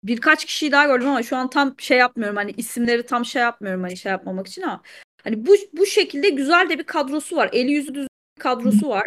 birkaç 0.03 0.45
kişiyi 0.45 0.71
daha 0.71 0.85
gördüm 0.87 1.07
ama 1.07 1.23
şu 1.23 1.37
an 1.37 1.49
tam 1.49 1.75
şey 1.79 1.97
yapmıyorum 1.97 2.35
hani 2.35 2.51
isimleri 2.51 3.05
tam 3.05 3.25
şey 3.25 3.41
yapmıyorum 3.41 3.83
hani 3.83 3.97
şey 3.97 4.11
yapmamak 4.11 4.47
için 4.47 4.61
ama 4.61 4.81
hani 5.23 5.45
bu 5.45 5.55
bu 5.73 5.85
şekilde 5.85 6.29
güzel 6.29 6.69
de 6.69 6.79
bir 6.79 6.83
kadrosu 6.83 7.35
var. 7.35 7.49
Eli 7.53 7.71
yüzü 7.71 7.95
düz 7.95 8.07
kadrosu 8.39 8.89
var. 8.89 9.05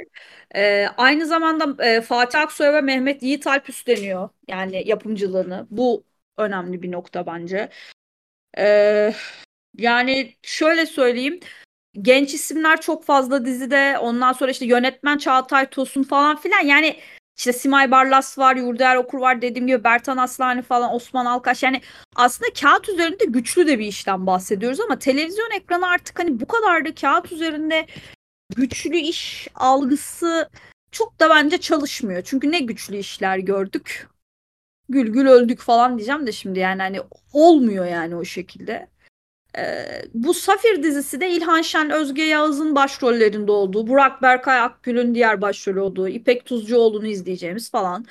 Ee, 0.54 0.86
aynı 0.96 1.26
zamanda 1.26 1.84
e, 1.84 2.00
Fatih 2.00 2.40
Aksoy 2.40 2.72
ve 2.72 2.80
Mehmet 2.80 3.22
Yiğitalp 3.22 3.68
üstleniyor 3.68 4.28
yani 4.48 4.88
yapımcılığını. 4.88 5.66
Bu 5.70 6.04
önemli 6.38 6.82
bir 6.82 6.92
nokta 6.92 7.26
bence. 7.26 7.68
Ee, 8.58 9.14
yani 9.74 10.34
şöyle 10.42 10.86
söyleyeyim 10.86 11.40
genç 12.02 12.34
isimler 12.34 12.80
çok 12.80 13.04
fazla 13.04 13.44
dizide. 13.44 13.98
Ondan 13.98 14.32
sonra 14.32 14.50
işte 14.50 14.66
yönetmen 14.66 15.18
Çağatay 15.18 15.70
Tosun 15.70 16.02
falan 16.02 16.36
filan. 16.36 16.60
Yani 16.60 16.96
işte 17.38 17.52
Simay 17.52 17.90
Barlas 17.90 18.38
var, 18.38 18.56
Yurdaer 18.56 18.96
Okur 18.96 19.18
var 19.18 19.42
dediğim 19.42 19.66
gibi 19.66 19.84
Bertan 19.84 20.16
Aslani 20.16 20.62
falan, 20.62 20.94
Osman 20.94 21.26
Alkaş. 21.26 21.62
Yani 21.62 21.80
aslında 22.16 22.52
kağıt 22.60 22.88
üzerinde 22.88 23.24
güçlü 23.24 23.66
de 23.66 23.78
bir 23.78 23.86
işten 23.86 24.26
bahsediyoruz 24.26 24.80
ama 24.80 24.98
televizyon 24.98 25.50
ekranı 25.50 25.86
artık 25.86 26.18
hani 26.18 26.40
bu 26.40 26.46
kadar 26.46 26.84
da 26.84 26.94
kağıt 26.94 27.32
üzerinde 27.32 27.86
güçlü 28.56 28.96
iş 28.96 29.48
algısı 29.54 30.48
çok 30.92 31.20
da 31.20 31.30
bence 31.30 31.58
çalışmıyor. 31.58 32.22
Çünkü 32.24 32.52
ne 32.52 32.58
güçlü 32.58 32.96
işler 32.96 33.38
gördük. 33.38 34.08
Gül 34.88 35.12
gül 35.12 35.26
öldük 35.26 35.60
falan 35.60 35.98
diyeceğim 35.98 36.26
de 36.26 36.32
şimdi 36.32 36.58
yani 36.58 36.82
hani 36.82 37.00
olmuyor 37.32 37.86
yani 37.86 38.16
o 38.16 38.24
şekilde. 38.24 38.88
Ee, 39.58 40.02
bu 40.14 40.34
Safir 40.34 40.82
dizisi 40.82 41.20
de 41.20 41.30
İlhan 41.30 41.62
Şen, 41.62 41.90
Özge 41.90 42.22
Yağız'ın 42.22 42.74
başrollerinde 42.74 43.52
olduğu, 43.52 43.86
Burak 43.86 44.22
Berkay 44.22 44.60
Akgül'ün 44.60 45.14
diğer 45.14 45.40
başrolü 45.40 45.80
olduğu, 45.80 46.08
İpek 46.08 46.44
Tuzcuoğlu'nu 46.44 47.06
izleyeceğimiz 47.06 47.70
falan. 47.70 48.06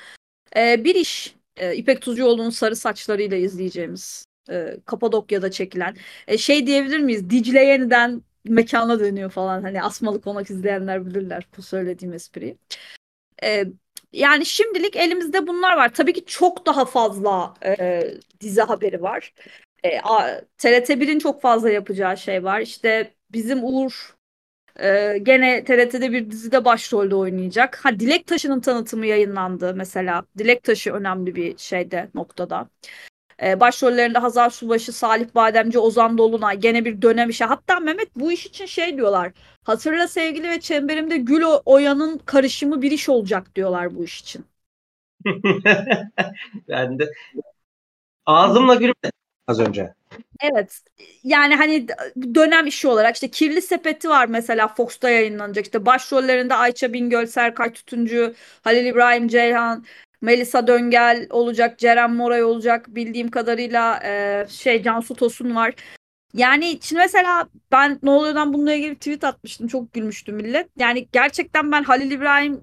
Ee, 0.56 0.84
bir 0.84 0.94
iş 0.94 1.34
e, 1.56 1.76
İpek 1.76 2.02
Tuzcuoğlu'nun 2.02 2.50
sarı 2.50 2.76
saçlarıyla 2.76 3.36
izleyeceğimiz 3.36 4.26
e, 4.50 4.76
Kapadokya'da 4.86 5.50
çekilen. 5.50 5.96
E, 6.28 6.38
şey 6.38 6.66
diyebilir 6.66 6.98
miyiz? 6.98 7.30
Dicle 7.30 7.64
yeniden 7.64 8.22
mekana 8.44 9.00
dönüyor 9.00 9.30
falan. 9.30 9.62
Hani 9.62 9.82
asmalı 9.82 10.20
konak 10.20 10.50
izleyenler 10.50 11.06
bilirler 11.06 11.46
bu 11.56 11.62
söylediğim 11.62 12.14
espriyi. 12.14 12.58
E, 13.42 13.64
yani 14.12 14.46
şimdilik 14.46 14.96
elimizde 14.96 15.46
bunlar 15.46 15.76
var. 15.76 15.94
Tabii 15.94 16.12
ki 16.12 16.24
çok 16.26 16.66
daha 16.66 16.84
fazla 16.84 17.54
e, 17.64 18.02
dizi 18.40 18.62
haberi 18.62 19.02
var. 19.02 19.32
E, 19.84 20.00
TRT1'in 20.58 21.18
çok 21.18 21.42
fazla 21.42 21.70
yapacağı 21.70 22.16
şey 22.16 22.44
var. 22.44 22.60
İşte 22.60 23.14
bizim 23.32 23.64
Uğur 23.64 24.16
e, 24.80 25.18
gene 25.22 25.64
TRT'de 25.64 26.12
bir 26.12 26.30
dizide 26.30 26.64
başrolde 26.64 27.14
oynayacak. 27.14 27.84
Ha 27.84 28.00
Dilek 28.00 28.26
Taşı'nın 28.26 28.60
tanıtımı 28.60 29.06
yayınlandı 29.06 29.74
mesela. 29.74 30.24
Dilek 30.38 30.62
Taşı 30.62 30.92
önemli 30.92 31.34
bir 31.34 31.58
şeyde 31.58 32.08
noktada. 32.14 32.68
E, 33.42 33.60
başrollerinde 33.60 34.18
Hazar 34.18 34.50
Subaşı, 34.50 34.92
Salih 34.92 35.26
Bademci, 35.34 35.78
Ozan 35.78 36.18
Dolunay 36.18 36.58
gene 36.60 36.84
bir 36.84 37.02
dönem 37.02 37.30
işi. 37.30 37.44
Hatta 37.44 37.80
Mehmet 37.80 38.16
bu 38.16 38.32
iş 38.32 38.46
için 38.46 38.66
şey 38.66 38.96
diyorlar. 38.96 39.32
Hatırla 39.64 40.08
sevgili 40.08 40.50
ve 40.50 40.60
çemberimde 40.60 41.16
Gül 41.16 41.42
Oya'nın 41.64 42.18
karışımı 42.18 42.82
bir 42.82 42.90
iş 42.90 43.08
olacak 43.08 43.56
diyorlar 43.56 43.96
bu 43.96 44.04
iş 44.04 44.20
için. 44.20 44.44
ben 46.68 46.98
de 46.98 47.10
ağzımla 48.26 48.74
gülmedim 48.74 49.10
az 49.46 49.60
önce. 49.60 49.94
Evet. 50.40 50.80
Yani 51.24 51.54
hani 51.54 51.86
dönem 52.34 52.66
işi 52.66 52.88
olarak 52.88 53.14
işte 53.14 53.30
Kirli 53.30 53.62
Sepeti 53.62 54.08
var 54.08 54.26
mesela 54.26 54.68
Fox'ta 54.68 55.10
yayınlanacak. 55.10 55.64
İşte 55.64 55.86
başrollerinde 55.86 56.54
Ayça 56.54 56.92
Bingöl, 56.92 57.26
Serkay 57.26 57.72
Tutuncu, 57.72 58.34
Halil 58.64 58.86
İbrahim 58.86 59.28
Ceyhan, 59.28 59.84
Melisa 60.20 60.66
Döngel 60.66 61.26
olacak, 61.30 61.78
Ceren 61.78 62.14
Moray 62.14 62.44
olacak 62.44 62.86
bildiğim 62.88 63.30
kadarıyla 63.30 64.00
e, 64.04 64.46
şey 64.48 64.82
Cansu 64.82 65.14
Tosun 65.14 65.54
var. 65.54 65.74
Yani 66.34 66.78
şimdi 66.82 67.02
mesela 67.02 67.48
ben 67.72 67.98
ne 68.02 68.10
oluyordan 68.10 68.52
bununla 68.52 68.72
ilgili 68.72 68.94
tweet 68.94 69.24
atmıştım. 69.24 69.68
Çok 69.68 69.92
gülmüştü 69.92 70.32
millet. 70.32 70.68
Yani 70.76 71.08
gerçekten 71.12 71.72
ben 71.72 71.82
Halil 71.82 72.10
İbrahim 72.10 72.60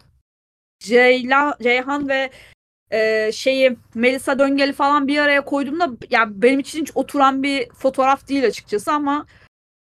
Ceylan, 0.79 1.53
Ceyhan 1.61 2.09
ve 2.09 2.29
e, 2.93 3.31
şeyi 3.31 3.77
Melisa 3.95 4.39
Döngel'i 4.39 4.73
falan 4.73 5.07
bir 5.07 5.17
araya 5.17 5.45
koyduğumda 5.45 5.89
ya 6.09 6.41
benim 6.41 6.59
için 6.59 6.81
hiç 6.81 6.91
oturan 6.95 7.43
bir 7.43 7.69
fotoğraf 7.69 8.27
değil 8.29 8.45
açıkçası 8.45 8.91
ama 8.91 9.25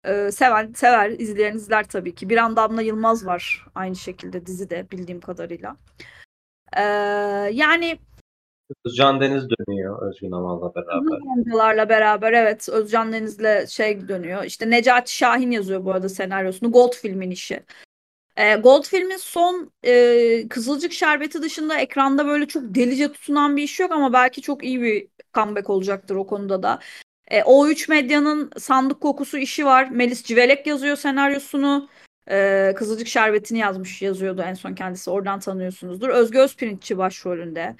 e, 0.04 0.32
seven 0.32 0.72
sever 0.72 1.10
izleyen 1.10 1.54
izler 1.54 1.88
tabii 1.88 2.14
ki. 2.14 2.28
Bir 2.28 2.36
anda 2.36 2.56
Damla 2.56 2.82
Yılmaz 2.82 3.26
var 3.26 3.66
aynı 3.74 3.96
şekilde 3.96 4.46
dizide 4.46 4.90
bildiğim 4.90 5.20
kadarıyla. 5.20 5.76
E, 6.76 6.82
yani 7.52 7.98
Özcan 8.84 9.20
Deniz 9.20 9.46
dönüyor 9.50 10.08
Özgün 10.08 10.32
Amal'la 10.32 10.74
beraber. 10.74 11.18
Oyuncularla 11.26 11.88
beraber 11.88 12.32
evet 12.32 12.68
Özcan 12.68 13.12
Deniz'le 13.12 13.68
şey 13.68 14.08
dönüyor. 14.08 14.44
İşte 14.44 14.70
Necati 14.70 15.16
Şahin 15.16 15.50
yazıyor 15.50 15.84
bu 15.84 15.92
arada 15.92 16.08
senaryosunu. 16.08 16.72
Gold 16.72 16.92
filmin 16.92 17.30
işi. 17.30 17.62
E, 18.40 18.54
Gold 18.56 18.84
filmin 18.84 19.16
son 19.16 19.72
e, 19.84 20.48
Kızılcık 20.48 20.92
Şerbeti 20.92 21.42
dışında 21.42 21.78
ekranda 21.78 22.26
böyle 22.26 22.46
çok 22.48 22.62
delice 22.62 23.12
tutunan 23.12 23.56
bir 23.56 23.62
iş 23.62 23.80
yok 23.80 23.92
ama 23.92 24.12
belki 24.12 24.42
çok 24.42 24.64
iyi 24.64 24.82
bir 24.82 25.08
comeback 25.34 25.70
olacaktır 25.70 26.14
o 26.14 26.26
konuda 26.26 26.62
da. 26.62 26.78
E, 27.28 27.40
O3 27.40 27.90
Medya'nın 27.90 28.50
Sandık 28.58 29.00
Kokusu 29.00 29.38
işi 29.38 29.66
var. 29.66 29.90
Melis 29.90 30.24
Civelek 30.24 30.66
yazıyor 30.66 30.96
senaryosunu. 30.96 31.88
E, 32.30 32.72
Kızılcık 32.76 33.08
Şerbeti'ni 33.08 33.58
yazmış 33.58 34.02
yazıyordu 34.02 34.42
en 34.42 34.54
son 34.54 34.74
kendisi. 34.74 35.10
Oradan 35.10 35.40
tanıyorsunuzdur. 35.40 36.08
Özgü 36.08 36.38
Özpirinççi 36.38 36.98
başrolünde. 36.98 37.76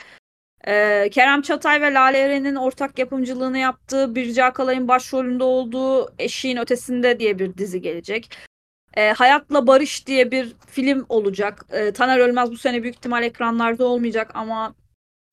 Ee, 0.67 1.09
Kerem 1.13 1.43
Çatay 1.43 1.81
ve 1.81 1.95
Lale 1.95 2.19
Eren'in 2.19 2.55
ortak 2.55 2.99
yapımcılığını 2.99 3.59
yaptığı 3.59 4.15
Birce 4.15 4.45
Akalay'ın 4.45 4.89
başrolünde 4.89 5.45
olduğu 5.45 6.15
Eşiğin 6.19 6.57
Ötesinde 6.57 7.21
diye 7.21 7.39
bir 7.39 7.57
dizi 7.57 7.81
gelecek. 7.81 8.50
E, 8.97 9.13
Hayatla 9.13 9.67
Barış 9.67 10.07
diye 10.07 10.31
bir 10.31 10.57
film 10.67 11.07
olacak. 11.09 11.67
E, 11.71 11.93
Taner 11.93 12.19
Ölmez 12.19 12.51
bu 12.51 12.57
sene 12.57 12.83
büyük 12.83 12.97
ihtimal 12.97 13.23
ekranlarda 13.23 13.85
olmayacak 13.85 14.31
ama 14.35 14.75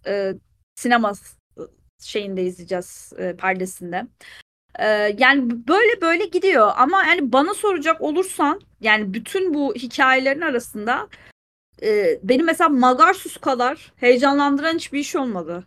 e, 0.07 0.33
sinema 0.75 1.13
şeyinde 2.03 2.43
izleyeceğiz 2.43 3.13
e, 3.17 3.35
perdesinde. 3.35 4.07
E, 4.79 4.85
yani 5.17 5.67
böyle 5.67 6.01
böyle 6.01 6.25
gidiyor 6.25 6.71
ama 6.77 7.03
yani 7.05 7.31
bana 7.33 7.53
soracak 7.53 8.01
olursan 8.01 8.61
yani 8.81 9.13
bütün 9.13 9.53
bu 9.53 9.75
hikayelerin 9.75 10.41
arasında 10.41 11.07
e, 11.81 12.19
benim 12.23 12.45
mesela 12.45 12.69
Magarsus 12.69 13.37
kadar 13.37 13.93
heyecanlandıran 13.95 14.75
hiçbir 14.75 14.99
iş 14.99 15.15
olmadı. 15.15 15.63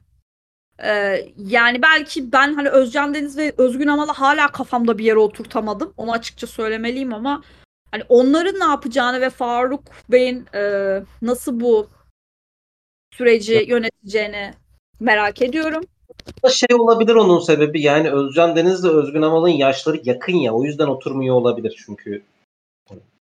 Ee, 0.85 1.27
yani 1.37 1.83
belki 1.83 2.33
ben 2.33 2.55
hani 2.55 2.69
Özcan 2.69 3.15
Deniz 3.15 3.39
ve 3.39 3.53
Özgün 3.59 3.87
Amal'ı 3.87 4.13
hala 4.13 4.49
kafamda 4.49 4.99
bir 4.99 5.05
yere 5.05 5.19
oturtamadım. 5.19 5.95
Onu 5.97 6.13
açıkça 6.13 6.47
söylemeliyim 6.47 7.15
ama 7.15 7.43
hani 7.91 8.03
onların 8.09 8.61
ne 8.61 8.65
yapacağını 8.65 9.21
ve 9.21 9.31
Faruk 9.31 9.83
Bey'in 10.09 10.47
e, 10.55 11.03
nasıl 11.23 11.61
bu 11.61 11.89
süreci 13.15 13.65
yöneteceğini 13.69 14.55
merak 15.01 15.43
ediyorum. 15.43 15.83
Şey 16.51 16.77
olabilir 16.77 17.15
onun 17.15 17.39
sebebi 17.39 17.83
yani 17.83 18.11
Özcan 18.11 18.57
Deniz 18.57 18.85
ile 18.85 18.91
Özgün 18.91 19.23
Amal'ın 19.23 19.49
yaşları 19.49 20.01
yakın 20.05 20.37
ya 20.37 20.53
o 20.53 20.65
yüzden 20.65 20.87
oturmuyor 20.87 21.35
olabilir 21.35 21.83
çünkü 21.87 22.23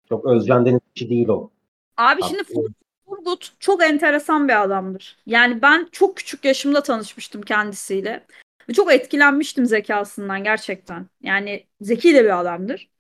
çok 0.08 0.24
Özcan 0.24 0.66
Deniz 0.66 0.80
işi 0.94 1.10
değil 1.10 1.28
o. 1.28 1.50
Abi 1.96 2.22
şimdi 2.28 2.42
Abi, 2.42 2.74
Turgut 3.08 3.52
çok 3.60 3.82
enteresan 3.82 4.48
bir 4.48 4.62
adamdır. 4.62 5.18
Yani 5.26 5.62
ben 5.62 5.88
çok 5.92 6.16
küçük 6.16 6.44
yaşımda 6.44 6.82
tanışmıştım 6.82 7.42
kendisiyle. 7.42 8.26
Ve 8.68 8.72
çok 8.72 8.92
etkilenmiştim 8.92 9.66
zekasından 9.66 10.44
gerçekten. 10.44 11.06
Yani 11.22 11.66
zeki 11.80 12.14
de 12.14 12.24
bir 12.24 12.40
adamdır. 12.40 12.90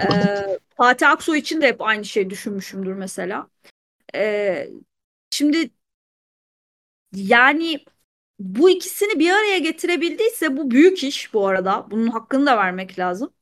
Ee, 0.00 0.58
Fatih 0.76 1.10
Aksoy 1.10 1.38
için 1.38 1.60
de 1.60 1.66
hep 1.66 1.82
aynı 1.82 2.04
şeyi 2.04 2.30
düşünmüşümdür 2.30 2.92
mesela. 2.92 3.48
Ee, 4.14 4.68
şimdi 5.30 5.70
yani 7.14 7.84
bu 8.38 8.70
ikisini 8.70 9.18
bir 9.18 9.30
araya 9.30 9.58
getirebildiyse 9.58 10.56
bu 10.56 10.70
büyük 10.70 11.04
iş 11.04 11.34
bu 11.34 11.48
arada. 11.48 11.86
Bunun 11.90 12.06
hakkını 12.06 12.46
da 12.46 12.56
vermek 12.56 12.98
lazım. 12.98 13.34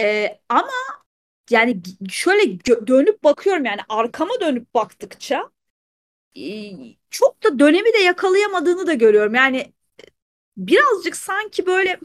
Ee, 0.00 0.40
ama 0.48 0.70
yani 1.50 1.82
şöyle 2.10 2.64
dönüp 2.86 3.24
bakıyorum 3.24 3.64
yani 3.64 3.80
arkama 3.88 4.40
dönüp 4.40 4.74
baktıkça 4.74 5.50
çok 7.10 7.42
da 7.44 7.58
dönemi 7.58 7.92
de 7.92 7.98
yakalayamadığını 7.98 8.86
da 8.86 8.94
görüyorum. 8.94 9.34
Yani 9.34 9.72
birazcık 10.56 11.16
sanki 11.16 11.66
böyle 11.66 12.00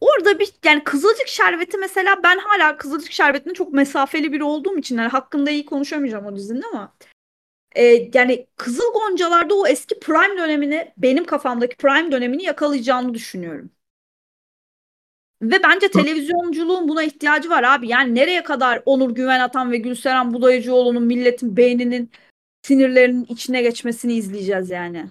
orada 0.00 0.38
bir 0.38 0.52
yani 0.64 0.84
Kızılcık 0.84 1.28
Şerbeti 1.28 1.78
mesela 1.78 2.22
ben 2.22 2.38
hala 2.38 2.76
Kızılcık 2.76 3.12
Şerbeti'ne 3.12 3.54
çok 3.54 3.72
mesafeli 3.72 4.32
biri 4.32 4.44
olduğum 4.44 4.78
için 4.78 4.98
yani 4.98 5.08
hakkında 5.08 5.50
iyi 5.50 5.66
konuşamayacağım 5.66 6.26
o 6.26 6.36
dizinin 6.36 6.62
ama 6.72 6.94
e, 7.76 8.10
yani 8.14 8.46
Kızıl 8.56 8.92
Goncalar'da 8.92 9.54
o 9.54 9.66
eski 9.66 10.00
prime 10.00 10.38
dönemini 10.38 10.92
benim 10.96 11.24
kafamdaki 11.24 11.76
prime 11.76 12.12
dönemini 12.12 12.42
yakalayacağını 12.42 13.14
düşünüyorum. 13.14 13.70
Ve 15.42 15.62
bence 15.62 15.90
televizyonculuğun 15.90 16.88
buna 16.88 17.02
ihtiyacı 17.02 17.50
var 17.50 17.62
abi. 17.62 17.88
Yani 17.88 18.14
nereye 18.14 18.42
kadar 18.42 18.82
Onur 18.86 19.10
Güven 19.10 19.40
Atan 19.40 19.72
ve 19.72 19.76
Gülseren 19.76 20.34
Budayıcıoğlu'nun 20.34 21.02
milletin 21.02 21.56
beyninin 21.56 22.10
sinirlerinin 22.62 23.24
içine 23.24 23.62
geçmesini 23.62 24.14
izleyeceğiz 24.14 24.70
yani. 24.70 25.10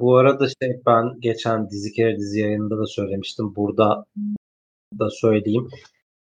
Bu 0.00 0.16
arada 0.16 0.48
şey 0.48 0.80
ben 0.86 1.20
geçen 1.20 1.70
dizi 1.70 1.92
kere 1.92 2.16
dizi 2.18 2.40
yayınında 2.40 2.78
da 2.78 2.86
söylemiştim. 2.86 3.56
Burada 3.56 4.04
da 4.98 5.10
söyleyeyim. 5.10 5.68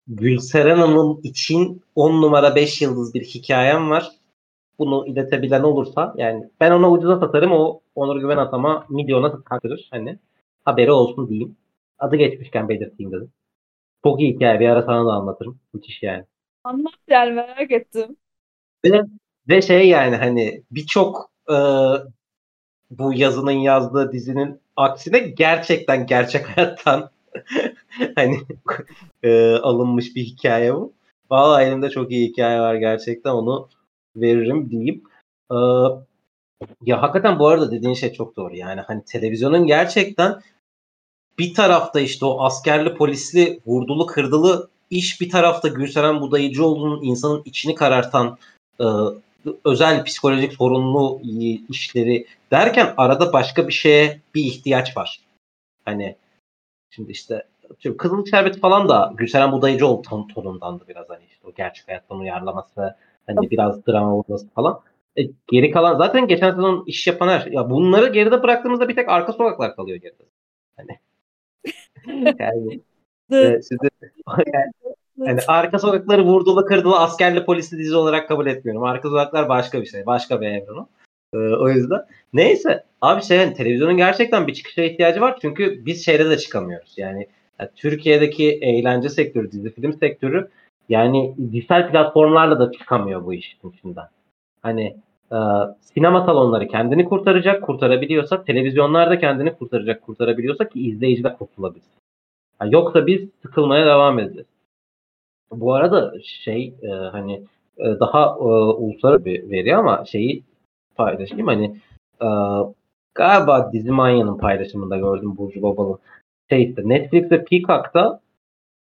Gülseren 0.08 0.78
Hanım 0.78 1.20
için 1.24 1.82
10 1.96 2.22
numara 2.22 2.56
5 2.56 2.82
yıldız 2.82 3.14
bir 3.14 3.24
hikayem 3.24 3.90
var. 3.90 4.12
Bunu 4.80 5.08
iletebilen 5.08 5.64
olursa 5.64 6.14
yani 6.18 6.50
ben 6.60 6.72
ona 6.72 6.92
ucuza 6.92 7.20
satarım 7.20 7.52
o 7.52 7.82
Onur 7.96 8.22
Güven 8.22 8.38
Atam'a 8.38 8.86
milyona 8.90 9.44
takılır 9.44 9.88
hani 9.92 10.20
haberi 10.66 10.92
olsun 10.92 11.30
diyeyim. 11.30 11.56
Adı 12.00 12.16
geçmişken 12.16 12.70
belirteyim 12.70 13.12
dedim. 13.12 13.32
Çok 14.04 14.22
iyi 14.22 14.34
hikaye. 14.34 14.60
Bir 14.60 14.70
ara 14.70 14.82
sana 14.84 15.06
da 15.06 15.12
anlatırım. 15.12 15.60
Müthiş 15.74 16.04
yani. 16.04 16.26
Anlat 16.64 16.94
yani 17.08 17.32
merak 17.32 17.72
ettim. 17.72 18.18
Ve, 18.86 19.02
ve 19.50 19.62
şey 19.62 19.90
yani 19.90 20.16
hani 20.16 20.64
birçok 20.72 21.32
e, 21.50 21.56
bu 23.00 23.14
yazının 23.14 23.52
yazdığı 23.52 24.12
dizinin 24.12 24.60
aksine 24.76 25.20
gerçekten 25.20 26.08
gerçek 26.08 26.46
hayattan 26.58 27.10
hani 28.16 28.38
e, 29.24 29.52
alınmış 29.56 30.16
bir 30.16 30.24
hikaye 30.24 30.76
bu. 30.76 30.94
Valla 31.32 31.64
elimde 31.64 31.90
çok 31.90 32.12
iyi 32.12 32.30
hikaye 32.30 32.60
var 32.60 32.76
gerçekten 32.76 33.32
onu 33.32 33.70
veririm 34.16 34.70
diyeyim. 34.70 35.04
E, 35.52 35.58
ya 36.86 37.02
hakikaten 37.02 37.40
bu 37.40 37.48
arada 37.48 37.72
dediğin 37.72 37.94
şey 37.94 38.14
çok 38.14 38.36
doğru. 38.36 38.56
Yani 38.56 38.82
hani 38.82 39.06
televizyonun 39.06 39.68
gerçekten 39.68 40.42
bir 41.40 41.54
tarafta 41.54 42.00
işte 42.00 42.26
o 42.26 42.44
askerli 42.44 42.96
polisli 42.96 43.60
vurdulu 43.66 44.06
kırdılı 44.06 44.70
iş 44.90 45.22
bir 45.22 45.30
tarafta 45.30 45.68
Gülseren 45.68 46.22
Budayıcıoğlu'nun 46.22 47.04
insanın 47.04 47.42
içini 47.46 47.76
karartan 47.76 48.38
e, 48.82 48.86
özel 49.66 50.04
psikolojik 50.04 50.54
sorunlu 50.54 51.22
işleri 51.70 52.26
derken 52.54 52.94
arada 52.98 53.34
başka 53.34 53.68
bir 53.68 53.74
şeye 53.74 54.22
bir 54.36 54.44
ihtiyaç 54.44 54.98
var. 54.98 55.20
Hani 55.86 56.16
şimdi 56.90 57.12
işte 57.12 57.48
şimdi 57.80 57.98
Kızılcık 57.98 58.28
Şerbeti 58.28 58.60
falan 58.60 58.90
da 58.90 59.14
Gülseren 59.18 59.52
Budayıcıoğlu 59.52 60.02
ton, 60.02 60.28
tonundandı 60.28 60.84
biraz 60.88 61.10
hani 61.10 61.24
işte 61.30 61.48
o 61.48 61.54
gerçek 61.54 61.88
hayattan 61.88 62.20
uyarlaması 62.20 62.96
hani 63.28 63.52
biraz 63.52 63.88
drama 63.88 64.16
olması 64.16 64.50
falan. 64.50 64.80
E, 65.18 65.22
geri 65.48 65.72
kalan 65.72 65.98
zaten 65.98 66.28
geçen 66.28 66.52
sezon 66.52 66.84
iş 66.88 67.08
yapan 67.08 67.28
her 67.28 67.46
ya 67.46 67.70
bunları 67.70 68.08
geride 68.08 68.44
bıraktığımızda 68.44 68.90
bir 68.90 68.96
tek 68.96 69.10
arka 69.10 69.34
sokaklar 69.34 69.76
kalıyor 69.76 69.98
geride. 69.98 70.24
Hani 70.78 71.00
yani, 72.40 72.82
e, 73.32 73.62
şimdi, 73.70 73.90
yani, 74.54 74.72
yani 75.18 75.40
arka 75.48 75.80
sokakları 75.80 76.24
vurdulu 76.26 76.66
kırdılı 76.66 77.00
askerli 77.00 77.46
polisli 77.46 77.78
dizi 77.78 77.96
olarak 77.96 78.28
kabul 78.28 78.48
etmiyorum. 78.48 78.84
Arka 78.84 79.10
sokaklar 79.10 79.50
başka 79.50 79.82
bir 79.82 79.86
şey. 79.86 80.06
Başka 80.06 80.42
bir 80.42 80.48
evren 80.48 80.76
o. 80.76 80.88
Ee, 81.34 81.38
o 81.38 81.70
yüzden. 81.70 82.02
Neyse. 82.34 82.84
Abi 83.02 83.24
şey 83.24 83.54
televizyonun 83.54 83.98
gerçekten 83.98 84.48
bir 84.48 84.54
çıkışa 84.54 84.84
ihtiyacı 84.84 85.22
var. 85.22 85.38
Çünkü 85.42 85.86
biz 85.86 86.06
şeyde 86.06 86.30
de 86.30 86.38
çıkamıyoruz. 86.38 86.94
Yani, 86.98 87.28
yani 87.60 87.70
Türkiye'deki 87.76 88.52
eğlence 88.52 89.10
sektörü, 89.10 89.52
dizi 89.52 89.74
film 89.74 89.94
sektörü 89.94 90.50
yani 90.90 91.36
dijital 91.52 91.92
platformlarla 91.92 92.60
da 92.60 92.72
çıkamıyor 92.72 93.26
bu 93.26 93.34
işin 93.34 93.70
içinden. 93.70 94.08
Hani 94.62 94.98
e, 95.32 95.38
sinema 95.82 96.26
salonları 96.26 96.68
kendini 96.68 97.06
kurtaracak, 97.06 97.64
kurtarabiliyorsa, 97.64 98.44
televizyonlar 98.44 99.10
da 99.10 99.20
kendini 99.20 99.54
kurtaracak, 99.54 100.02
kurtarabiliyorsa 100.02 100.70
ki 100.70 100.88
izleyici 100.88 101.24
de 101.24 101.34
kurtulabilir. 101.34 101.86
Yani 102.62 102.74
yoksa 102.74 103.08
biz 103.08 103.30
sıkılmaya 103.42 103.86
devam 103.86 104.20
edeceğiz. 104.20 104.48
Bu 105.52 105.74
arada 105.74 106.14
şey 106.24 106.74
e, 106.82 106.88
hani 106.88 107.44
e, 107.78 108.00
daha 108.00 108.26
e, 108.26 108.44
uluslararası 108.54 109.26
bir 109.26 109.50
veri 109.50 109.76
ama 109.76 110.06
şeyi 110.06 110.44
paylaşayım 110.96 111.48
hani 111.48 111.76
e, 112.22 112.28
galiba 113.16 113.74
Dizimanya'nın 113.74 114.38
paylaşımında 114.38 114.98
gördüm 114.98 115.38
Burcu 115.38 115.62
Babal'ın 115.62 116.00
şey 116.50 116.76
Netflix 116.78 117.32
ve 117.32 117.44
Peacock'ta 117.46 118.20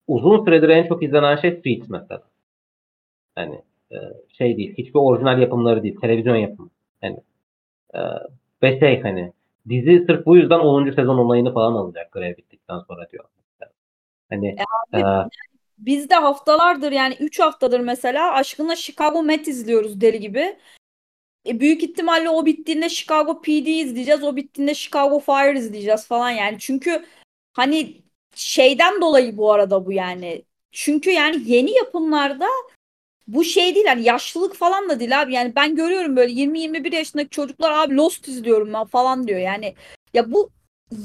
uzun 0.07 0.45
süredir 0.45 0.69
en 0.69 0.87
çok 0.87 1.03
izlenen 1.03 1.35
şey 1.35 1.51
Suits 1.51 1.89
mesela. 1.89 2.21
Hani 3.35 3.61
e, 3.91 3.97
şey 4.37 4.57
değil, 4.57 4.73
hiçbir 4.77 4.99
orijinal 4.99 5.41
yapımları 5.41 5.83
değil, 5.83 5.99
televizyon 6.01 6.35
yapımı. 6.35 6.69
Yani 7.01 7.19
e, 7.93 7.99
ve 8.63 8.79
şey 8.79 9.01
hani 9.01 9.33
dizi 9.69 10.05
sırf 10.05 10.25
bu 10.25 10.37
yüzden 10.37 10.59
10. 10.59 10.91
sezon 10.91 11.17
onayını 11.17 11.53
falan 11.53 11.73
alacak 11.73 12.11
görev 12.11 12.37
bittikten 12.37 12.79
sonra 12.79 13.09
diyor. 13.09 13.25
Hani 14.29 14.47
e 14.47 14.63
abi, 14.93 15.01
e, 15.01 15.29
biz 15.77 16.09
de 16.09 16.15
haftalardır 16.15 16.91
yani 16.91 17.15
3 17.19 17.39
haftadır 17.39 17.79
mesela 17.79 18.33
aşkına 18.33 18.75
Chicago 18.75 19.23
Met 19.23 19.47
izliyoruz 19.47 20.01
deli 20.01 20.19
gibi. 20.19 20.57
E, 21.47 21.59
büyük 21.59 21.83
ihtimalle 21.83 22.29
o 22.29 22.45
bittiğinde 22.45 22.89
Chicago 22.89 23.41
PD 23.41 23.67
izleyeceğiz. 23.67 24.23
O 24.23 24.35
bittiğinde 24.35 24.75
Chicago 24.75 25.19
Fire 25.19 25.59
izleyeceğiz 25.59 26.07
falan 26.07 26.29
yani. 26.29 26.57
Çünkü 26.59 27.05
hani 27.53 28.01
şeyden 28.35 29.01
dolayı 29.01 29.37
bu 29.37 29.51
arada 29.53 29.85
bu 29.85 29.91
yani. 29.93 30.45
Çünkü 30.71 31.11
yani 31.11 31.41
yeni 31.45 31.71
yapımlarda 31.71 32.47
bu 33.27 33.43
şey 33.43 33.75
değil 33.75 33.85
hani 33.87 34.03
yaşlılık 34.03 34.55
falan 34.55 34.89
da 34.89 34.99
değil 34.99 35.21
abi. 35.21 35.33
Yani 35.33 35.55
ben 35.55 35.75
görüyorum 35.75 36.15
böyle 36.15 36.31
20-21 36.33 36.95
yaşındaki 36.95 37.29
çocuklar 37.29 37.71
abi 37.71 37.95
Lost 37.97 38.27
izliyorum 38.27 38.73
ben 38.73 38.85
falan 38.85 39.27
diyor. 39.27 39.39
Yani 39.39 39.75
ya 40.13 40.31
bu 40.31 40.51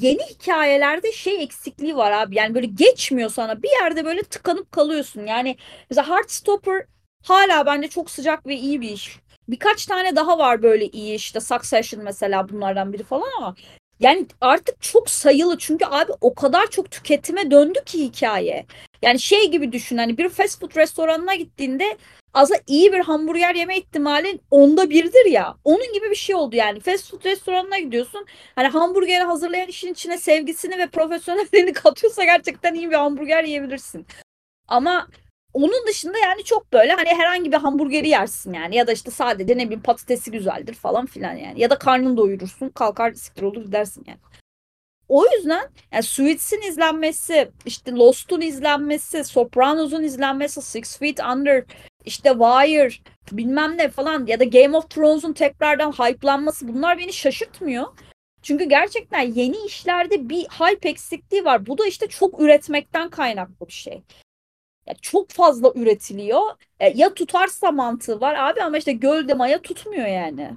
yeni 0.01 0.23
hikayelerde 0.23 1.13
şey 1.13 1.43
eksikliği 1.43 1.97
var 1.97 2.13
abi. 2.13 2.37
Yani 2.37 2.55
böyle 2.55 2.67
geçmiyor 2.67 3.31
sana. 3.31 3.63
Bir 3.63 3.71
yerde 3.83 4.05
böyle 4.05 4.23
tıkanıp 4.23 4.73
kalıyorsun. 4.73 5.27
Yani 5.27 5.57
mesela 5.91 6.09
Heartstopper 6.09 6.87
hala 7.25 7.67
bence 7.67 7.89
çok 7.89 8.11
sıcak 8.11 8.47
ve 8.47 8.57
iyi 8.57 8.81
bir 8.81 8.91
iş. 8.91 9.19
Birkaç 9.49 9.87
tane 9.87 10.17
daha 10.17 10.39
var 10.39 10.63
böyle 10.63 10.89
iyi 10.89 11.15
işte 11.15 11.41
Succession 11.41 12.05
mesela 12.05 12.49
bunlardan 12.49 12.93
biri 12.93 13.03
falan 13.03 13.29
ama 13.39 13.55
yani 14.01 14.27
artık 14.41 14.83
çok 14.83 15.11
sayılı 15.11 15.59
çünkü 15.59 15.85
abi 15.85 16.13
o 16.21 16.35
kadar 16.35 16.71
çok 16.71 16.91
tüketime 16.91 17.51
döndü 17.51 17.79
ki 17.87 18.05
hikaye. 18.05 18.67
Yani 19.03 19.21
şey 19.21 19.51
gibi 19.51 19.73
düşün 19.73 19.99
hani 19.99 20.19
bir 20.19 20.29
fast 20.29 20.61
food 20.61 20.77
restoranına 20.77 21.35
gittiğinde 21.35 21.97
aslında 22.35 22.61
iyi 22.67 22.93
bir 22.93 22.99
hamburger 23.01 23.55
yeme 23.55 23.79
ihtimalin 23.79 24.41
onda 24.51 24.91
birdir 24.91 25.25
ya. 25.27 25.57
Onun 25.65 25.93
gibi 25.93 26.11
bir 26.11 26.15
şey 26.15 26.35
oldu 26.37 26.57
yani. 26.57 26.81
Fast 26.81 27.11
food 27.11 27.25
restoranına 27.25 27.79
gidiyorsun. 27.79 28.27
Hani 28.55 28.69
hamburgeri 28.69 29.23
hazırlayan 29.25 29.69
işin 29.69 29.93
içine 29.93 30.19
sevgisini 30.19 30.79
ve 30.79 30.87
profesyonelliğini 30.87 31.73
katıyorsa 31.73 32.25
gerçekten 32.25 32.75
iyi 32.75 32.91
bir 32.91 32.95
hamburger 32.97 33.45
yiyebilirsin. 33.45 34.07
Ama 34.69 35.09
onun 35.55 35.87
dışında 35.87 36.19
yani 36.19 36.45
çok 36.45 36.73
böyle 36.73 36.93
hani 36.93 37.09
herhangi 37.09 37.53
bir 37.53 37.57
hamburgeri 37.57 38.09
yersin 38.09 38.53
yani 38.53 38.77
ya 38.77 38.87
da 38.87 38.93
işte 38.93 39.11
sadece 39.11 39.59
ne 39.59 39.65
bileyim 39.65 39.83
patatesi 39.83 40.31
güzeldir 40.31 40.75
falan 40.75 41.07
filan 41.07 41.35
yani 41.35 41.61
ya 41.61 41.71
da 41.71 41.79
karnını 41.79 42.17
doyurursun 42.17 42.69
kalkar 42.69 43.13
siktir 43.13 43.43
olur 43.43 43.73
dersin 43.73 44.05
yani. 44.07 44.19
O 45.09 45.25
yüzden 45.37 45.71
yani 45.93 46.03
Suits'in 46.03 46.63
izlenmesi, 46.63 47.51
işte 47.67 47.93
Lost'un 47.93 48.41
izlenmesi, 48.41 49.25
Sopranos'un 49.25 50.03
izlenmesi, 50.03 50.63
Six 50.63 50.99
Feet 50.99 51.21
Under, 51.21 51.65
işte 52.05 52.31
Wire, 52.31 52.91
bilmem 53.33 53.79
ne 53.79 53.89
falan 53.89 54.27
ya 54.27 54.41
da 54.41 54.45
Game 54.45 54.77
of 54.77 54.91
Thrones'un 54.91 55.33
tekrardan 55.33 55.93
hype'lanması 55.93 56.69
bunlar 56.69 56.99
beni 56.99 57.13
şaşırtmıyor. 57.13 57.87
Çünkü 58.43 58.65
gerçekten 58.65 59.21
yeni 59.21 59.57
işlerde 59.67 60.29
bir 60.29 60.43
hype 60.43 60.89
eksikliği 60.89 61.45
var. 61.45 61.67
Bu 61.67 61.79
da 61.79 61.87
işte 61.87 62.07
çok 62.07 62.41
üretmekten 62.41 63.11
kaynaklı 63.11 63.67
bir 63.67 63.73
şey. 63.73 64.03
Ya 64.87 64.95
çok 65.03 65.31
fazla 65.31 65.73
üretiliyor. 65.75 66.43
E, 66.81 66.89
ya 66.99 67.15
tutarsa 67.15 67.73
mantığı 67.73 68.21
var 68.21 68.35
abi 68.35 68.63
ama 68.63 68.79
işte 68.79 68.93
gölde 68.93 69.35
maya 69.35 69.63
tutmuyor 69.63 70.07
yani. 70.07 70.51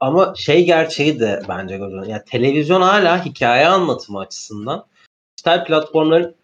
Ama 0.00 0.34
şey 0.36 0.64
gerçeği 0.66 1.20
de 1.20 1.42
bence 1.48 1.74
önünde. 1.74 2.10
Yani 2.10 2.22
televizyon 2.26 2.80
hala 2.80 3.24
hikaye 3.24 3.66
anlatımı 3.66 4.18
açısından 4.18 4.86
dijital 5.38 5.64
platformların 5.64 6.36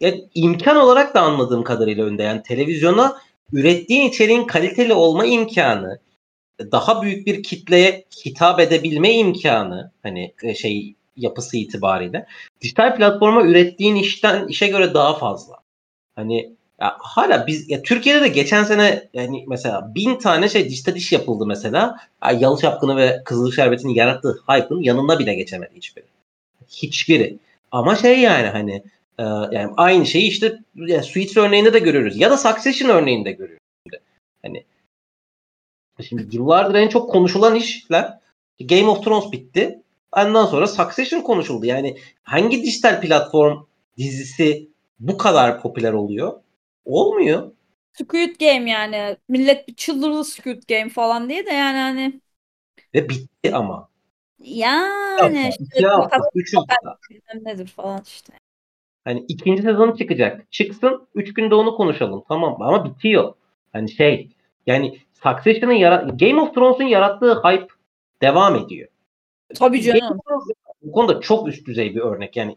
ya 0.00 0.14
imkan 0.34 0.76
olarak 0.76 1.14
da 1.14 1.20
anladığım 1.20 1.64
kadarıyla 1.64 2.04
önde. 2.04 2.22
Yani 2.22 2.42
televizyona 2.42 3.18
ürettiğin 3.52 4.08
içeriğin 4.08 4.46
kaliteli 4.46 4.94
olma 4.94 5.26
imkanı, 5.26 6.00
daha 6.60 7.02
büyük 7.02 7.26
bir 7.26 7.42
kitleye 7.42 8.04
hitap 8.26 8.60
edebilme 8.60 9.12
imkanı 9.12 9.92
hani 10.02 10.34
e, 10.42 10.54
şey 10.54 10.94
yapısı 11.18 11.56
itibariyle 11.56 12.26
dijital 12.60 12.96
platforma 12.96 13.42
ürettiğin 13.42 13.96
işten 13.96 14.46
işe 14.46 14.66
göre 14.66 14.94
daha 14.94 15.18
fazla. 15.18 15.54
Hani 16.16 16.52
ya 16.80 16.96
hala 16.98 17.46
biz 17.46 17.70
ya 17.70 17.82
Türkiye'de 17.82 18.20
de 18.20 18.28
geçen 18.28 18.64
sene 18.64 19.08
yani 19.14 19.44
mesela 19.48 19.94
bin 19.94 20.18
tane 20.18 20.48
şey 20.48 20.68
dijital 20.68 20.96
iş 20.96 21.12
yapıldı 21.12 21.46
mesela. 21.46 21.96
Ya 22.24 22.30
Yalı 22.30 22.60
Çapkını 22.60 22.96
ve 22.96 23.22
Kızıl 23.24 23.52
Şerbeti'nin 23.52 23.94
yarattığı 23.94 24.42
hype'ın 24.48 24.82
yanına 24.82 25.18
bile 25.18 25.34
geçemedi 25.34 25.72
hiçbiri. 25.76 26.04
Hiçbiri. 26.68 27.38
Ama 27.72 27.96
şey 27.96 28.20
yani 28.20 28.46
hani 28.46 28.82
e, 29.18 29.22
yani 29.24 29.72
aynı 29.76 30.06
şeyi 30.06 30.28
işte 30.28 30.58
yani 30.76 31.02
Suits 31.02 31.36
örneğinde 31.36 31.72
de 31.72 31.78
görüyoruz. 31.78 32.16
Ya 32.16 32.30
da 32.30 32.36
Succession 32.36 32.90
örneğinde 32.90 33.32
görüyoruz. 33.32 33.62
Hani 34.42 34.64
şimdi 36.08 36.36
yıllardır 36.36 36.74
en 36.74 36.88
çok 36.88 37.10
konuşulan 37.10 37.54
işler 37.54 38.18
Game 38.60 38.86
of 38.86 39.04
Thrones 39.04 39.32
bitti. 39.32 39.82
Ondan 40.26 40.46
sonra 40.46 40.66
Succession 40.66 41.20
konuşuldu. 41.20 41.66
Yani 41.66 41.96
hangi 42.22 42.62
dijital 42.62 43.00
platform 43.00 43.58
dizisi 43.96 44.68
bu 45.00 45.18
kadar 45.18 45.62
popüler 45.62 45.92
oluyor? 45.92 46.40
Olmuyor. 46.84 47.52
Squid 47.92 48.40
Game 48.40 48.70
yani. 48.70 49.16
Millet 49.28 49.68
bir 49.68 49.74
çıldırdı 49.74 50.24
Squid 50.24 50.62
Game 50.68 50.88
falan 50.88 51.28
diye 51.28 51.46
de 51.46 51.50
yani 51.50 51.78
hani. 51.78 52.20
Ve 52.94 53.08
bitti 53.08 53.54
ama. 53.54 53.88
Yani 54.40 55.38
Ya, 55.38 55.48
işte 55.48 55.64
iki 55.74 55.86
hafta, 55.86 56.18
üç 56.34 56.56
hafta. 56.56 56.98
nedir 57.44 57.66
falan 57.66 58.02
işte. 58.06 58.32
Hani 59.04 59.24
ikinci 59.28 59.62
sezon 59.62 59.96
çıkacak. 59.96 60.52
Çıksın. 60.52 61.08
Üç 61.14 61.34
günde 61.34 61.54
onu 61.54 61.76
konuşalım. 61.76 62.24
Tamam 62.28 62.62
ama 62.62 62.84
bitiyor. 62.84 63.34
Hani 63.72 63.90
şey 63.90 64.28
yani 64.66 64.98
Succession'ın 65.14 65.72
yara- 65.72 66.06
Game 66.20 66.40
of 66.40 66.54
Thrones'un 66.54 66.84
yarattığı 66.84 67.42
hype 67.42 67.66
devam 68.22 68.56
ediyor. 68.56 68.88
Tabii 69.54 69.82
canım. 69.82 70.20
bu 70.82 70.92
konuda 70.92 71.20
çok 71.20 71.48
üst 71.48 71.66
düzey 71.66 71.94
bir 71.94 72.00
örnek 72.00 72.36
yani 72.36 72.56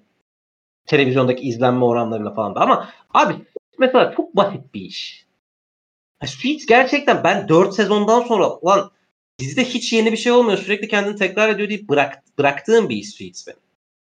televizyondaki 0.86 1.44
izlenme 1.44 1.86
oranlarıyla 1.86 2.34
falan 2.34 2.56
da 2.56 2.60
ama 2.60 2.90
abi 3.14 3.34
mesela 3.80 4.14
çok 4.16 4.36
basit 4.36 4.74
bir 4.74 4.82
iş. 4.82 5.26
Suits 6.26 6.66
gerçekten 6.66 7.24
ben 7.24 7.48
4 7.48 7.74
sezondan 7.74 8.22
sonra 8.22 8.66
lan 8.66 8.92
dizide 9.40 9.64
hiç 9.64 9.94
yeni 9.94 10.12
bir 10.12 10.18
şey 10.18 10.32
olmuyor 10.32 10.58
sürekli 10.58 10.88
kendini 10.88 11.16
tekrar 11.16 11.50
ediyor 11.50 11.70
deyip 11.70 11.90
bırak, 11.90 12.24
bıraktığım 12.38 12.90
bir 12.90 12.96
iş 12.96 13.10
Suits 13.10 13.48
benim. 13.48 13.60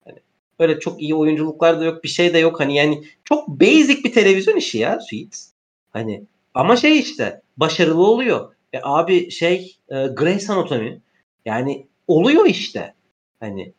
Hani 0.06 0.20
öyle 0.60 0.80
çok 0.80 1.02
iyi 1.02 1.16
oyunculuklar 1.16 1.80
da 1.80 1.86
yok 1.86 2.04
bir 2.04 2.10
şey 2.10 2.34
de 2.34 2.40
yok 2.40 2.60
hani 2.60 2.76
yani 2.76 3.04
çok 3.24 3.48
basic 3.48 4.04
bir 4.04 4.14
televizyon 4.14 4.56
işi 4.56 4.78
ya 4.78 5.00
Suits. 5.00 5.52
Hani 5.94 6.24
ama 6.54 6.76
şey 6.76 7.00
işte 7.00 7.42
başarılı 7.58 8.08
oluyor. 8.08 8.54
E 8.74 8.80
abi 8.84 9.32
şey 9.32 9.78
e, 9.90 10.08
Grey's 10.08 10.50
Anatomy 10.50 11.00
yani 11.46 11.88
oluyor 12.08 12.46
işte. 12.46 12.96
Hani 13.40 13.74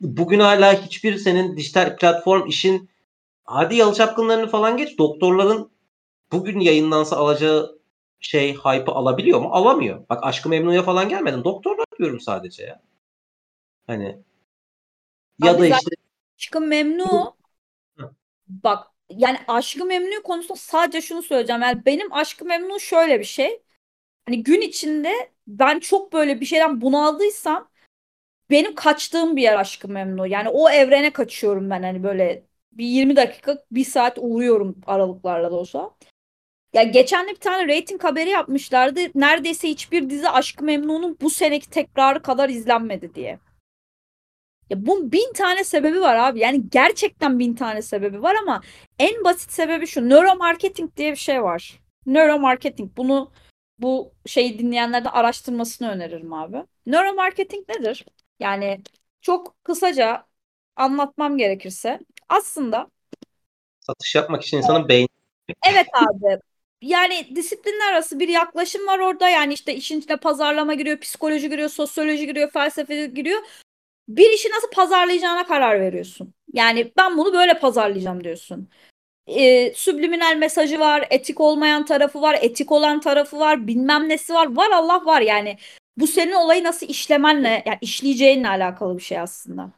bugün 0.00 0.40
hala 0.40 0.82
hiçbir 0.82 1.16
senin 1.16 1.56
dijital 1.56 1.96
platform 1.96 2.48
işin 2.48 2.90
hadi 3.44 3.76
yalı 3.76 3.94
çapkınlarını 3.94 4.46
falan 4.48 4.76
geç 4.76 4.98
doktorların 4.98 5.70
bugün 6.32 6.60
yayınlansa 6.60 7.16
alacağı 7.16 7.78
şey 8.20 8.54
hype'ı 8.54 8.94
alabiliyor 8.94 9.40
mu? 9.40 9.48
Alamıyor. 9.52 10.08
Bak 10.10 10.24
Aşkı 10.24 10.48
Memnu'ya 10.48 10.82
falan 10.82 11.08
gelmedin. 11.08 11.44
Doktorlar 11.44 11.86
diyorum 11.98 12.20
sadece 12.20 12.64
ya. 12.64 12.82
Hani 13.86 14.18
ya 15.42 15.52
Abi 15.52 15.60
da 15.60 15.66
işte 15.66 15.90
Aşkı 16.38 16.60
Memnu 16.60 17.36
bak 18.48 18.86
yani 19.10 19.38
Aşkı 19.48 19.84
Memnu 19.84 20.22
konusunda 20.22 20.58
sadece 20.58 21.00
şunu 21.00 21.22
söyleyeceğim. 21.22 21.62
Yani 21.62 21.86
benim 21.86 22.12
Aşkı 22.12 22.44
Memnu 22.44 22.80
şöyle 22.80 23.20
bir 23.20 23.24
şey. 23.24 23.62
Hani 24.26 24.42
gün 24.42 24.60
içinde 24.60 25.33
ben 25.46 25.80
çok 25.80 26.12
böyle 26.12 26.40
bir 26.40 26.46
şeyden 26.46 26.80
bunaldıysam 26.80 27.70
benim 28.50 28.74
kaçtığım 28.74 29.36
bir 29.36 29.42
yer 29.42 29.58
Aşkı 29.60 29.88
Memnu. 29.88 30.26
Yani 30.26 30.48
o 30.48 30.70
evrene 30.70 31.12
kaçıyorum 31.12 31.70
ben 31.70 31.82
hani 31.82 32.02
böyle 32.02 32.46
bir 32.72 32.86
20 32.86 33.16
dakika 33.16 33.64
bir 33.70 33.84
saat 33.84 34.18
uğruyorum 34.20 34.76
aralıklarla 34.86 35.50
da 35.50 35.56
olsa. 35.56 35.90
Ya 36.72 36.82
geçen 36.82 37.26
de 37.28 37.30
bir 37.30 37.36
tane 37.36 37.76
rating 37.78 38.04
haberi 38.04 38.30
yapmışlardı. 38.30 39.00
Neredeyse 39.14 39.68
hiçbir 39.68 40.10
dizi 40.10 40.28
Aşk-ı 40.30 40.64
Memnun'un 40.64 41.18
bu 41.20 41.30
seneki 41.30 41.70
tekrarı 41.70 42.22
kadar 42.22 42.48
izlenmedi 42.48 43.14
diye. 43.14 43.38
Ya 44.70 44.86
bunun 44.86 45.12
bin 45.12 45.32
tane 45.32 45.64
sebebi 45.64 46.00
var 46.00 46.16
abi. 46.16 46.40
Yani 46.40 46.70
gerçekten 46.70 47.38
bin 47.38 47.54
tane 47.54 47.82
sebebi 47.82 48.22
var 48.22 48.36
ama 48.42 48.60
en 48.98 49.24
basit 49.24 49.52
sebebi 49.52 49.86
şu. 49.86 50.08
Nöromarketing 50.08 50.96
diye 50.96 51.10
bir 51.12 51.16
şey 51.16 51.42
var. 51.42 51.80
Nöromarketing. 52.06 52.96
Bunu 52.96 53.32
bu 53.78 54.12
şeyi 54.26 54.58
dinleyenlerden 54.58 55.10
araştırmasını 55.10 55.90
öneririm 55.90 56.32
abi. 56.32 56.64
Nöromarketing 56.86 57.68
nedir? 57.68 58.06
Yani 58.40 58.80
çok 59.20 59.64
kısaca 59.64 60.26
anlatmam 60.76 61.38
gerekirse 61.38 62.00
aslında 62.28 62.90
satış 63.80 64.14
yapmak 64.14 64.42
için 64.42 64.56
insanın 64.56 64.88
beyni 64.88 65.08
Evet 65.68 65.86
abi. 65.94 66.38
Yani 66.82 67.36
disiplinler 67.36 67.92
arası 67.92 68.20
bir 68.20 68.28
yaklaşım 68.28 68.86
var 68.86 68.98
orada. 68.98 69.28
Yani 69.28 69.52
işte 69.54 69.74
işin 69.74 69.98
içine 69.98 70.16
pazarlama 70.16 70.74
giriyor, 70.74 70.98
psikoloji 71.00 71.48
giriyor, 71.50 71.68
sosyoloji 71.68 72.26
giriyor, 72.26 72.50
felsefe 72.50 73.06
giriyor. 73.06 73.40
Bir 74.08 74.30
işi 74.30 74.50
nasıl 74.50 74.70
pazarlayacağına 74.70 75.46
karar 75.46 75.80
veriyorsun. 75.80 76.34
Yani 76.52 76.92
ben 76.96 77.18
bunu 77.18 77.32
böyle 77.32 77.58
pazarlayacağım 77.58 78.24
diyorsun. 78.24 78.68
Ee, 79.26 79.72
subliminal 79.76 80.36
mesajı 80.36 80.80
var, 80.80 81.06
etik 81.10 81.40
olmayan 81.40 81.84
tarafı 81.86 82.22
var, 82.22 82.38
etik 82.40 82.72
olan 82.72 83.00
tarafı 83.00 83.38
var, 83.38 83.66
bilmem 83.66 84.08
nesi 84.08 84.34
var. 84.34 84.56
Var 84.56 84.70
Allah 84.70 85.06
var 85.06 85.20
yani. 85.20 85.58
Bu 85.96 86.06
senin 86.06 86.32
olayı 86.32 86.64
nasıl 86.64 86.86
işlemenle, 86.86 87.62
yani 87.66 87.78
işleyeceğinle 87.80 88.48
alakalı 88.48 88.96
bir 88.96 89.02
şey 89.02 89.18
aslında. 89.18 89.70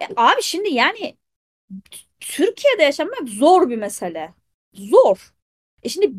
E, 0.00 0.04
abi 0.16 0.42
şimdi 0.42 0.70
yani 0.70 1.16
Türkiye'de 2.20 2.82
yaşamak 2.82 3.28
zor 3.28 3.70
bir 3.70 3.76
mesele. 3.76 4.34
Zor. 4.74 5.34
E 5.82 5.88
şimdi 5.88 6.12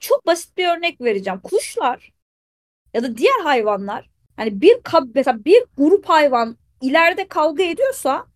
çok 0.00 0.26
basit 0.26 0.56
bir 0.56 0.68
örnek 0.68 1.00
vereceğim. 1.00 1.40
Kuşlar 1.40 2.12
ya 2.94 3.02
da 3.02 3.16
diğer 3.16 3.40
hayvanlar 3.42 4.10
hani 4.36 4.60
bir 4.60 4.78
mesela 5.14 5.44
bir 5.44 5.64
grup 5.78 6.08
hayvan 6.08 6.56
ileride 6.82 7.28
kavga 7.28 7.64
ediyorsa 7.64 8.26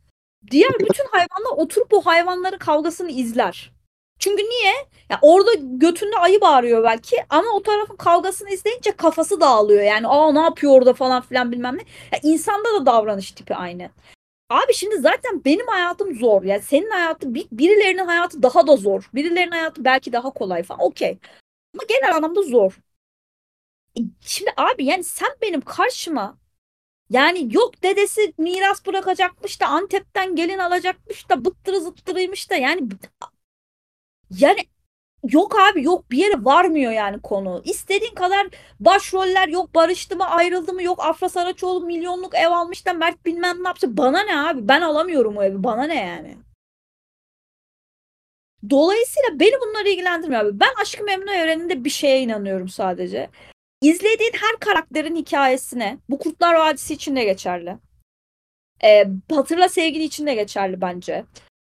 diğer 0.51 0.71
bütün 0.81 1.05
hayvanlar 1.11 1.57
oturup 1.57 1.93
o 1.93 2.01
hayvanların 2.01 2.59
kavgasını 2.59 3.11
izler. 3.11 3.73
Çünkü 4.19 4.43
niye? 4.43 4.73
Ya 5.11 5.19
orada 5.23 5.51
götünde 5.61 6.17
ayı 6.19 6.41
bağırıyor 6.41 6.85
belki 6.85 7.17
ama 7.31 7.51
o 7.55 7.63
tarafın 7.63 7.97
kavgasını 7.97 8.51
izleyince 8.51 8.93
kafası 8.93 9.41
dağılıyor. 9.41 9.83
Yani 9.83 10.07
aa 10.09 10.33
ne 10.33 10.41
yapıyor 10.41 10.73
orada 10.73 10.93
falan 10.95 11.23
filan 11.23 11.53
bilmem 11.53 11.77
ne. 11.79 11.83
Ya 12.13 12.19
insanda 12.23 12.75
da 12.81 12.87
davranış 12.87 13.33
tipi 13.33 13.55
aynı. 13.55 13.91
Abi 14.51 14.75
şimdi 14.75 14.97
zaten 14.99 15.45
benim 15.45 15.67
hayatım 15.67 16.15
zor. 16.15 16.43
Yani 16.43 16.63
senin 16.63 16.91
hayatın 16.91 17.35
bir- 17.35 17.49
birilerinin 17.53 18.07
hayatı 18.07 18.43
daha 18.43 18.67
da 18.67 18.77
zor. 18.77 19.11
Birilerinin 19.15 19.51
hayatı 19.53 19.85
belki 19.85 20.13
daha 20.13 20.31
kolay 20.31 20.63
falan. 20.63 20.81
Okey. 20.85 21.19
Ama 21.75 21.83
genel 21.89 22.17
anlamda 22.17 22.43
zor. 22.43 22.79
E, 23.99 24.01
Şimdi 24.21 24.51
abi 24.57 24.85
yani 24.85 25.05
sen 25.05 25.29
benim 25.43 25.61
karşıma 25.61 26.39
yani 27.13 27.55
yok 27.55 27.83
dedesi 27.83 28.35
miras 28.39 28.87
bırakacakmış 28.87 29.61
da 29.61 29.67
Antep'ten 29.67 30.37
gelin 30.37 30.59
alacakmış 30.59 31.29
da 31.29 31.45
bıttırı 31.45 31.81
zıttırıymış 31.81 32.51
da 32.51 32.55
yani 32.57 32.89
yani 34.31 34.61
yok 35.31 35.57
abi 35.61 35.83
yok 35.85 36.11
bir 36.11 36.19
yere 36.19 36.45
varmıyor 36.45 36.93
yani 36.93 37.23
konu. 37.23 37.63
İstediğin 37.65 38.15
kadar 38.15 38.47
başroller 38.81 39.49
yok 39.49 39.75
barıştı 39.75 40.17
mı 40.17 40.27
ayrıldı 40.27 40.73
mı 40.73 40.83
yok 40.83 41.05
Afra 41.05 41.29
Saraçoğlu 41.29 41.87
milyonluk 41.87 42.35
ev 42.35 42.51
almış 42.51 42.87
da 42.87 42.93
Mert 42.93 43.27
bilmem 43.27 43.65
ne 43.65 43.69
yaptı. 43.69 43.97
Bana 43.97 44.23
ne 44.23 44.39
abi 44.39 44.69
ben 44.69 44.81
alamıyorum 44.81 45.37
o 45.37 45.43
evi 45.43 45.65
bana 45.65 45.85
ne 45.85 46.07
yani. 46.07 46.37
Dolayısıyla 48.71 49.41
beni 49.41 49.61
bunlar 49.61 49.87
ilgilendirmiyor 49.87 50.45
abi. 50.45 50.61
Ben 50.61 50.71
Aşk-ı 50.83 51.05
Memnu 51.05 51.33
evreninde 51.33 51.85
bir 51.85 51.91
şeye 51.91 52.21
inanıyorum 52.21 52.69
sadece. 52.69 53.31
İzlediğin 53.83 54.33
her 54.33 54.61
karakterin 54.61 55.17
hikayesine, 55.17 55.99
bu 56.09 56.19
Kurtlar 56.19 56.55
Vadisi 56.55 56.95
için 56.95 57.17
de 57.17 57.25
geçerli. 57.25 57.77
Ee, 58.85 59.05
Hatırla 59.31 59.69
Sevgili 59.69 60.05
için 60.05 60.27
de 60.27 60.35
geçerli 60.35 60.81
bence. 60.81 61.25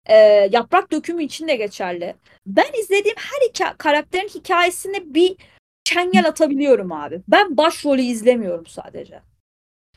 Ee, 0.06 0.48
yaprak 0.52 0.92
Dökümü 0.92 1.24
için 1.24 1.48
de 1.48 1.56
geçerli. 1.56 2.14
Ben 2.46 2.80
izlediğim 2.80 3.16
her 3.18 3.48
hika- 3.48 3.76
karakterin 3.76 4.28
hikayesine 4.28 5.14
bir 5.14 5.36
çengel 5.84 6.28
atabiliyorum 6.28 6.92
abi. 6.92 7.22
Ben 7.28 7.56
başrolü 7.56 8.02
izlemiyorum 8.02 8.66
sadece. 8.66 9.20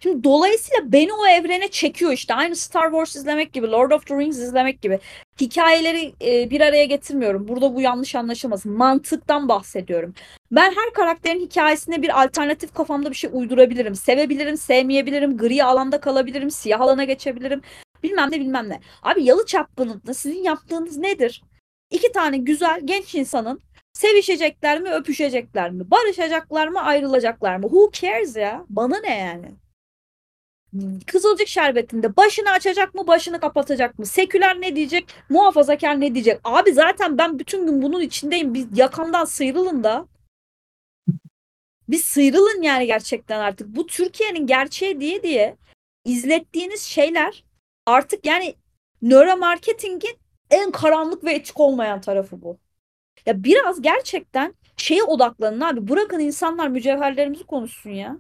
Şimdi 0.04 0.24
dolayısıyla 0.24 0.92
beni 0.92 1.14
o 1.14 1.28
evrene 1.28 1.68
çekiyor 1.68 2.12
işte. 2.12 2.34
Aynı 2.34 2.56
Star 2.56 2.92
Wars 2.92 3.16
izlemek 3.16 3.54
gibi, 3.54 3.68
Lord 3.68 3.92
of 3.92 4.08
the 4.08 4.16
Rings 4.16 4.38
izlemek 4.38 4.82
gibi. 4.82 5.00
Hikayeleri 5.42 6.14
e, 6.22 6.50
bir 6.50 6.62
araya 6.62 6.86
getirmiyorum. 6.86 7.48
Burada 7.48 7.76
bu 7.76 7.82
yanlış 7.82 8.16
anlaşılmasın. 8.16 8.72
Mantıktan 8.72 9.50
bahsediyorum. 9.50 10.14
Ben 10.52 10.74
her 10.76 10.94
karakterin 10.94 11.40
hikayesine 11.40 12.02
bir 12.02 12.24
alternatif 12.24 12.74
kafamda 12.74 13.10
bir 13.10 13.16
şey 13.16 13.30
uydurabilirim. 13.34 13.96
Sevebilirim, 13.96 14.58
sevmeyebilirim, 14.58 15.38
gri 15.38 15.64
alanda 15.64 16.00
kalabilirim, 16.00 16.52
siyah 16.52 16.82
alana 16.82 17.04
geçebilirim. 17.04 17.62
Bilmem 18.04 18.32
ne 18.32 18.40
bilmem 18.40 18.70
ne. 18.70 18.80
Abi 19.04 19.24
Yalı 19.24 19.46
Çapkını'nda 19.46 20.14
sizin 20.14 20.44
yaptığınız 20.44 20.98
nedir? 20.98 21.44
İki 21.92 22.12
tane 22.12 22.38
güzel 22.38 22.82
genç 22.86 23.16
insanın 23.16 23.62
sevişecekler 23.94 24.82
mi, 24.82 24.90
öpüşecekler 24.90 25.72
mi? 25.72 25.92
Barışacaklar 25.92 26.68
mı, 26.68 26.82
ayrılacaklar 26.82 27.56
mı? 27.56 27.64
Who 27.64 27.92
cares 27.92 28.36
ya? 28.36 28.66
Bana 28.70 29.00
ne 29.00 29.20
yani? 29.20 29.63
Kızılcık 31.08 31.48
şerbetinde 31.48 32.16
başını 32.18 32.50
açacak 32.50 32.96
mı 32.96 33.08
başını 33.08 33.40
kapatacak 33.40 34.00
mı? 34.00 34.06
Seküler 34.06 34.62
ne 34.62 34.76
diyecek? 34.76 35.08
Muhafazakar 35.30 36.02
ne 36.02 36.14
diyecek? 36.14 36.40
Abi 36.44 36.74
zaten 36.74 37.18
ben 37.18 37.40
bütün 37.40 37.66
gün 37.66 37.82
bunun 37.82 38.02
içindeyim. 38.02 38.54
Biz 38.54 38.78
yakamdan 38.78 39.26
sıyrılın 39.26 39.84
da. 39.84 40.08
Biz 41.90 42.04
sıyrılın 42.04 42.62
yani 42.62 42.88
gerçekten 42.88 43.40
artık. 43.40 43.68
Bu 43.76 43.86
Türkiye'nin 43.86 44.48
gerçeği 44.48 45.00
diye 45.00 45.24
diye 45.24 45.58
izlettiğiniz 46.06 46.82
şeyler 46.82 47.44
artık 47.86 48.26
yani 48.26 48.56
nöromarketingin 49.02 50.18
en 50.50 50.72
karanlık 50.72 51.24
ve 51.24 51.34
etik 51.34 51.60
olmayan 51.60 52.02
tarafı 52.02 52.42
bu. 52.42 52.58
Ya 53.26 53.44
biraz 53.44 53.82
gerçekten 53.82 54.56
şeye 54.78 55.04
odaklanın 55.04 55.62
abi. 55.62 55.88
Bırakın 55.90 56.20
insanlar 56.20 56.68
mücevherlerimizi 56.68 57.44
konuşsun 57.44 57.90
ya. 57.90 58.18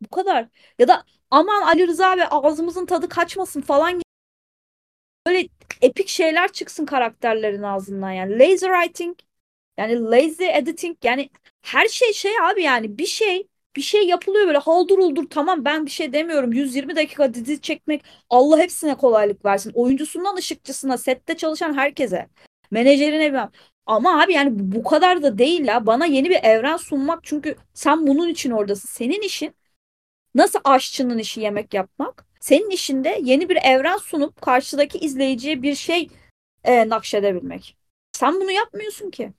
Bu, 0.00 0.08
kadar. 0.08 0.48
Ya 0.78 0.88
da 0.88 1.04
aman 1.30 1.62
Ali 1.62 1.86
Rıza 1.88 2.16
ve 2.16 2.28
ağzımızın 2.28 2.86
tadı 2.86 3.08
kaçmasın 3.08 3.60
falan 3.60 3.92
gibi 3.92 4.02
böyle 5.26 5.48
epik 5.82 6.08
şeyler 6.08 6.52
çıksın 6.52 6.86
karakterlerin 6.86 7.62
ağzından 7.62 8.10
yani. 8.10 8.38
Lazy 8.38 8.66
writing 8.66 9.18
yani 9.78 10.02
lazy 10.04 10.44
editing 10.50 10.98
yani 11.04 11.30
her 11.62 11.88
şey 11.88 12.12
şey 12.12 12.32
abi 12.50 12.62
yani 12.62 12.98
bir 12.98 13.06
şey 13.06 13.48
bir 13.76 13.82
şey 13.82 14.06
yapılıyor 14.08 14.46
böyle 14.48 14.58
haldır 14.58 14.98
uldur 14.98 15.30
tamam 15.30 15.64
ben 15.66 15.86
bir 15.86 15.92
şey 15.92 16.14
demiyorum 16.14 16.52
120 16.52 16.96
dakika 16.96 17.34
dizi 17.34 17.60
çekmek 17.60 18.04
Allah 18.30 18.58
hepsine 18.58 18.96
kolaylık 18.96 19.46
versin 19.46 19.72
oyuncusundan 19.74 20.36
ışıkçısına 20.36 20.98
sette 20.98 21.38
çalışan 21.38 21.74
herkese 21.74 22.28
menajerine 22.70 23.26
bilmem 23.28 23.50
ama 23.86 24.22
abi 24.22 24.34
yani 24.34 24.50
bu 24.54 24.82
kadar 24.84 25.22
da 25.22 25.38
değil 25.38 25.66
ya. 25.66 25.86
Bana 25.86 26.06
yeni 26.06 26.30
bir 26.30 26.40
evren 26.44 26.76
sunmak 26.76 27.20
çünkü 27.24 27.56
sen 27.74 28.06
bunun 28.06 28.28
için 28.28 28.50
oradasın. 28.50 28.88
Senin 28.88 29.22
işin 29.22 29.54
nasıl 30.34 30.58
aşçının 30.64 31.18
işi 31.18 31.40
yemek 31.40 31.74
yapmak? 31.74 32.26
Senin 32.40 32.70
işinde 32.70 33.20
yeni 33.22 33.48
bir 33.48 33.56
evren 33.56 33.96
sunup 33.96 34.42
karşıdaki 34.42 34.98
izleyiciye 34.98 35.62
bir 35.62 35.74
şey 35.74 36.08
e, 36.64 36.88
nakşedebilmek. 36.88 37.76
Sen 38.12 38.34
bunu 38.34 38.52
yapmıyorsun 38.52 39.10
ki. 39.10 39.32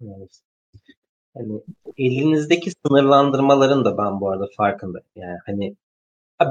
Evet. 0.00 0.42
Hani 1.36 1.62
elinizdeki 1.98 2.72
sınırlandırmaların 2.86 3.84
da 3.84 3.98
ben 3.98 4.20
bu 4.20 4.30
arada 4.30 4.48
farkındayım. 4.56 5.06
Yani 5.16 5.38
hani 5.46 5.76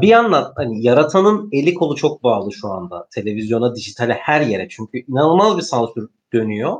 bir 0.02 0.08
yandan 0.08 0.54
hani 0.56 0.84
yaratanın 0.84 1.50
eli 1.52 1.74
kolu 1.74 1.96
çok 1.96 2.24
bağlı 2.24 2.52
şu 2.54 2.68
anda. 2.68 3.08
Televizyona, 3.16 3.76
dijitale 3.76 4.14
her 4.14 4.42
yere. 4.42 4.70
Çünkü 4.70 4.98
inanılmaz 5.08 5.58
bir 5.58 5.62
sansür 5.62 6.10
dönüyor. 6.34 6.78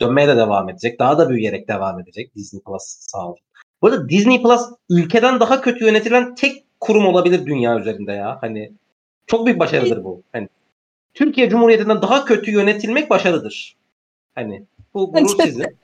Dönmeye 0.00 0.28
de 0.28 0.36
devam 0.36 0.68
edecek. 0.68 0.98
Daha 0.98 1.18
da 1.18 1.30
büyüyerek 1.30 1.68
devam 1.68 2.00
edecek 2.00 2.34
Disney 2.34 2.62
Plus 2.62 2.82
sağ 3.00 3.28
olsun. 3.28 3.45
Bu 3.86 3.90
arada 3.90 4.08
Disney 4.08 4.42
Plus 4.42 4.62
ülkeden 4.90 5.40
daha 5.40 5.60
kötü 5.60 5.84
yönetilen 5.84 6.34
tek 6.34 6.64
kurum 6.80 7.06
olabilir 7.06 7.46
dünya 7.46 7.78
üzerinde 7.78 8.12
ya. 8.12 8.38
Hani 8.40 8.72
çok 9.26 9.46
büyük 9.46 9.58
başarıdır 9.58 10.04
bu. 10.04 10.22
Hani 10.32 10.48
Türkiye 11.14 11.48
Cumhuriyeti'nden 11.48 12.02
daha 12.02 12.24
kötü 12.24 12.50
yönetilmek 12.50 13.10
başarıdır. 13.10 13.76
Hani 14.34 14.64
bu 14.94 15.12
gurur 15.12 15.42
sizin. 15.42 15.78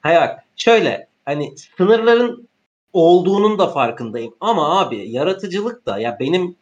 Hayır 0.00 0.30
şöyle 0.56 1.08
hani 1.24 1.54
sınırların 1.76 2.48
olduğunun 2.92 3.58
da 3.58 3.66
farkındayım. 3.66 4.34
Ama 4.40 4.80
abi 4.80 5.10
yaratıcılık 5.10 5.86
da 5.86 5.98
ya 5.98 6.16
benim 6.20 6.56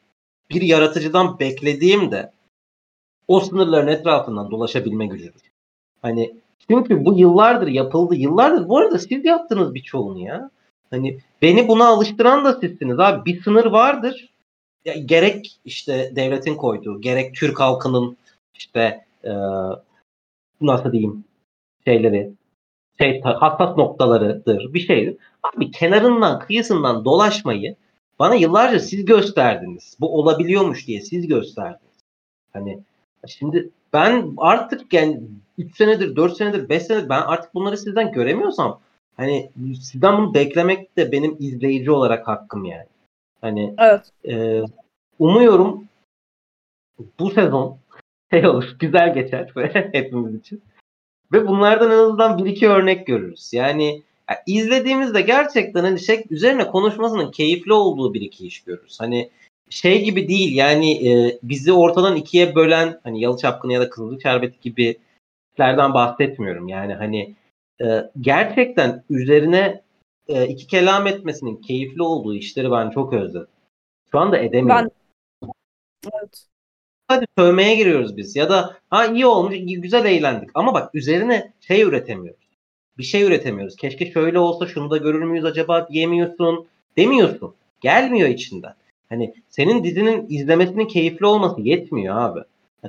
bir 0.50 0.62
yaratıcıdan 0.62 1.38
beklediğim 1.38 2.12
de 2.12 2.32
o 3.28 3.40
sınırların 3.40 3.88
etrafından 3.88 4.50
dolaşabilme 4.50 5.06
gücüdür. 5.06 5.42
Hani 6.02 6.34
çünkü 6.70 7.04
bu 7.04 7.18
yıllardır 7.18 7.66
yapıldı. 7.66 8.14
Yıllardır 8.14 8.68
bu 8.68 8.78
arada 8.78 8.98
siz 8.98 9.24
yaptınız 9.24 9.74
birçoğunu 9.74 10.18
ya. 10.18 10.50
Hani 10.90 11.18
beni 11.42 11.68
buna 11.68 11.86
alıştıran 11.86 12.44
da 12.44 12.60
sizsiniz 12.60 12.98
abi. 12.98 13.24
Bir 13.24 13.42
sınır 13.42 13.64
vardır. 13.64 14.32
Ya, 14.84 14.94
gerek 14.94 15.60
işte 15.64 16.12
devletin 16.16 16.54
koyduğu, 16.54 17.00
gerek 17.00 17.34
Türk 17.34 17.60
halkının 17.60 18.16
işte 18.54 19.04
e, 19.24 19.32
nasıl 20.60 20.92
diyeyim 20.92 21.24
şeyleri, 21.86 22.32
şey, 23.00 23.20
hassas 23.20 23.76
noktalarıdır, 23.76 24.74
bir 24.74 24.80
şeydir. 24.80 25.16
Abi 25.42 25.70
kenarından, 25.70 26.38
kıyısından 26.38 27.04
dolaşmayı 27.04 27.76
bana 28.18 28.34
yıllarca 28.34 28.80
siz 28.80 29.04
gösterdiniz. 29.04 29.96
Bu 30.00 30.18
olabiliyormuş 30.18 30.86
diye 30.86 31.00
siz 31.00 31.26
gösterdiniz. 31.28 31.96
Hani 32.52 32.78
şimdi 33.26 33.70
ben 33.92 34.34
artık 34.36 34.92
yani 34.92 35.20
3 35.58 35.76
senedir, 35.76 36.16
4 36.16 36.36
senedir, 36.36 36.68
5 36.68 36.82
senedir 36.82 37.08
ben 37.08 37.22
artık 37.22 37.54
bunları 37.54 37.78
sizden 37.78 38.12
göremiyorsam 38.12 38.80
hani 39.16 39.50
sizden 39.80 40.18
bunu 40.18 40.34
beklemek 40.34 40.96
de 40.96 41.12
benim 41.12 41.36
izleyici 41.38 41.90
olarak 41.90 42.28
hakkım 42.28 42.64
yani. 42.64 42.86
Hani 43.40 43.74
evet. 43.78 44.12
e, 44.28 44.62
umuyorum 45.18 45.84
bu 47.18 47.30
sezon 47.30 47.78
şey 48.30 48.46
olur, 48.46 48.76
güzel 48.78 49.14
geçer 49.14 49.52
hepimiz 49.92 50.34
için. 50.34 50.62
Ve 51.32 51.48
bunlardan 51.48 51.90
en 51.90 51.98
azından 51.98 52.38
bir 52.38 52.50
iki 52.50 52.68
örnek 52.68 53.06
görürüz. 53.06 53.52
Yani 53.52 54.02
yani 54.30 54.38
izlediğimizde 54.46 55.20
gerçekten 55.20 55.84
hani 55.84 56.00
şey 56.00 56.24
üzerine 56.30 56.66
konuşmasının 56.66 57.30
keyifli 57.30 57.72
olduğu 57.72 58.14
bir 58.14 58.20
iki 58.20 58.46
iş 58.46 58.60
görürüz. 58.60 59.00
Hani 59.00 59.30
şey 59.70 60.04
gibi 60.04 60.28
değil 60.28 60.56
yani 60.56 61.08
e, 61.08 61.38
bizi 61.42 61.72
ortadan 61.72 62.16
ikiye 62.16 62.54
bölen 62.54 63.00
hani 63.04 63.20
Yalı 63.20 63.38
Çapkını 63.38 63.72
ya 63.72 63.80
da 63.80 63.90
Kızılcık 63.90 64.22
Şerbeti 64.22 64.60
gibi 64.60 64.96
işlerden 65.56 65.94
bahsetmiyorum. 65.94 66.68
Yani 66.68 66.94
hani 66.94 67.34
e, 67.80 68.10
gerçekten 68.20 69.04
üzerine 69.10 69.82
e, 70.28 70.46
iki 70.46 70.66
kelam 70.66 71.06
etmesinin 71.06 71.56
keyifli 71.56 72.02
olduğu 72.02 72.34
işleri 72.34 72.70
ben 72.70 72.90
çok 72.90 73.12
özledim. 73.12 73.48
Şu 74.10 74.18
anda 74.18 74.38
edemiyorum. 74.38 74.90
Ben... 75.42 75.50
Evet. 76.04 76.46
Hadi 77.08 77.26
sövmeye 77.38 77.74
giriyoruz 77.76 78.16
biz 78.16 78.36
ya 78.36 78.50
da 78.50 78.76
ha 78.90 79.06
iyi 79.06 79.26
olmuş 79.26 79.56
güzel 79.66 80.04
eğlendik 80.04 80.50
ama 80.54 80.74
bak 80.74 80.94
üzerine 80.94 81.52
şey 81.60 81.82
üretemiyoruz 81.82 82.46
bir 82.98 83.02
şey 83.02 83.22
üretemiyoruz. 83.22 83.76
Keşke 83.76 84.12
şöyle 84.12 84.38
olsa 84.38 84.66
şunu 84.66 84.90
da 84.90 84.96
görür 84.96 85.22
müyüz 85.22 85.44
acaba 85.44 85.88
diyemiyorsun. 85.88 86.66
Demiyorsun. 86.96 87.54
Gelmiyor 87.80 88.28
içinden. 88.28 88.74
Hani 89.08 89.34
senin 89.48 89.84
dizinin 89.84 90.26
izlemesinin 90.28 90.86
keyifli 90.86 91.26
olması 91.26 91.60
yetmiyor 91.60 92.16
abi. 92.16 92.40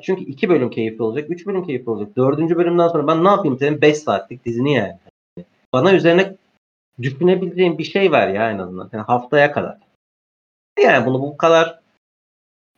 Çünkü 0.02 0.24
iki 0.24 0.50
bölüm 0.50 0.70
keyifli 0.70 1.04
olacak, 1.04 1.30
üç 1.30 1.46
bölüm 1.48 1.64
keyifli 1.64 1.90
olacak. 1.90 2.16
Dördüncü 2.18 2.58
bölümden 2.58 2.88
sonra 2.88 3.08
ben 3.08 3.24
ne 3.24 3.28
yapayım 3.28 3.60
senin 3.60 3.82
beş 3.82 3.98
saatlik 3.98 4.46
dizini 4.46 4.74
yani. 4.74 4.98
Bana 5.74 5.94
üzerine 5.94 6.36
düşünebileceğim 7.02 7.78
bir 7.78 7.84
şey 7.84 8.12
ver 8.12 8.28
ya 8.28 8.52
en 8.52 8.58
azından. 8.58 8.90
Yani 8.94 9.04
haftaya 9.04 9.52
kadar. 9.52 9.78
Yani 10.84 11.06
bunu 11.06 11.22
bu 11.22 11.38
kadar 11.38 11.80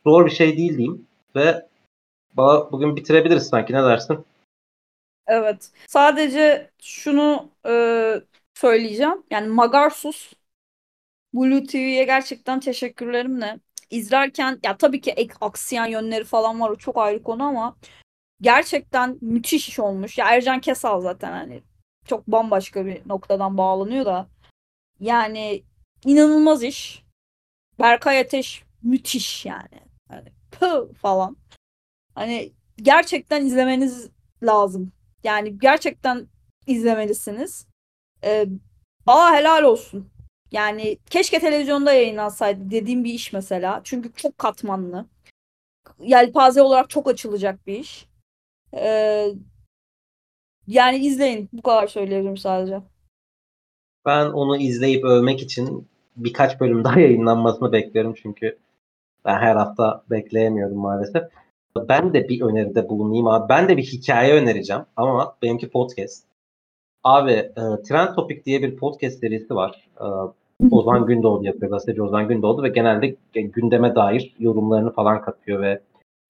zor 0.04 0.26
bir 0.26 0.30
şey 0.30 0.56
değil 0.56 0.78
diyeyim. 0.78 1.06
Ve 1.36 1.66
bugün 2.72 2.96
bitirebiliriz 2.96 3.48
sanki 3.48 3.72
ne 3.72 3.82
dersin? 3.82 4.24
Evet. 5.26 5.70
Sadece 5.86 6.70
şunu 6.82 7.50
e, 7.66 7.72
söyleyeceğim. 8.54 9.22
Yani 9.30 9.48
Magarsus 9.48 10.32
Blue 11.34 11.66
TV'ye 11.66 12.04
gerçekten 12.04 12.60
teşekkürlerimle. 12.60 13.60
İzlerken 13.90 14.60
ya 14.64 14.76
tabii 14.76 15.00
ki 15.00 15.10
ek 15.10 15.34
aksiyen 15.40 15.86
yönleri 15.86 16.24
falan 16.24 16.60
var. 16.60 16.70
O 16.70 16.76
çok 16.76 16.98
ayrı 16.98 17.22
konu 17.22 17.42
ama 17.44 17.76
gerçekten 18.40 19.18
müthiş 19.20 19.68
iş 19.68 19.78
olmuş. 19.78 20.18
Ya 20.18 20.28
Ercan 20.34 20.60
Kesal 20.60 21.00
zaten 21.00 21.32
hani 21.32 21.62
çok 22.06 22.26
bambaşka 22.26 22.86
bir 22.86 23.08
noktadan 23.08 23.58
bağlanıyor 23.58 24.04
da. 24.04 24.28
Yani 25.00 25.62
inanılmaz 26.04 26.62
iş. 26.62 27.04
Berkay 27.78 28.20
Ateş 28.20 28.64
müthiş 28.82 29.46
yani. 29.46 29.80
Hani 30.08 30.32
pı 30.50 30.92
falan. 31.02 31.36
Hani 32.14 32.52
gerçekten 32.76 33.46
izlemeniz 33.46 34.08
lazım. 34.42 34.92
Yani 35.24 35.58
gerçekten 35.58 36.28
izlemelisiniz. 36.66 37.66
Ee, 38.24 38.46
bana 39.06 39.36
helal 39.36 39.62
olsun. 39.62 40.10
Yani 40.52 40.98
keşke 41.10 41.38
televizyonda 41.38 41.92
yayınlansaydı 41.92 42.70
dediğim 42.70 43.04
bir 43.04 43.14
iş 43.14 43.32
mesela. 43.32 43.80
Çünkü 43.84 44.12
çok 44.12 44.38
katmanlı. 44.38 45.06
Yelpaze 45.98 46.62
olarak 46.62 46.90
çok 46.90 47.08
açılacak 47.08 47.66
bir 47.66 47.78
iş. 47.78 48.06
Ee, 48.74 49.26
yani 50.66 50.96
izleyin. 50.96 51.48
Bu 51.52 51.62
kadar 51.62 51.86
söyleyebilirim 51.86 52.36
sadece. 52.36 52.80
Ben 54.06 54.26
onu 54.26 54.56
izleyip 54.56 55.04
övmek 55.04 55.42
için 55.42 55.88
birkaç 56.16 56.60
bölüm 56.60 56.84
daha 56.84 57.00
yayınlanmasını 57.00 57.72
bekliyorum 57.72 58.14
çünkü 58.22 58.58
ben 59.24 59.38
her 59.38 59.56
hafta 59.56 60.04
bekleyemiyorum 60.10 60.78
maalesef. 60.78 61.22
Ben 61.76 62.14
de 62.14 62.28
bir 62.28 62.40
öneride 62.40 62.88
bulunayım 62.88 63.26
abi. 63.26 63.48
Ben 63.48 63.68
de 63.68 63.76
bir 63.76 63.82
hikaye 63.82 64.34
önereceğim 64.34 64.82
ama 64.96 65.36
benimki 65.42 65.70
podcast. 65.70 66.24
Abi 67.04 67.32
e, 67.32 67.62
Trend 67.88 68.14
Topic 68.14 68.44
diye 68.44 68.62
bir 68.62 68.76
podcast 68.76 69.20
serisi 69.20 69.54
var. 69.54 69.88
E, 70.00 70.06
Ozan 70.70 71.06
Gündoğdu 71.06 71.44
yapıyor. 71.44 71.70
Gazeteci 71.70 72.02
Ozan 72.02 72.28
Gündoğdu 72.28 72.62
ve 72.62 72.68
genelde 72.68 73.16
gündeme 73.34 73.94
dair 73.94 74.34
yorumlarını 74.38 74.92
falan 74.92 75.22
katıyor 75.22 75.62
ve 75.62 75.80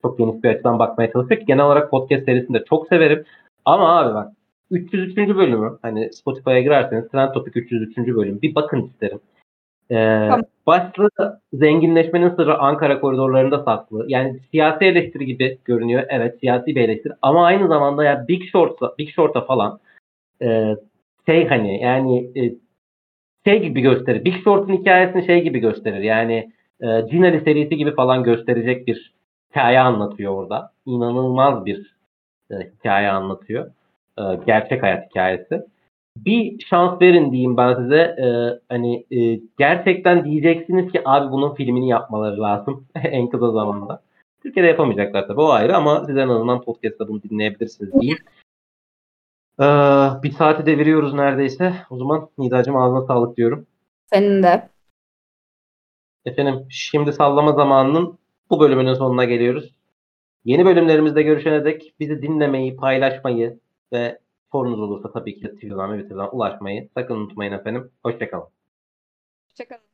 çok 0.03 0.19
geniş 0.19 0.45
bir 0.45 0.49
açıdan 0.49 0.79
bakmaya 0.79 1.13
çalışıyor 1.13 1.41
ki 1.41 1.47
genel 1.47 1.65
olarak 1.65 1.91
podcast 1.91 2.25
serisini 2.25 2.61
de 2.61 2.65
çok 2.65 2.89
severim. 2.89 3.25
Ama 3.65 3.99
abi 3.99 4.15
bak 4.15 4.29
303. 4.71 5.17
bölümü 5.17 5.79
hani 5.83 6.13
Spotify'a 6.13 6.61
girerseniz 6.61 7.09
Trend 7.09 7.33
Topic 7.33 7.61
303. 7.61 7.97
bölüm 7.97 8.43
bir 8.43 8.55
bakın 8.55 8.83
isterim. 8.83 9.21
Ee, 9.91 10.27
tamam. 10.29 10.43
Başlığı 10.67 11.41
zenginleşmenin 11.53 12.31
sırrı 12.31 12.59
Ankara 12.59 13.01
koridorlarında 13.01 13.65
saklı. 13.65 14.05
Yani 14.09 14.41
siyasi 14.51 14.85
eleştiri 14.85 15.27
gibi 15.27 15.59
görünüyor. 15.65 16.05
Evet 16.09 16.41
siyasi 16.41 16.67
bir 16.67 16.81
eleştiri. 16.81 17.13
Ama 17.23 17.47
aynı 17.47 17.69
zamanda 17.69 18.05
ya 18.05 18.25
Big 18.29 18.43
Short'a, 18.53 18.95
Big 18.99 19.09
Short'a 19.09 19.41
falan 19.41 19.81
e, 20.43 20.77
şey 21.27 21.49
hani 21.49 21.83
yani 21.83 22.31
e, 22.37 22.55
şey 23.47 23.63
gibi 23.63 23.81
gösterir. 23.81 24.25
Big 24.25 24.45
Short'un 24.45 24.73
hikayesini 24.73 25.27
şey 25.27 25.43
gibi 25.43 25.59
gösterir. 25.59 26.01
Yani 26.01 26.53
e, 26.81 26.87
Cinali 27.11 27.41
serisi 27.41 27.77
gibi 27.77 27.95
falan 27.95 28.25
gösterecek 28.25 28.87
bir 28.87 29.13
hikaye 29.51 29.81
anlatıyor 29.81 30.35
orada. 30.35 30.73
İnanılmaz 30.87 31.67
bir 31.67 31.95
e, 32.51 32.55
hikaye 32.55 33.11
anlatıyor. 33.11 33.71
E, 34.19 34.23
gerçek 34.47 34.83
hayat 34.83 35.11
hikayesi. 35.11 35.63
Bir 36.17 36.65
şans 36.71 37.03
verin 37.03 37.33
diyeyim 37.33 37.57
ben 37.57 37.75
size. 37.75 38.01
E, 38.01 38.27
hani 38.69 39.05
e, 39.11 39.41
gerçekten 39.59 40.25
diyeceksiniz 40.25 40.93
ki 40.93 41.03
abi 41.05 41.33
bunun 41.33 41.55
filmini 41.55 41.89
yapmaları 41.89 42.41
lazım 42.41 42.87
en 42.95 43.29
kısa 43.29 43.51
zamanda. 43.51 44.01
Türkiye'de 44.43 44.69
yapamayacaklar 44.69 45.27
tabii 45.27 45.41
o 45.41 45.49
ayrı 45.49 45.77
ama 45.77 46.05
siz 46.07 46.17
en 46.17 46.29
azından 46.29 46.61
podcast'ta 46.61 47.09
bunu 47.09 47.23
dinleyebilirsiniz 47.23 47.93
diyeyim. 48.01 48.19
Ee, 49.61 49.65
bir 50.23 50.33
saati 50.33 50.67
deviriyoruz 50.67 51.15
neredeyse. 51.15 51.75
O 51.91 51.97
zaman 51.97 52.31
Nidacığım 52.39 52.77
ağzına 52.77 53.07
sağlık 53.07 53.37
diyorum. 53.37 53.67
Senin 54.07 54.43
de. 54.43 54.69
Efendim 56.25 56.67
şimdi 56.71 57.13
sallama 57.13 57.53
zamanının 57.53 58.19
bu 58.51 58.61
bölümünün 58.61 58.95
sonuna 58.95 59.25
geliyoruz. 59.25 59.75
Yeni 60.45 60.65
bölümlerimizde 60.65 61.23
görüşene 61.23 61.65
dek 61.65 61.95
bizi 62.01 62.23
dinlemeyi, 62.23 62.77
paylaşmayı 62.77 63.59
ve 63.93 64.19
sorunuz 64.53 64.81
olursa 64.81 65.13
tabii 65.13 65.35
ki 65.35 65.49
Twitter'dan 65.49 65.93
ve 65.93 65.97
Twitter'dan 65.97 66.37
ulaşmayı 66.37 66.89
sakın 66.95 67.15
unutmayın 67.15 67.53
efendim. 67.53 67.91
Hoşçakalın. 68.03 68.49
Hoşçakalın. 69.49 69.90